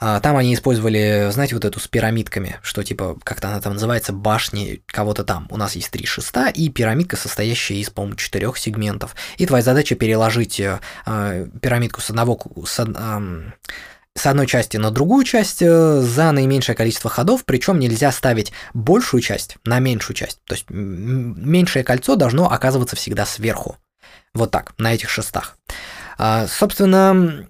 А, 0.00 0.18
там 0.18 0.36
они 0.36 0.52
использовали, 0.52 1.28
знаете, 1.30 1.54
вот 1.54 1.64
эту 1.64 1.78
с 1.78 1.86
пирамидками, 1.86 2.56
что 2.62 2.82
типа, 2.82 3.16
как-то 3.22 3.46
она 3.46 3.60
там 3.60 3.74
называется, 3.74 4.12
башни 4.12 4.82
кого-то 4.86 5.22
там. 5.22 5.46
У 5.48 5.56
нас 5.56 5.76
есть 5.76 5.92
три 5.92 6.06
шеста 6.06 6.48
и 6.48 6.70
пирамидка, 6.70 7.16
состоящая 7.16 7.76
из, 7.76 7.90
по-моему, 7.90 8.16
четырех 8.16 8.58
сегментов. 8.58 9.14
И 9.36 9.46
твоя 9.46 9.62
задача 9.62 9.94
переложить 9.94 10.58
э, 10.58 10.80
пирамидку 11.62 12.00
с 12.00 12.10
одного... 12.10 12.36
С, 12.66 12.80
э, 12.80 13.52
с 14.16 14.26
одной 14.26 14.46
части 14.46 14.76
на 14.76 14.90
другую 14.90 15.24
часть 15.24 15.62
э, 15.62 16.00
за 16.00 16.32
наименьшее 16.32 16.74
количество 16.74 17.10
ходов, 17.10 17.44
причем 17.44 17.78
нельзя 17.78 18.10
ставить 18.10 18.52
большую 18.74 19.20
часть 19.20 19.58
на 19.64 19.78
меньшую 19.78 20.16
часть. 20.16 20.40
То 20.44 20.54
есть 20.54 20.66
меньшее 20.70 21.84
кольцо 21.84 22.16
должно 22.16 22.50
оказываться 22.50 22.96
всегда 22.96 23.26
сверху. 23.26 23.76
Вот 24.34 24.50
так, 24.50 24.74
на 24.78 24.94
этих 24.94 25.10
шестах. 25.10 25.58
А, 26.18 26.46
собственно, 26.46 27.46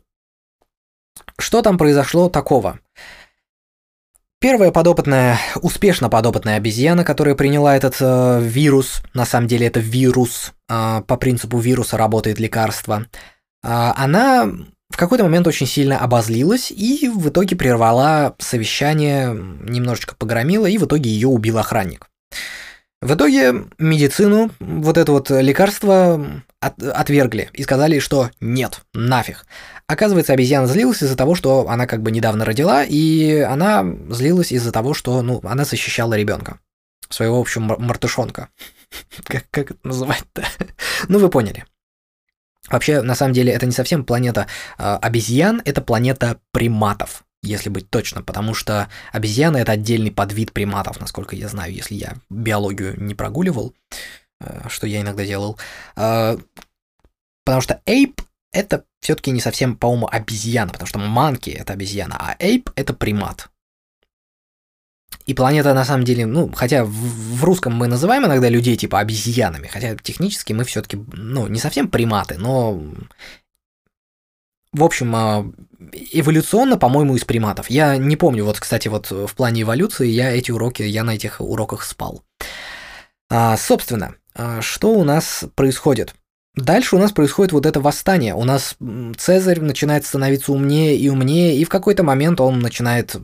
что 1.38 1.62
там 1.62 1.78
произошло 1.78 2.28
такого? 2.28 2.80
Первая 4.38 4.70
подопытная, 4.70 5.38
успешно 5.62 6.10
подопытная 6.10 6.56
обезьяна, 6.56 7.04
которая 7.04 7.34
приняла 7.34 7.74
этот 7.74 7.96
э, 8.00 8.40
вирус, 8.42 9.02
на 9.14 9.24
самом 9.24 9.48
деле 9.48 9.66
это 9.66 9.80
вирус, 9.80 10.52
э, 10.68 11.02
по 11.06 11.16
принципу 11.16 11.58
вируса 11.58 11.96
работает 11.96 12.38
лекарство, 12.38 13.06
э, 13.06 13.06
она 13.62 14.52
в 14.91 14.97
какой-то 14.97 15.24
момент 15.24 15.47
очень 15.47 15.66
сильно 15.66 15.99
обозлилась 15.99 16.70
и 16.70 17.09
в 17.09 17.28
итоге 17.28 17.57
прервала 17.57 18.34
совещание, 18.39 19.28
немножечко 19.34 20.14
погромила, 20.14 20.66
и 20.66 20.78
в 20.78 20.84
итоге 20.84 21.11
ее 21.11 21.28
убил 21.28 21.59
охранник. 21.59 22.09
В 23.03 23.14
итоге 23.14 23.66
медицину, 23.78 24.51
вот 24.59 24.97
это 24.97 25.12
вот 25.12 25.30
лекарство 25.30 26.43
от, 26.61 26.82
отвергли 26.82 27.51
и 27.53 27.62
сказали, 27.62 27.99
что 27.99 28.30
нет, 28.41 28.80
нафиг. 28.95 29.45
Оказывается, 29.87 30.32
обезьяна 30.32 30.66
злилась 30.66 31.03
из-за 31.03 31.16
того, 31.16 31.34
что 31.34 31.68
она 31.68 31.87
как 31.87 32.03
бы 32.03 32.11
недавно 32.11 32.45
родила, 32.45 32.82
и 32.82 33.39
она 33.41 33.84
злилась 34.09 34.51
из-за 34.51 34.72
того, 34.72 34.95
что, 34.95 35.20
ну, 35.22 35.41
она 35.45 35.64
защищала 35.64 36.14
ребенка, 36.14 36.59
своего, 37.11 37.39
в 37.39 37.43
общем, 37.43 37.62
мартышонка. 37.62 38.49
Как, 39.24 39.45
как 39.51 39.72
это 39.72 39.80
называть-то? 39.82 40.45
ну, 41.09 41.18
вы 41.18 41.28
поняли. 41.28 41.64
Вообще, 42.68 43.02
на 43.02 43.14
самом 43.14 43.32
деле, 43.32 43.52
это 43.52 43.66
не 43.66 43.72
совсем 43.72 44.04
планета 44.04 44.46
э, 44.78 44.98
обезьян, 45.02 45.62
это 45.64 45.80
планета 45.80 46.40
приматов, 46.52 47.24
если 47.42 47.68
быть 47.68 47.90
точно, 47.90 48.22
потому 48.22 48.54
что 48.54 48.88
обезьяны 49.12 49.58
это 49.58 49.72
отдельный 49.72 50.10
подвид 50.10 50.52
приматов, 50.52 51.00
насколько 51.00 51.36
я 51.36 51.48
знаю, 51.48 51.72
если 51.72 51.94
я 51.94 52.14
биологию 52.28 53.00
не 53.00 53.14
прогуливал, 53.14 53.74
э, 54.40 54.68
что 54.68 54.86
я 54.86 55.00
иногда 55.00 55.24
делал. 55.24 55.58
Э, 55.96 56.36
потому 57.44 57.60
что 57.60 57.80
ape 57.86 58.20
это 58.52 58.84
все-таки 59.00 59.30
не 59.30 59.40
совсем, 59.40 59.76
по-моему, 59.76 60.08
обезьяна, 60.10 60.72
потому 60.72 60.88
что 60.88 60.98
манки 60.98 61.50
это 61.50 61.74
обезьяна, 61.74 62.16
а 62.18 62.36
ape 62.36 62.72
это 62.74 62.94
примат. 62.94 63.48
И 65.27 65.35
планета 65.35 65.74
на 65.74 65.85
самом 65.85 66.05
деле, 66.05 66.24
ну, 66.24 66.51
хотя 66.55 66.85
в, 66.85 66.91
в 66.91 67.45
русском 67.45 67.74
мы 67.74 67.89
называем 67.89 68.24
иногда 68.24 68.49
людей 68.49 68.77
типа 68.77 69.01
обезьянами, 69.01 69.66
хотя 69.66 69.97
технически 69.97 70.53
мы 70.53 70.64
все-таки, 70.64 70.99
ну, 71.12 71.49
не 71.49 71.59
совсем 71.59 71.89
приматы, 71.89 72.39
но 72.39 72.81
в 74.72 74.85
общем, 74.85 75.16
а, 75.16 75.51
эволюционно, 76.12 76.77
по-моему, 76.77 77.16
из 77.16 77.24
приматов. 77.24 77.70
Я 77.70 77.97
не 77.97 78.16
помню, 78.16 78.45
вот, 78.45 78.61
кстати, 78.61 78.89
вот 78.89 79.11
в 79.11 79.35
плане 79.35 79.62
эволюции 79.62 80.07
я 80.07 80.31
эти 80.31 80.51
уроки, 80.51 80.83
я 80.83 81.03
на 81.03 81.14
этих 81.14 81.41
уроках 81.41 81.83
спал. 81.83 82.22
А, 83.31 83.57
собственно, 83.57 84.14
а, 84.35 84.61
что 84.61 84.93
у 84.93 85.03
нас 85.03 85.45
происходит? 85.55 86.14
Дальше 86.55 86.97
у 86.97 86.99
нас 86.99 87.12
происходит 87.12 87.53
вот 87.53 87.66
это 87.66 87.81
восстание. 87.81 88.35
У 88.35 88.45
нас 88.45 88.77
Цезарь 89.16 89.61
начинает 89.61 90.07
становиться 90.07 90.53
умнее 90.53 90.97
и 90.97 91.09
умнее, 91.09 91.57
и 91.57 91.64
в 91.64 91.68
какой-то 91.68 92.03
момент 92.03 92.41
он 92.41 92.61
начинает 92.61 93.16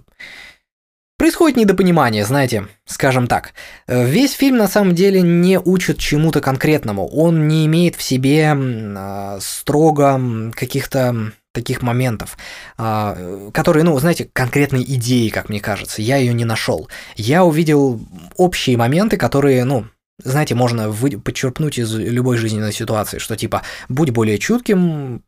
Происходит 1.23 1.57
недопонимание, 1.57 2.25
знаете, 2.25 2.67
скажем 2.85 3.29
так. 3.29 3.53
Э, 3.87 4.05
весь 4.05 4.33
фильм 4.33 4.57
на 4.57 4.67
самом 4.67 4.93
деле 4.93 5.23
не 5.23 5.57
учит 5.61 5.99
чему-то 5.99 6.41
конкретному. 6.41 7.07
Он 7.07 7.47
не 7.47 7.65
имеет 7.67 7.95
в 7.95 8.03
себе 8.03 8.53
э, 8.57 9.39
строго 9.41 10.21
каких-то 10.53 11.31
таких 11.53 11.81
моментов, 11.81 12.37
э, 12.77 13.51
которые, 13.55 13.85
ну, 13.85 13.97
знаете, 14.01 14.29
конкретной 14.33 14.83
идеи, 14.83 15.29
как 15.29 15.49
мне 15.49 15.61
кажется. 15.61 16.03
Я 16.03 16.17
ее 16.17 16.35
не 16.35 16.45
нашел. 16.45 16.89
Я 17.15 17.45
увидел 17.45 18.01
общие 18.37 18.77
моменты, 18.77 19.17
которые, 19.17 19.63
ну, 19.63 19.85
знаете, 20.25 20.57
можно 20.57 20.89
вы, 20.89 21.21
подчерпнуть 21.21 21.79
из 21.79 21.95
любой 21.95 22.37
жизненной 22.37 22.73
ситуации, 22.73 23.19
что 23.19 23.37
типа 23.37 23.63
будь 23.89 24.11
более 24.11 24.39
чутким, 24.39 25.23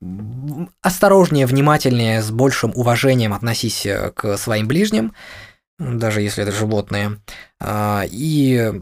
осторожнее, 0.82 1.46
внимательнее, 1.46 2.20
с 2.20 2.32
большим 2.32 2.72
уважением 2.74 3.32
относись 3.32 3.86
к 4.16 4.36
своим 4.38 4.66
ближним, 4.66 5.12
даже 5.78 6.20
если 6.20 6.42
это 6.42 6.52
животные. 6.52 7.20
А, 7.60 8.04
и 8.10 8.72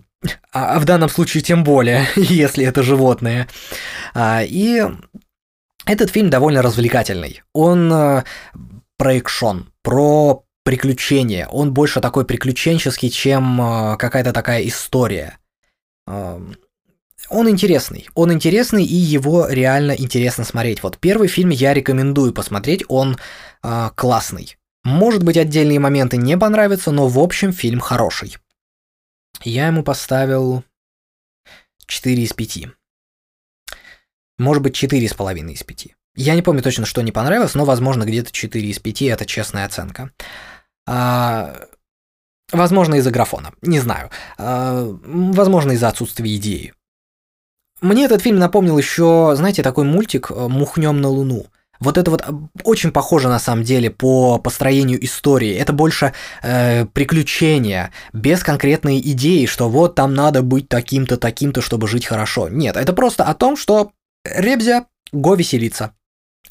а, 0.52 0.76
а 0.76 0.78
в 0.78 0.84
данном 0.84 1.08
случае 1.08 1.42
тем 1.42 1.64
более, 1.64 2.06
если 2.16 2.64
это 2.64 2.82
животные. 2.82 3.48
А, 4.14 4.42
и 4.42 4.82
этот 5.86 6.10
фильм 6.10 6.30
довольно 6.30 6.62
развлекательный. 6.62 7.42
Он 7.52 7.92
а, 7.92 8.24
про 8.96 9.14
экшон, 9.14 9.72
про 9.82 10.44
приключения. 10.64 11.48
Он 11.48 11.72
больше 11.72 12.00
такой 12.00 12.24
приключенческий, 12.24 13.10
чем 13.10 13.96
какая-то 13.98 14.32
такая 14.32 14.62
история. 14.68 15.38
Он 16.06 17.48
интересный. 17.48 18.08
Он 18.14 18.32
интересный, 18.32 18.84
и 18.84 18.94
его 18.94 19.48
реально 19.48 19.90
интересно 19.90 20.44
смотреть. 20.44 20.84
Вот 20.84 20.98
первый 20.98 21.26
фильм 21.26 21.50
я 21.50 21.74
рекомендую 21.74 22.32
посмотреть, 22.32 22.84
он 22.86 23.16
классный. 23.96 24.56
Может 24.84 25.22
быть, 25.22 25.36
отдельные 25.36 25.78
моменты 25.78 26.16
не 26.16 26.36
понравятся, 26.36 26.90
но 26.90 27.06
в 27.08 27.18
общем 27.18 27.52
фильм 27.52 27.80
хороший. 27.80 28.36
Я 29.42 29.68
ему 29.68 29.82
поставил 29.82 30.64
4 31.86 32.22
из 32.22 32.32
5. 32.32 32.68
Может 34.38 34.62
быть, 34.62 34.82
4,5 34.82 35.52
из 35.52 35.62
5. 35.62 35.88
Я 36.14 36.34
не 36.34 36.42
помню 36.42 36.62
точно, 36.62 36.84
что 36.84 37.00
не 37.02 37.12
понравилось, 37.12 37.54
но, 37.54 37.64
возможно, 37.64 38.04
где-то 38.04 38.32
4 38.32 38.68
из 38.68 38.78
5 38.78 39.02
это 39.02 39.24
честная 39.24 39.64
оценка. 39.64 40.10
А, 40.86 41.68
возможно, 42.50 42.96
из-за 42.96 43.10
графона. 43.10 43.52
Не 43.62 43.78
знаю. 43.78 44.10
А, 44.36 44.84
возможно, 45.04 45.72
из-за 45.72 45.88
отсутствия 45.88 46.34
идеи. 46.36 46.74
Мне 47.80 48.04
этот 48.04 48.22
фильм 48.22 48.38
напомнил 48.38 48.78
еще, 48.78 49.32
знаете, 49.34 49.62
такой 49.62 49.84
мультик 49.84 50.30
«Мухнем 50.30 51.00
на 51.00 51.08
Луну». 51.08 51.46
Вот 51.82 51.98
это 51.98 52.10
вот 52.10 52.24
очень 52.62 52.92
похоже 52.92 53.28
на 53.28 53.40
самом 53.40 53.64
деле 53.64 53.90
по 53.90 54.38
построению 54.38 55.04
истории. 55.04 55.52
Это 55.54 55.72
больше 55.72 56.12
э, 56.42 56.86
приключения, 56.86 57.90
без 58.12 58.44
конкретной 58.44 59.00
идеи, 59.00 59.46
что 59.46 59.68
вот 59.68 59.96
там 59.96 60.14
надо 60.14 60.42
быть 60.42 60.68
таким-то, 60.68 61.16
таким-то, 61.16 61.60
чтобы 61.60 61.88
жить 61.88 62.06
хорошо. 62.06 62.48
Нет, 62.48 62.76
это 62.76 62.92
просто 62.92 63.24
о 63.24 63.34
том, 63.34 63.56
что 63.56 63.90
Ребзя, 64.24 64.86
го 65.12 65.34
веселиться. 65.34 65.92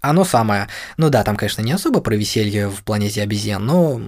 Оно 0.01 0.25
самое. 0.25 0.67
Ну 0.97 1.09
да, 1.09 1.23
там, 1.23 1.38
конечно, 1.38 1.61
не 1.61 1.71
особо 1.71 2.01
про 2.01 2.15
веселье 2.15 2.69
в 2.69 2.84
планете 2.84 3.21
обезьян, 3.21 3.65
но... 3.65 4.01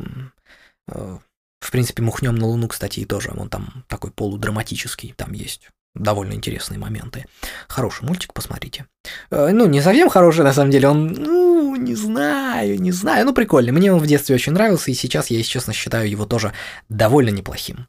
Э, 0.90 1.18
в 1.62 1.72
принципе, 1.72 2.04
мухнем 2.04 2.36
на 2.36 2.48
Луну, 2.48 2.68
кстати, 2.68 3.00
и 3.00 3.06
тоже. 3.06 3.32
Он 3.34 3.48
там 3.48 3.86
такой 3.88 4.12
полудраматический, 4.12 5.14
там 5.16 5.32
есть 5.32 5.70
довольно 5.96 6.34
интересные 6.34 6.80
моменты. 6.80 7.26
Хороший 7.68 8.06
мультик, 8.06 8.34
посмотрите. 8.34 8.86
Э, 9.30 9.50
ну, 9.52 9.68
не 9.68 9.82
совсем 9.82 10.10
хороший, 10.10 10.44
на 10.44 10.54
самом 10.54 10.72
деле, 10.72 10.88
он, 10.88 11.08
ну, 11.08 11.76
не 11.76 11.96
знаю, 11.96 12.80
не 12.82 12.92
знаю, 12.92 13.26
ну, 13.26 13.34
прикольный. 13.34 13.72
Мне 13.72 13.94
он 13.94 14.00
в 14.00 14.08
детстве 14.08 14.36
очень 14.36 14.54
нравился, 14.54 14.92
и 14.92 14.96
сейчас 14.96 15.28
я, 15.28 15.38
если 15.38 15.52
честно, 15.52 15.74
считаю 15.74 16.10
его 16.10 16.26
тоже 16.26 16.54
довольно 16.90 17.30
неплохим. 17.30 17.88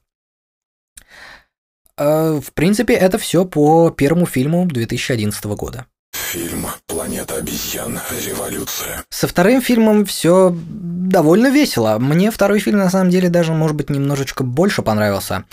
Э, 1.97 2.41
в 2.45 2.53
принципе, 2.53 2.95
это 2.95 3.19
все 3.19 3.45
по 3.45 3.91
первому 3.91 4.27
фильму 4.27 4.67
2011 4.67 5.45
года. 5.45 5.87
Фильм 6.13 6.67
«Планета 6.87 7.37
обезьян. 7.37 8.01
Революция». 8.27 9.05
Со 9.09 9.27
вторым 9.27 9.61
фильмом 9.61 10.05
все 10.05 10.55
довольно 10.55 11.51
весело. 11.51 11.99
Мне 11.99 12.31
второй 12.31 12.61
фильм, 12.61 12.79
на 12.79 12.91
самом 12.91 13.11
деле, 13.11 13.29
даже, 13.29 13.53
может 13.53 13.77
быть, 13.77 13.91
немножечко 13.91 14.45
больше 14.45 14.83
понравился. 14.83 15.45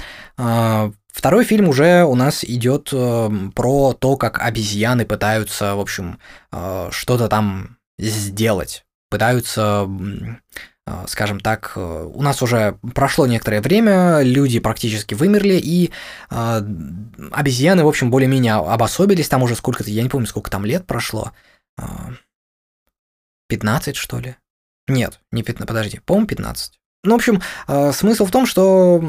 Второй 1.11 1.43
фильм 1.43 1.67
уже 1.67 2.05
у 2.05 2.15
нас 2.15 2.43
идет 2.43 2.89
э, 2.93 3.29
про 3.53 3.93
то, 3.93 4.15
как 4.15 4.39
обезьяны 4.39 5.05
пытаются, 5.05 5.75
в 5.75 5.79
общем, 5.79 6.19
э, 6.51 6.87
что-то 6.91 7.27
там 7.27 7.77
сделать. 7.99 8.85
Пытаются, 9.09 9.89
э, 10.85 11.05
скажем 11.07 11.41
так, 11.41 11.73
у 11.75 12.23
нас 12.23 12.41
уже 12.41 12.79
прошло 12.95 13.27
некоторое 13.27 13.61
время, 13.61 14.21
люди 14.21 14.59
практически 14.59 15.13
вымерли, 15.13 15.59
и 15.61 15.91
обезьяны, 16.29 17.83
в 17.83 17.87
общем, 17.87 18.09
более-менее 18.09 18.53
обособились. 18.53 19.27
Там 19.27 19.43
уже 19.43 19.55
сколько-то, 19.55 19.89
я 19.91 20.03
не 20.03 20.09
помню, 20.09 20.27
сколько 20.27 20.49
там 20.49 20.65
лет 20.65 20.87
прошло. 20.87 21.33
Э, 21.77 21.83
15, 23.49 23.97
что 23.97 24.19
ли? 24.19 24.37
Нет, 24.87 25.19
не 25.31 25.43
15, 25.43 25.67
подожди, 25.67 25.99
по-моему, 26.05 26.27
15. 26.27 26.79
Ну, 27.03 27.11
в 27.11 27.15
общем, 27.15 27.41
смысл 27.93 28.25
в 28.25 28.31
том, 28.31 28.45
что 28.45 29.01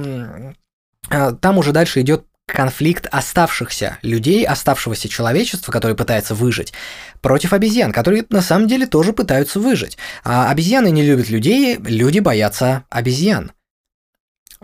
там 1.09 1.59
уже 1.59 1.73
дальше 1.73 2.01
идет 2.01 2.25
конфликт 2.47 3.07
оставшихся 3.11 3.99
людей, 4.03 4.45
оставшегося 4.45 5.09
человечества, 5.09 5.73
которое 5.73 5.95
пытается 5.95 6.35
выжить, 6.35 6.73
против 7.21 7.53
обезьян, 7.53 7.93
которые 7.93 8.25
на 8.29 8.43
самом 8.43 8.69
деле 8.69 8.87
тоже 8.87 9.13
пытаются 9.13 9.59
выжить. 9.59 9.97
А 10.25 10.51
обезьяны 10.51 10.91
не 10.91 11.03
любят 11.03 11.31
людей, 11.31 11.77
люди 11.79 12.19
боятся 12.19 12.85
обезьян. 12.91 13.53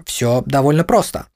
Все 0.05 0.45
довольно 0.47 0.85
просто. 0.85 1.27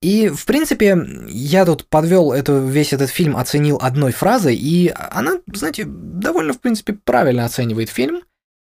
И, 0.00 0.28
в 0.28 0.46
принципе, 0.46 0.96
я 1.28 1.66
тут 1.66 1.86
подвел 1.88 2.32
эту, 2.32 2.64
весь 2.64 2.92
этот 2.92 3.10
фильм, 3.10 3.36
оценил 3.36 3.78
одной 3.80 4.12
фразой, 4.12 4.56
и 4.56 4.92
она, 5.10 5.32
знаете, 5.52 5.84
довольно, 5.86 6.54
в 6.54 6.60
принципе, 6.60 6.94
правильно 6.94 7.44
оценивает 7.44 7.90
фильм. 7.90 8.22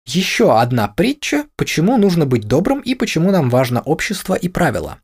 Еще 0.06 0.60
одна 0.60 0.88
притча, 0.88 1.46
почему 1.56 1.98
нужно 1.98 2.26
быть 2.26 2.48
добрым 2.48 2.80
и 2.80 2.96
почему 2.96 3.32
нам 3.32 3.50
важно 3.50 3.82
общество 3.82 4.34
и 4.34 4.50
правила. 4.50 5.00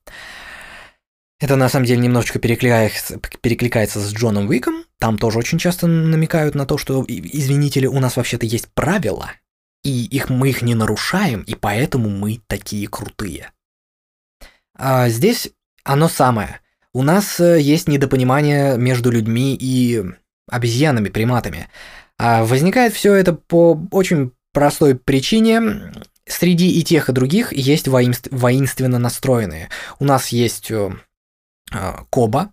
Это 1.40 1.58
на 1.58 1.68
самом 1.68 1.86
деле 1.86 2.02
немножечко 2.02 2.40
перекликается, 2.40 3.20
перекликается 3.42 4.00
с 4.00 4.14
Джоном 4.14 4.48
Уиком. 4.48 4.86
Там 5.00 5.18
тоже 5.18 5.40
очень 5.40 5.58
часто 5.58 5.88
намекают 5.88 6.56
на 6.56 6.66
то, 6.66 6.78
что, 6.78 7.04
извините 7.08 7.82
ли, 7.82 7.88
у 7.88 8.00
нас 8.00 8.16
вообще-то 8.16 8.46
есть 8.46 8.70
правила, 8.74 9.32
и 9.84 10.06
их 10.06 10.30
мы 10.30 10.50
их 10.50 10.62
не 10.62 10.76
нарушаем, 10.76 11.42
и 11.42 11.56
поэтому 11.56 12.10
мы 12.10 12.42
такие 12.48 12.88
крутые. 12.88 13.52
А 14.78 15.10
здесь 15.10 15.52
оно 15.84 16.08
самое. 16.08 16.62
У 16.94 17.04
нас 17.04 17.40
э, 17.40 17.60
есть 17.60 17.88
недопонимание 17.90 18.78
между 18.78 19.12
людьми 19.12 19.58
и 19.60 20.04
обезьянами, 20.50 21.10
приматами. 21.10 21.68
А 22.18 22.46
возникает 22.46 22.94
все 22.94 23.14
это 23.14 23.34
по 23.34 23.80
очень 23.92 24.32
простой 24.54 24.96
причине. 24.96 25.92
Среди 26.28 26.80
и 26.80 26.84
тех, 26.84 27.10
и 27.10 27.14
других 27.14 27.54
есть 27.54 27.88
воинственно 27.88 28.98
настроенные. 28.98 29.70
У 30.00 30.06
нас 30.06 30.30
есть 30.30 30.72
э, 30.72 30.92
Коба, 32.10 32.52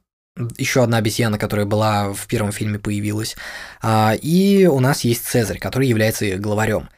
еще 0.57 0.83
одна 0.83 0.99
обезьяна, 0.99 1.39
которая 1.39 1.67
была 1.67 2.13
в 2.13 2.27
первом 2.27 2.53
фильме 2.53 2.79
появилась. 2.79 3.37
А, 3.83 4.15
и 4.15 4.67
у 4.67 4.81
нас 4.81 5.03
есть 5.03 5.25
Цезарь, 5.25 5.59
который 5.59 5.89
является 5.89 6.37
главарем. 6.37 6.89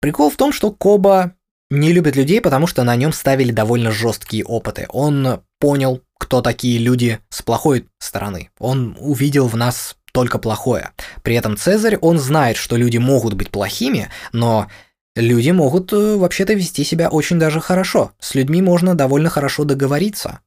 Прикол 0.00 0.30
в 0.30 0.36
том, 0.36 0.52
что 0.52 0.70
Коба 0.70 1.32
не 1.70 1.92
любит 1.92 2.16
людей, 2.16 2.40
потому 2.40 2.66
что 2.66 2.84
на 2.84 2.94
нем 2.96 3.12
ставили 3.12 3.50
довольно 3.50 3.90
жесткие 3.90 4.44
опыты. 4.44 4.86
Он 4.90 5.40
понял, 5.58 6.02
кто 6.18 6.42
такие 6.42 6.78
люди 6.78 7.18
с 7.28 7.42
плохой 7.42 7.86
стороны. 7.98 8.50
Он 8.58 8.96
увидел 9.00 9.48
в 9.48 9.56
нас 9.56 9.96
только 10.12 10.38
плохое. 10.38 10.90
При 11.22 11.34
этом 11.34 11.56
Цезарь, 11.56 11.96
он 11.96 12.18
знает, 12.18 12.56
что 12.56 12.76
люди 12.76 12.98
могут 12.98 13.34
быть 13.34 13.50
плохими, 13.50 14.08
но 14.32 14.68
люди 15.14 15.50
могут 15.50 15.92
э, 15.92 16.16
вообще-то 16.16 16.54
вести 16.54 16.84
себя 16.84 17.08
очень 17.08 17.38
даже 17.38 17.60
хорошо. 17.60 18.12
С 18.20 18.34
людьми 18.34 18.62
можно 18.62 18.94
довольно 18.94 19.28
хорошо 19.28 19.64
договориться. 19.64 20.40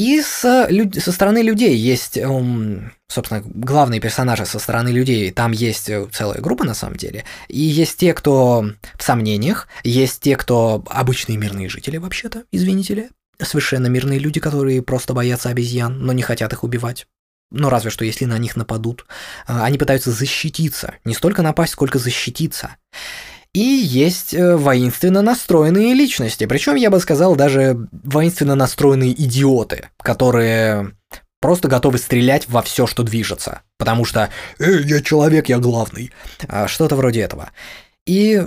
И 0.00 0.22
с, 0.22 0.66
со 0.98 1.12
стороны 1.12 1.42
людей 1.42 1.76
есть, 1.76 2.16
эм, 2.16 2.90
собственно, 3.06 3.42
главные 3.44 4.00
персонажи 4.00 4.46
со 4.46 4.58
стороны 4.58 4.88
людей. 4.88 5.30
Там 5.30 5.52
есть 5.52 5.90
э, 5.90 6.06
целая 6.10 6.40
группа 6.40 6.64
на 6.64 6.72
самом 6.72 6.96
деле. 6.96 7.26
И 7.48 7.60
есть 7.60 7.98
те, 7.98 8.14
кто 8.14 8.64
в 8.96 9.02
сомнениях, 9.02 9.68
есть 9.84 10.22
те, 10.22 10.36
кто 10.36 10.82
обычные 10.88 11.36
мирные 11.36 11.68
жители 11.68 11.98
вообще-то, 11.98 12.44
извините 12.50 12.94
ли. 12.94 13.08
Совершенно 13.42 13.88
мирные 13.88 14.18
люди, 14.18 14.40
которые 14.40 14.80
просто 14.80 15.12
боятся 15.12 15.50
обезьян, 15.50 15.98
но 15.98 16.14
не 16.14 16.22
хотят 16.22 16.50
их 16.54 16.64
убивать. 16.64 17.06
Ну, 17.50 17.68
разве 17.68 17.90
что, 17.90 18.06
если 18.06 18.24
на 18.24 18.38
них 18.38 18.56
нападут. 18.56 19.04
А, 19.46 19.66
они 19.66 19.76
пытаются 19.76 20.12
защититься. 20.12 20.94
Не 21.04 21.12
столько 21.12 21.42
напасть, 21.42 21.74
сколько 21.74 21.98
защититься. 21.98 22.76
И 23.52 23.60
есть 23.60 24.32
э, 24.32 24.56
воинственно 24.56 25.22
настроенные 25.22 25.92
личности, 25.94 26.46
причем 26.46 26.76
я 26.76 26.88
бы 26.88 27.00
сказал 27.00 27.34
даже 27.34 27.88
воинственно 27.90 28.54
настроенные 28.54 29.12
идиоты, 29.12 29.88
которые 29.98 30.92
просто 31.40 31.66
готовы 31.68 31.98
стрелять 31.98 32.48
во 32.48 32.62
все, 32.62 32.86
что 32.86 33.02
движется, 33.02 33.62
потому 33.76 34.04
что 34.04 34.30
«Эй, 34.58 34.84
я 34.84 35.02
человек, 35.02 35.48
я 35.48 35.58
главный», 35.58 36.12
а, 36.46 36.68
что-то 36.68 36.94
вроде 36.94 37.22
этого. 37.22 37.50
И 38.06 38.46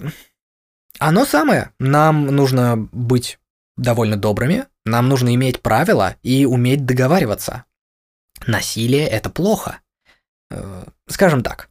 оно 0.99 1.25
самое, 1.25 1.71
нам 1.79 2.27
нужно 2.27 2.87
быть 2.91 3.39
довольно 3.75 4.15
добрыми, 4.15 4.67
нам 4.85 5.09
нужно 5.09 5.33
иметь 5.35 5.61
правила 5.61 6.15
и 6.23 6.45
уметь 6.45 6.85
договариваться. 6.85 7.65
Насилие– 8.47 9.07
это 9.09 9.29
плохо. 9.29 9.79
Э, 10.51 10.85
скажем 11.07 11.43
так, 11.43 11.69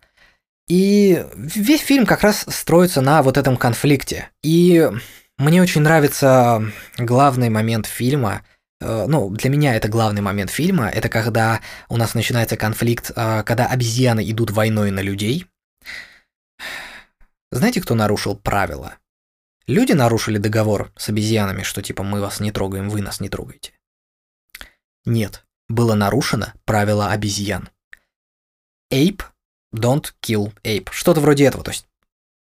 и 0.72 1.26
весь 1.34 1.82
фильм 1.82 2.06
как 2.06 2.22
раз 2.22 2.46
строится 2.48 3.02
на 3.02 3.22
вот 3.22 3.36
этом 3.36 3.58
конфликте. 3.58 4.30
И 4.42 4.90
мне 5.36 5.60
очень 5.60 5.82
нравится 5.82 6.64
главный 6.96 7.50
момент 7.50 7.84
фильма. 7.84 8.42
Э, 8.80 9.04
ну, 9.06 9.28
для 9.28 9.50
меня 9.50 9.74
это 9.74 9.88
главный 9.88 10.22
момент 10.22 10.50
фильма. 10.50 10.88
Это 10.88 11.10
когда 11.10 11.60
у 11.90 11.98
нас 11.98 12.14
начинается 12.14 12.56
конфликт, 12.56 13.10
э, 13.14 13.42
когда 13.44 13.66
обезьяны 13.66 14.24
идут 14.30 14.50
войной 14.50 14.90
на 14.90 15.00
людей. 15.00 15.44
Знаете, 17.50 17.82
кто 17.82 17.94
нарушил 17.94 18.34
правила? 18.34 18.94
Люди 19.66 19.92
нарушили 19.92 20.38
договор 20.38 20.90
с 20.96 21.10
обезьянами, 21.10 21.64
что 21.64 21.82
типа 21.82 22.02
мы 22.02 22.22
вас 22.22 22.40
не 22.40 22.50
трогаем, 22.50 22.88
вы 22.88 23.02
нас 23.02 23.20
не 23.20 23.28
трогаете. 23.28 23.74
Нет, 25.04 25.44
было 25.68 25.92
нарушено 25.92 26.54
правило 26.64 27.10
обезьян. 27.10 27.68
Эйп 28.88 29.22
Don't 29.74 30.12
kill 30.22 30.52
ape. 30.64 30.88
Что-то 30.90 31.20
вроде 31.20 31.44
этого. 31.44 31.64
То 31.64 31.70
есть 31.70 31.86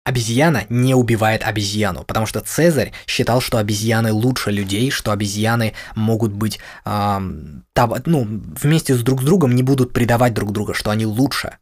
обезьяна 0.04 0.64
не 0.68 0.94
убивает 0.94 1.44
обезьяну, 1.44 2.04
потому 2.04 2.26
что 2.26 2.40
Цезарь 2.40 2.92
считал, 3.06 3.40
что 3.40 3.58
обезьяны 3.58 4.12
лучше 4.12 4.50
людей, 4.50 4.90
что 4.90 5.12
обезьяны 5.12 5.74
могут 5.94 6.32
быть, 6.32 6.58
эм, 6.84 7.64
таб, 7.72 8.06
ну, 8.06 8.26
вместе 8.60 8.94
с 8.94 9.02
друг 9.02 9.22
с 9.22 9.24
другом 9.24 9.54
не 9.54 9.62
будут 9.62 9.92
предавать 9.92 10.34
друг 10.34 10.52
друга, 10.52 10.74
что 10.74 10.90
они 10.90 11.06
лучше. 11.06 11.58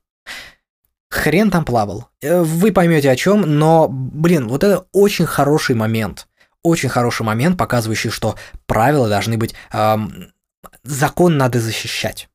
Хрен 1.10 1.50
там 1.50 1.64
плавал. 1.64 2.08
Э, 2.22 2.40
вы 2.42 2.72
поймете 2.72 3.10
о 3.10 3.16
чем, 3.16 3.42
но, 3.42 3.88
блин, 3.88 4.48
вот 4.48 4.64
это 4.64 4.86
очень 4.92 5.26
хороший 5.26 5.74
момент. 5.74 6.28
Очень 6.62 6.88
хороший 6.88 7.22
момент, 7.22 7.58
показывающий, 7.58 8.10
что 8.10 8.36
правила 8.66 9.08
должны 9.08 9.36
быть... 9.36 9.54
Эм, 9.72 10.32
закон 10.82 11.36
надо 11.36 11.60
защищать. 11.60 12.28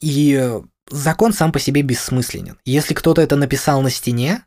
И 0.00 0.60
закон 0.90 1.32
сам 1.32 1.52
по 1.52 1.58
себе 1.58 1.82
бессмысленен. 1.82 2.58
Если 2.64 2.94
кто-то 2.94 3.22
это 3.22 3.36
написал 3.36 3.80
на 3.82 3.90
стене, 3.90 4.44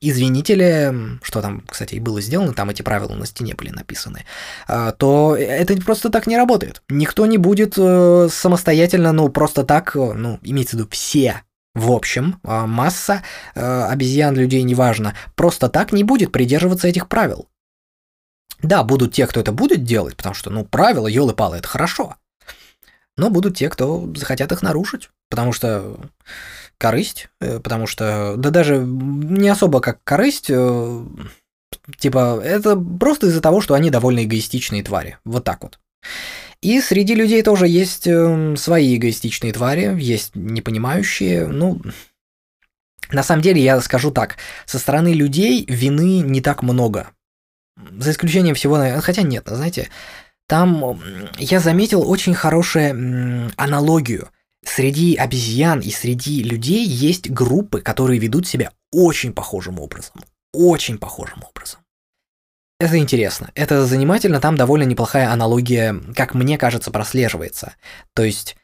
извините 0.00 0.54
ли, 0.54 1.18
что 1.22 1.42
там, 1.42 1.62
кстати, 1.68 1.94
и 1.94 2.00
было 2.00 2.20
сделано, 2.20 2.52
там 2.52 2.70
эти 2.70 2.82
правила 2.82 3.14
на 3.14 3.26
стене 3.26 3.54
были 3.54 3.70
написаны, 3.70 4.24
а, 4.66 4.92
то 4.92 5.36
это 5.36 5.76
просто 5.82 6.10
так 6.10 6.26
не 6.26 6.36
работает. 6.36 6.82
Никто 6.88 7.26
не 7.26 7.38
будет 7.38 7.74
э, 7.76 8.28
самостоятельно, 8.30 9.12
ну, 9.12 9.28
просто 9.28 9.64
так, 9.64 9.96
э, 9.96 10.12
ну, 10.12 10.38
имеется 10.42 10.76
в 10.76 10.80
виду 10.80 10.88
все 10.90 11.42
в 11.74 11.92
общем, 11.92 12.40
а, 12.42 12.66
масса 12.66 13.22
э, 13.54 13.82
обезьян, 13.84 14.34
людей, 14.34 14.62
неважно, 14.64 15.14
просто 15.36 15.68
так 15.68 15.92
не 15.92 16.02
будет 16.02 16.32
придерживаться 16.32 16.88
этих 16.88 17.08
правил. 17.08 17.46
Да, 18.60 18.82
будут 18.82 19.14
те, 19.14 19.28
кто 19.28 19.38
это 19.38 19.52
будет 19.52 19.84
делать, 19.84 20.16
потому 20.16 20.34
что, 20.34 20.50
ну, 20.50 20.64
правила, 20.64 21.06
елы-палы, 21.06 21.58
это 21.58 21.68
хорошо 21.68 22.16
но 23.18 23.28
будут 23.28 23.56
те, 23.56 23.68
кто 23.68 24.08
захотят 24.14 24.52
их 24.52 24.62
нарушить, 24.62 25.10
потому 25.28 25.52
что 25.52 25.98
корысть, 26.78 27.28
э, 27.40 27.58
потому 27.58 27.86
что, 27.86 28.36
да 28.38 28.50
даже 28.50 28.78
не 28.78 29.48
особо 29.48 29.80
как 29.80 30.02
корысть, 30.04 30.46
э, 30.48 31.04
типа, 31.98 32.40
это 32.42 32.76
просто 32.76 33.26
из-за 33.26 33.42
того, 33.42 33.60
что 33.60 33.74
они 33.74 33.90
довольно 33.90 34.24
эгоистичные 34.24 34.82
твари, 34.82 35.18
вот 35.24 35.44
так 35.44 35.62
вот. 35.62 35.78
И 36.62 36.80
среди 36.80 37.14
людей 37.14 37.42
тоже 37.42 37.68
есть 37.68 38.06
э, 38.06 38.56
свои 38.56 38.96
эгоистичные 38.96 39.52
твари, 39.52 40.00
есть 40.00 40.34
непонимающие, 40.34 41.46
ну, 41.46 41.82
на 43.10 43.22
самом 43.22 43.42
деле 43.42 43.60
я 43.60 43.80
скажу 43.80 44.12
так, 44.12 44.36
со 44.64 44.78
стороны 44.78 45.12
людей 45.12 45.64
вины 45.68 46.20
не 46.20 46.40
так 46.40 46.62
много, 46.62 47.08
за 47.98 48.12
исключением 48.12 48.54
всего, 48.54 48.78
хотя 49.00 49.22
нет, 49.22 49.44
знаете, 49.46 49.88
там 50.48 50.98
я 51.38 51.60
заметил 51.60 52.08
очень 52.08 52.34
хорошую 52.34 53.50
аналогию. 53.56 54.30
Среди 54.64 55.14
обезьян 55.14 55.80
и 55.80 55.90
среди 55.90 56.42
людей 56.42 56.84
есть 56.84 57.30
группы, 57.30 57.80
которые 57.80 58.18
ведут 58.18 58.46
себя 58.46 58.72
очень 58.90 59.32
похожим 59.32 59.78
образом. 59.78 60.14
Очень 60.52 60.98
похожим 60.98 61.44
образом. 61.48 61.80
Это 62.80 62.96
интересно, 62.96 63.50
это 63.54 63.84
занимательно, 63.84 64.40
там 64.40 64.56
довольно 64.56 64.84
неплохая 64.84 65.30
аналогия, 65.30 66.00
как 66.14 66.34
мне 66.34 66.56
кажется, 66.56 66.92
прослеживается. 66.92 67.74
То 68.14 68.22
есть 68.22 68.56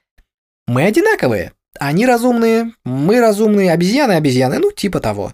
мы 0.68 0.84
одинаковые, 0.84 1.52
они 1.78 2.06
разумные, 2.06 2.72
мы 2.84 3.20
разумные, 3.20 3.72
обезьяны 3.72 4.12
обезьяны, 4.12 4.58
ну 4.58 4.70
типа 4.70 5.00
того. 5.00 5.32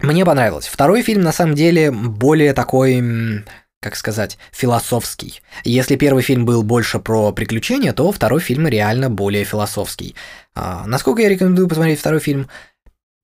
Мне 0.00 0.24
понравилось. 0.26 0.66
Второй 0.66 1.02
фильм 1.02 1.22
на 1.22 1.30
самом 1.30 1.54
деле 1.54 1.92
более 1.92 2.52
такой 2.52 3.44
как 3.84 3.96
сказать, 3.96 4.38
философский. 4.50 5.42
Если 5.62 5.96
первый 5.96 6.22
фильм 6.22 6.46
был 6.46 6.62
больше 6.62 6.98
про 6.98 7.32
приключения, 7.32 7.92
то 7.92 8.10
второй 8.10 8.40
фильм 8.40 8.66
реально 8.66 9.10
более 9.10 9.44
философский. 9.44 10.14
А, 10.54 10.86
насколько 10.86 11.20
я 11.20 11.28
рекомендую 11.28 11.68
посмотреть 11.68 12.00
второй 12.00 12.20
фильм? 12.20 12.48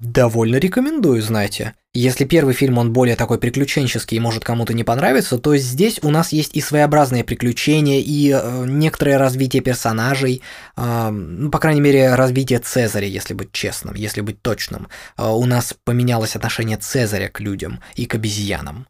Довольно 0.01 0.57
рекомендую, 0.57 1.23
знаете. 1.23 1.75
Если 1.95 2.25
первый 2.25 2.55
фильм, 2.55 2.79
он 2.79 2.93
более 2.93 3.17
такой 3.17 3.39
приключенческий 3.39 4.19
и 4.19 4.21
может 4.21 4.45
кому-то 4.45 4.75
не 4.75 4.85
понравиться, 4.85 5.39
то 5.39 5.57
здесь 5.57 5.99
у 6.03 6.11
нас 6.11 6.33
есть 6.33 6.55
и 6.55 6.61
своеобразные 6.61 7.25
приключения, 7.25 8.01
и 8.01 8.31
э, 8.31 8.65
некоторое 8.67 9.19
развитие 9.19 9.63
персонажей, 9.63 10.43
э, 10.77 11.11
ну, 11.11 11.51
по 11.51 11.59
крайней 11.59 11.81
мере, 11.81 12.15
развитие 12.15 12.61
Цезаря, 12.61 13.07
если 13.07 13.35
быть 13.35 13.53
честным, 13.53 13.95
если 13.95 14.21
быть 14.21 14.41
точным. 14.41 14.89
Э, 15.19 15.29
у 15.29 15.45
нас 15.47 15.75
поменялось 15.85 16.37
отношение 16.37 16.77
Цезаря 16.77 17.29
к 17.29 17.41
людям 17.41 17.81
и 17.95 18.07
к 18.07 18.15
обезьянам. 18.15 18.87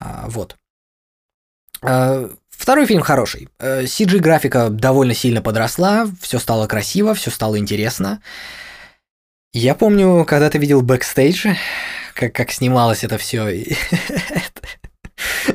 Э, 0.00 0.24
вот. 0.26 0.56
Э, 1.82 2.28
второй 2.50 2.86
фильм 2.86 3.02
хороший. 3.02 3.48
CG-графика 3.58 4.66
э, 4.66 4.70
довольно 4.70 5.14
сильно 5.14 5.42
подросла, 5.42 6.08
все 6.20 6.38
стало 6.38 6.66
красиво, 6.66 7.14
все 7.14 7.30
стало 7.30 7.58
интересно. 7.58 8.22
Я 9.52 9.74
помню, 9.74 10.24
когда 10.26 10.48
ты 10.48 10.58
видел 10.58 10.82
бэкстейдж, 10.82 11.54
как, 12.14 12.32
как 12.34 12.52
снималось 12.52 13.02
это 13.02 13.18
все. 13.18 13.48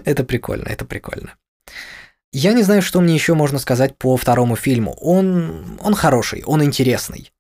это 0.06 0.24
прикольно, 0.24 0.68
это 0.68 0.86
прикольно. 0.86 1.36
Я 2.34 2.52
не 2.52 2.64
знаю, 2.64 2.82
что 2.82 3.00
мне 3.00 3.14
еще 3.14 3.34
можно 3.34 3.60
сказать 3.60 3.98
по 3.98 4.18
второму 4.18 4.58
фильму. 4.58 4.98
Он, 5.00 5.80
он 5.80 5.96
хороший, 5.96 6.44
он 6.46 6.62
интересный. 6.62 7.32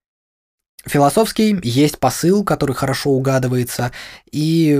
Философский, 0.86 1.60
есть 1.64 2.00
посыл, 2.00 2.46
который 2.46 2.76
хорошо 2.76 3.10
угадывается, 3.10 3.92
и 4.32 4.80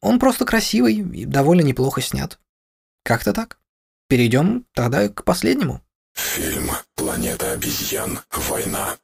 он 0.00 0.18
просто 0.18 0.44
красивый 0.44 0.94
и 0.94 1.24
довольно 1.24 1.60
неплохо 1.60 2.00
снят. 2.00 2.38
Как-то 3.08 3.32
так. 3.32 3.56
Перейдем 4.06 4.66
тогда 4.74 5.08
к 5.08 5.24
последнему. 5.24 5.80
Фильм 6.14 6.72
«Планета 6.94 7.52
обезьян. 7.52 8.20
Война». 8.30 8.98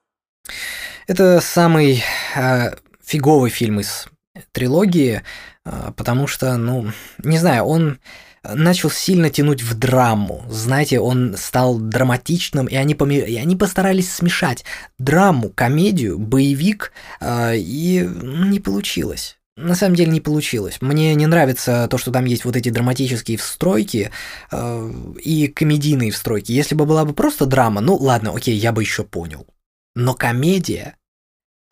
Это 1.06 1.40
самый 1.40 2.04
э, 2.36 2.74
фиговый 3.02 3.48
фильм 3.48 3.80
из 3.80 4.06
трилогии, 4.52 5.22
э, 5.64 5.92
потому 5.96 6.26
что, 6.26 6.54
ну, 6.58 6.92
не 7.16 7.38
знаю, 7.38 7.64
он 7.64 7.98
начал 8.42 8.90
сильно 8.90 9.30
тянуть 9.30 9.62
в 9.62 9.72
драму. 9.72 10.44
Знаете, 10.50 11.00
он 11.00 11.34
стал 11.38 11.78
драматичным, 11.78 12.66
и 12.66 12.74
они, 12.74 12.94
поми... 12.94 13.20
и 13.20 13.36
они 13.36 13.56
постарались 13.56 14.12
смешать 14.12 14.66
драму, 14.98 15.48
комедию, 15.48 16.18
боевик, 16.18 16.92
э, 17.20 17.56
и 17.56 18.06
не 18.06 18.60
получилось. 18.60 19.38
На 19.56 19.76
самом 19.76 19.94
деле 19.94 20.10
не 20.10 20.20
получилось. 20.20 20.78
Мне 20.80 21.14
не 21.14 21.26
нравится 21.26 21.86
то, 21.88 21.96
что 21.96 22.10
там 22.10 22.24
есть 22.24 22.44
вот 22.44 22.56
эти 22.56 22.70
драматические 22.70 23.38
встройки 23.38 24.10
э, 24.50 24.92
и 25.22 25.46
комедийные 25.46 26.10
встройки. 26.10 26.50
Если 26.50 26.74
бы 26.74 26.86
была 26.86 27.04
бы 27.04 27.14
просто 27.14 27.46
драма, 27.46 27.80
ну 27.80 27.94
ладно, 27.94 28.32
окей, 28.34 28.56
я 28.56 28.72
бы 28.72 28.82
еще 28.82 29.04
понял. 29.04 29.46
Но 29.94 30.14
комедия 30.14 30.96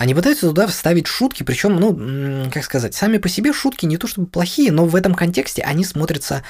они 0.03 0.15
пытаются 0.15 0.49
туда 0.49 0.67
вставить 0.67 1.07
шутки, 1.07 1.45
причем, 1.45 1.77
ну, 1.77 2.51
как 2.51 2.65
сказать, 2.65 2.93
сами 2.93 3.19
по 3.19 3.29
себе 3.29 3.53
шутки 3.53 3.87
не 3.87 3.99
то 3.99 4.09
чтобы 4.09 4.27
плохие, 4.27 4.73
но 4.73 4.85
в 4.85 4.97
этом 4.97 5.15
контексте 5.15 5.63
они 5.63 5.85
смотрятся 5.85 6.43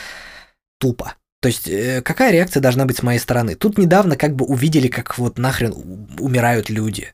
тупо. 0.79 1.17
То 1.43 1.49
есть, 1.49 1.69
э, 1.69 2.01
какая 2.03 2.33
реакция 2.33 2.63
должна 2.63 2.87
быть 2.87 2.97
с 2.97 3.03
моей 3.03 3.19
стороны? 3.19 3.55
Тут 3.55 3.77
недавно 3.77 4.17
как 4.17 4.37
бы 4.37 4.47
увидели, 4.47 4.89
как 4.89 5.19
вот 5.19 5.39
нахрен 5.39 5.73
умирают 6.19 6.71
люди. 6.71 7.13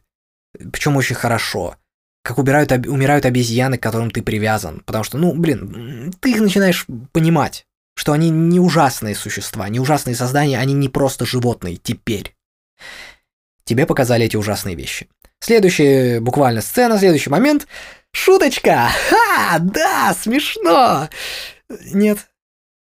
Причем 0.71 0.97
очень 0.97 1.17
хорошо. 1.17 1.77
Как 2.29 2.37
умирают, 2.37 2.71
умирают 2.87 3.25
обезьяны, 3.25 3.79
к 3.79 3.83
которым 3.83 4.11
ты 4.11 4.23
привязан. 4.23 4.83
Потому 4.85 5.03
что, 5.03 5.17
ну, 5.17 5.33
блин, 5.33 6.13
ты 6.21 6.33
их 6.33 6.41
начинаешь 6.43 6.85
понимать, 7.11 7.65
что 7.95 8.13
они 8.13 8.29
не 8.29 8.61
ужасные 8.61 9.15
существа, 9.15 9.67
не 9.71 9.81
ужасные 9.81 10.15
создания, 10.15 10.59
они 10.59 10.75
не 10.75 10.91
просто 10.91 11.25
животные 11.25 11.77
теперь. 11.77 12.37
Тебе 13.65 13.87
показали 13.87 14.27
эти 14.27 14.37
ужасные 14.37 14.77
вещи. 14.77 15.09
Следующая 15.41 16.21
буквально 16.21 16.61
сцена, 16.61 16.99
следующий 16.99 17.31
момент. 17.31 17.67
Шуточка! 18.13 18.91
Ха! 19.09 19.59
Да, 19.61 20.15
смешно! 20.15 21.09
Нет. 21.95 22.29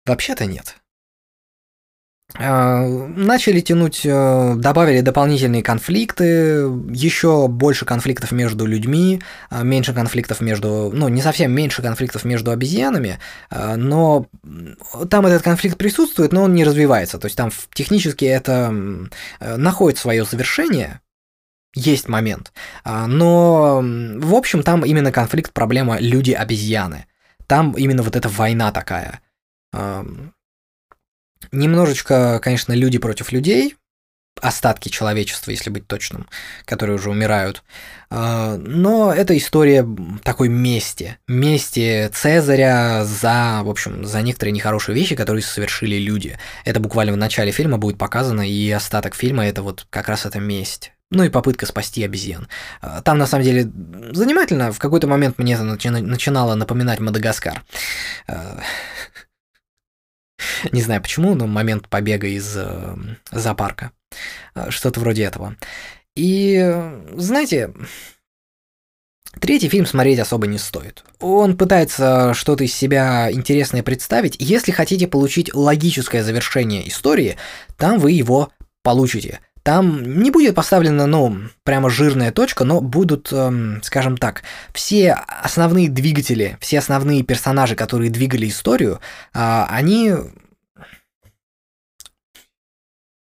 Вообще-то 0.06 0.46
нет. 0.46 0.74
А, 2.38 2.86
начали 2.86 3.60
тянуть, 3.60 4.02
э, 4.04 4.54
добавили 4.56 5.00
дополнительные 5.00 5.62
конфликты, 5.62 6.24
еще 6.90 7.48
больше 7.48 7.84
конфликтов 7.84 8.32
между 8.32 8.66
людьми, 8.66 9.20
а, 9.50 9.62
меньше 9.62 9.92
конфликтов 9.92 10.40
между, 10.40 10.90
ну, 10.94 11.08
не 11.08 11.22
совсем 11.22 11.52
меньше 11.52 11.82
конфликтов 11.82 12.24
между 12.24 12.50
обезьянами, 12.50 13.18
но 13.50 14.26
там 15.10 15.26
этот 15.26 15.42
конфликт 15.42 15.76
присутствует, 15.76 16.32
но 16.32 16.44
он 16.44 16.54
не 16.54 16.64
развивается. 16.64 17.18
То 17.18 17.26
есть 17.26 17.36
там 17.36 17.50
технически 17.72 18.24
это 18.24 18.72
э, 19.40 19.56
находит 19.56 19.98
свое 19.98 20.24
завершение, 20.24 21.00
есть 21.74 22.08
момент. 22.08 22.52
Но, 22.84 23.80
в 23.82 24.34
общем, 24.34 24.62
там 24.62 24.84
именно 24.84 25.12
конфликт, 25.12 25.52
проблема 25.52 25.98
люди-обезьяны. 26.00 27.06
Там 27.46 27.72
именно 27.72 28.02
вот 28.02 28.16
эта 28.16 28.28
война 28.28 28.72
такая. 28.72 29.20
Немножечко, 31.53 32.38
конечно, 32.43 32.72
люди 32.72 32.99
против 32.99 33.32
людей, 33.32 33.74
остатки 34.41 34.88
человечества, 34.88 35.51
если 35.51 35.70
быть 35.70 35.86
точным, 35.86 36.28
которые 36.64 36.97
уже 36.97 37.11
умирают. 37.11 37.62
А, 38.11 38.57
но 38.57 39.12
это 39.12 39.36
история 39.36 39.86
такой 40.22 40.49
мести. 40.49 41.18
Мести 41.28 42.11
Цезаря 42.12 43.05
за, 43.05 43.61
в 43.62 43.68
общем, 43.68 44.05
за 44.05 44.22
некоторые 44.22 44.53
нехорошие 44.53 44.95
вещи, 44.95 45.16
которые 45.16 45.43
совершили 45.43 45.97
люди. 45.97 46.38
Это 46.64 46.80
буквально 46.80 47.12
в 47.12 47.16
начале 47.16 47.53
фильма 47.53 47.78
будет 47.78 47.99
показано, 47.99 48.49
и 48.49 48.70
остаток 48.70 49.14
фильма 49.14 49.47
это 49.47 49.62
вот 49.62 49.86
как 49.91 50.09
раз 50.09 50.26
эта 50.26 50.41
месть. 50.41 50.93
Ну 51.12 51.24
и 51.24 51.28
попытка 51.28 51.66
спасти 51.66 52.05
обезьян. 52.05 52.49
А, 52.80 53.03
там, 53.03 53.18
на 53.18 53.26
самом 53.26 53.45
деле, 53.45 53.70
занимательно. 54.12 54.72
В 54.72 54.78
какой-то 54.78 55.09
момент 55.09 55.38
мне 55.38 55.55
это 55.55 55.64
начинало 55.64 56.55
напоминать 56.55 57.01
Мадагаскар. 57.01 57.62
Не 60.72 60.82
знаю 60.82 61.03
почему, 61.03 61.34
но 61.34 61.47
момент 61.47 61.88
побега 61.88 62.26
из 62.26 62.57
э, 62.57 62.97
зоопарка. 63.30 63.93
А, 64.55 64.70
что-то 64.70 65.01
вроде 65.01 65.24
этого. 65.24 65.57
И, 66.16 66.82
знаете, 67.16 67.72
Третий 69.38 69.68
фильм 69.68 69.86
смотреть 69.86 70.18
особо 70.18 70.49
не 70.49 70.59
стоит. 70.59 71.05
Он 71.20 71.57
пытается 71.57 72.34
что-то 72.34 72.64
из 72.64 72.74
себя 72.74 73.30
интересное 73.30 73.84
представить. 73.84 74.34
Если 74.41 74.72
хотите 74.72 75.07
получить 75.07 75.55
логическое 75.55 76.24
завершение 76.24 76.88
истории, 76.88 77.36
там 77.76 78.01
вы 78.01 78.11
его 78.11 78.51
получите. 78.82 79.38
Там 79.70 80.02
не 80.20 80.32
будет 80.32 80.56
поставлена, 80.56 81.06
ну, 81.06 81.42
прямо 81.62 81.90
жирная 81.90 82.32
точка, 82.32 82.64
но 82.64 82.80
будут, 82.80 83.32
эм, 83.32 83.80
скажем 83.84 84.16
так, 84.16 84.42
все 84.74 85.12
основные 85.12 85.88
двигатели, 85.88 86.58
все 86.60 86.80
основные 86.80 87.22
персонажи, 87.22 87.76
которые 87.76 88.10
двигали 88.10 88.48
историю, 88.48 88.98
э, 89.32 89.64
они... 89.68 90.12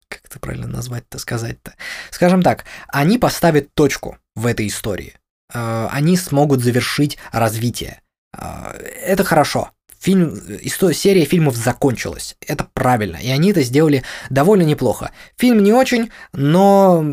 Как 0.09 0.23
это 0.25 0.41
правильно 0.41 0.67
назвать-то, 0.67 1.21
сказать-то? 1.21 1.75
Скажем 2.11 2.43
так, 2.43 2.65
они 2.89 3.19
поставят 3.19 3.73
точку 3.75 4.19
в 4.35 4.47
этой 4.47 4.67
истории. 4.67 5.15
Э, 5.55 5.87
они 5.93 6.17
смогут 6.17 6.61
завершить 6.61 7.19
развитие. 7.31 8.03
Э, 8.37 8.73
это 8.81 9.23
хорошо 9.23 9.71
фильм, 10.03 10.39
история, 10.63 10.95
серия 10.95 11.25
фильмов 11.25 11.57
закончилась. 11.57 12.37
Это 12.47 12.67
правильно, 12.75 13.17
и 13.17 13.31
они 13.31 13.53
это 13.53 13.63
сделали 13.63 14.03
довольно 14.31 14.63
неплохо. 14.63 15.13
Фильм 15.37 15.63
не 15.63 15.73
очень, 15.73 16.11
но 16.33 17.05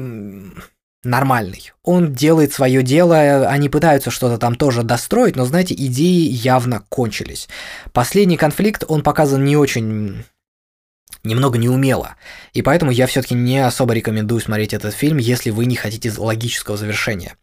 нормальный. 1.03 1.71
Он 1.83 2.13
делает 2.13 2.51
свое 2.51 2.81
дело, 2.81 3.47
они 3.47 3.69
пытаются 3.69 4.09
что-то 4.09 4.37
там 4.37 4.55
тоже 4.55 4.83
достроить, 4.83 5.35
но, 5.35 5.45
знаете, 5.45 5.75
идеи 5.75 6.27
явно 6.29 6.83
кончились. 6.89 7.47
Последний 7.93 8.37
конфликт, 8.37 8.83
он 8.87 9.03
показан 9.03 9.45
не 9.45 9.55
очень 9.55 10.23
немного 11.23 11.57
неумело. 11.57 12.15
И 12.53 12.61
поэтому 12.61 12.91
я 12.91 13.05
все-таки 13.07 13.35
не 13.35 13.59
особо 13.59 13.93
рекомендую 13.93 14.41
смотреть 14.41 14.73
этот 14.73 14.93
фильм, 14.93 15.17
если 15.17 15.51
вы 15.51 15.65
не 15.65 15.75
хотите 15.75 16.11
логического 16.17 16.77
завершения. 16.77 17.35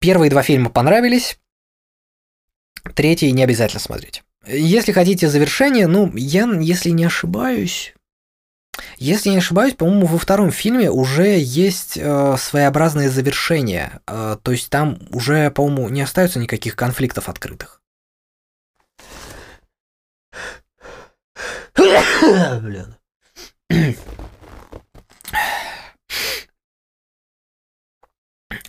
Первые 0.00 0.30
два 0.30 0.42
фильма 0.42 0.70
понравились, 0.70 1.38
Третий 2.94 3.32
не 3.32 3.44
обязательно 3.44 3.80
смотреть. 3.80 4.22
Если 4.46 4.92
хотите 4.92 5.28
завершение, 5.28 5.86
ну, 5.86 6.10
я, 6.16 6.46
если 6.60 6.90
не 6.90 7.04
ошибаюсь, 7.04 7.94
если 8.96 9.30
не 9.30 9.38
ошибаюсь, 9.38 9.74
по-моему, 9.74 10.06
во 10.06 10.18
втором 10.18 10.50
фильме 10.50 10.90
уже 10.90 11.38
есть 11.38 11.96
э, 11.96 12.36
своеобразное 12.38 13.10
завершение. 13.10 14.00
Э, 14.06 14.36
то 14.42 14.50
есть 14.50 14.70
там 14.70 14.98
уже, 15.10 15.50
по-моему, 15.50 15.88
не 15.88 16.00
остается 16.00 16.38
никаких 16.38 16.74
конфликтов 16.74 17.28
открытых. 17.28 17.82
Блин. 21.74 22.96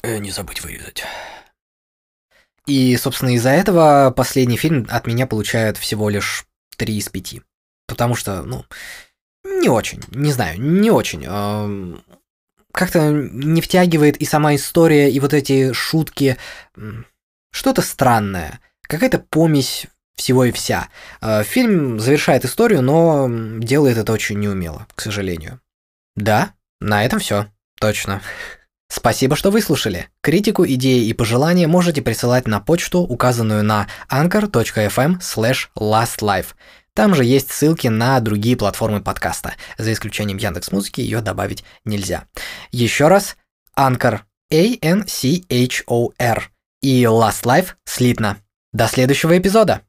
Э, 0.01 0.17
не 0.17 0.31
забыть 0.31 0.61
вырезать. 0.61 1.03
И, 2.65 2.95
собственно, 2.97 3.35
из-за 3.35 3.49
этого 3.49 4.13
последний 4.15 4.57
фильм 4.57 4.87
от 4.89 5.05
меня 5.05 5.27
получает 5.27 5.77
всего 5.77 6.09
лишь 6.09 6.45
3 6.77 6.97
из 6.97 7.09
5. 7.09 7.41
Потому 7.87 8.15
что, 8.15 8.43
ну, 8.43 8.65
не 9.43 9.69
очень, 9.69 10.01
не 10.11 10.31
знаю, 10.31 10.59
не 10.61 10.89
очень. 10.89 11.25
Как-то 12.71 13.11
не 13.11 13.61
втягивает 13.61 14.17
и 14.17 14.25
сама 14.25 14.55
история, 14.55 15.11
и 15.11 15.19
вот 15.19 15.33
эти 15.33 15.73
шутки. 15.73 16.37
Что-то 17.51 17.81
странное. 17.81 18.59
Какая-то 18.81 19.19
помесь 19.19 19.87
всего 20.15 20.45
и 20.45 20.51
вся. 20.51 20.89
А, 21.21 21.43
фильм 21.43 21.99
завершает 21.99 22.45
историю, 22.45 22.81
но 22.81 23.27
делает 23.59 23.97
это 23.97 24.11
очень 24.11 24.39
неумело, 24.39 24.87
к 24.95 25.01
сожалению. 25.01 25.59
Да, 26.15 26.53
на 26.79 27.05
этом 27.05 27.19
все. 27.19 27.47
Точно. 27.79 28.21
Спасибо, 28.89 29.35
что 29.35 29.51
выслушали. 29.51 30.09
Критику, 30.21 30.65
идеи 30.65 31.05
и 31.05 31.13
пожелания 31.13 31.67
можете 31.67 32.01
присылать 32.01 32.47
на 32.47 32.59
почту, 32.59 32.99
указанную 32.99 33.63
на 33.63 33.87
anchor.fm 34.09 35.19
slash 35.19 35.69
lastlife. 35.77 36.53
Там 36.93 37.15
же 37.15 37.23
есть 37.25 37.51
ссылки 37.51 37.87
на 37.87 38.19
другие 38.19 38.55
платформы 38.55 39.01
подкаста. 39.01 39.55
За 39.77 39.91
исключением 39.91 40.37
Яндекс 40.37 40.71
Музыки 40.71 41.01
ее 41.01 41.21
добавить 41.21 41.63
нельзя. 41.85 42.25
Еще 42.71 43.07
раз, 43.07 43.35
Anchor, 43.77 44.19
A-N-C-H-O-R 44.51 44.91
и 46.81 47.03
Last 47.03 47.43
Life 47.43 47.69
слитно. 47.85 48.37
До 48.71 48.87
следующего 48.87 49.35
эпизода! 49.37 49.81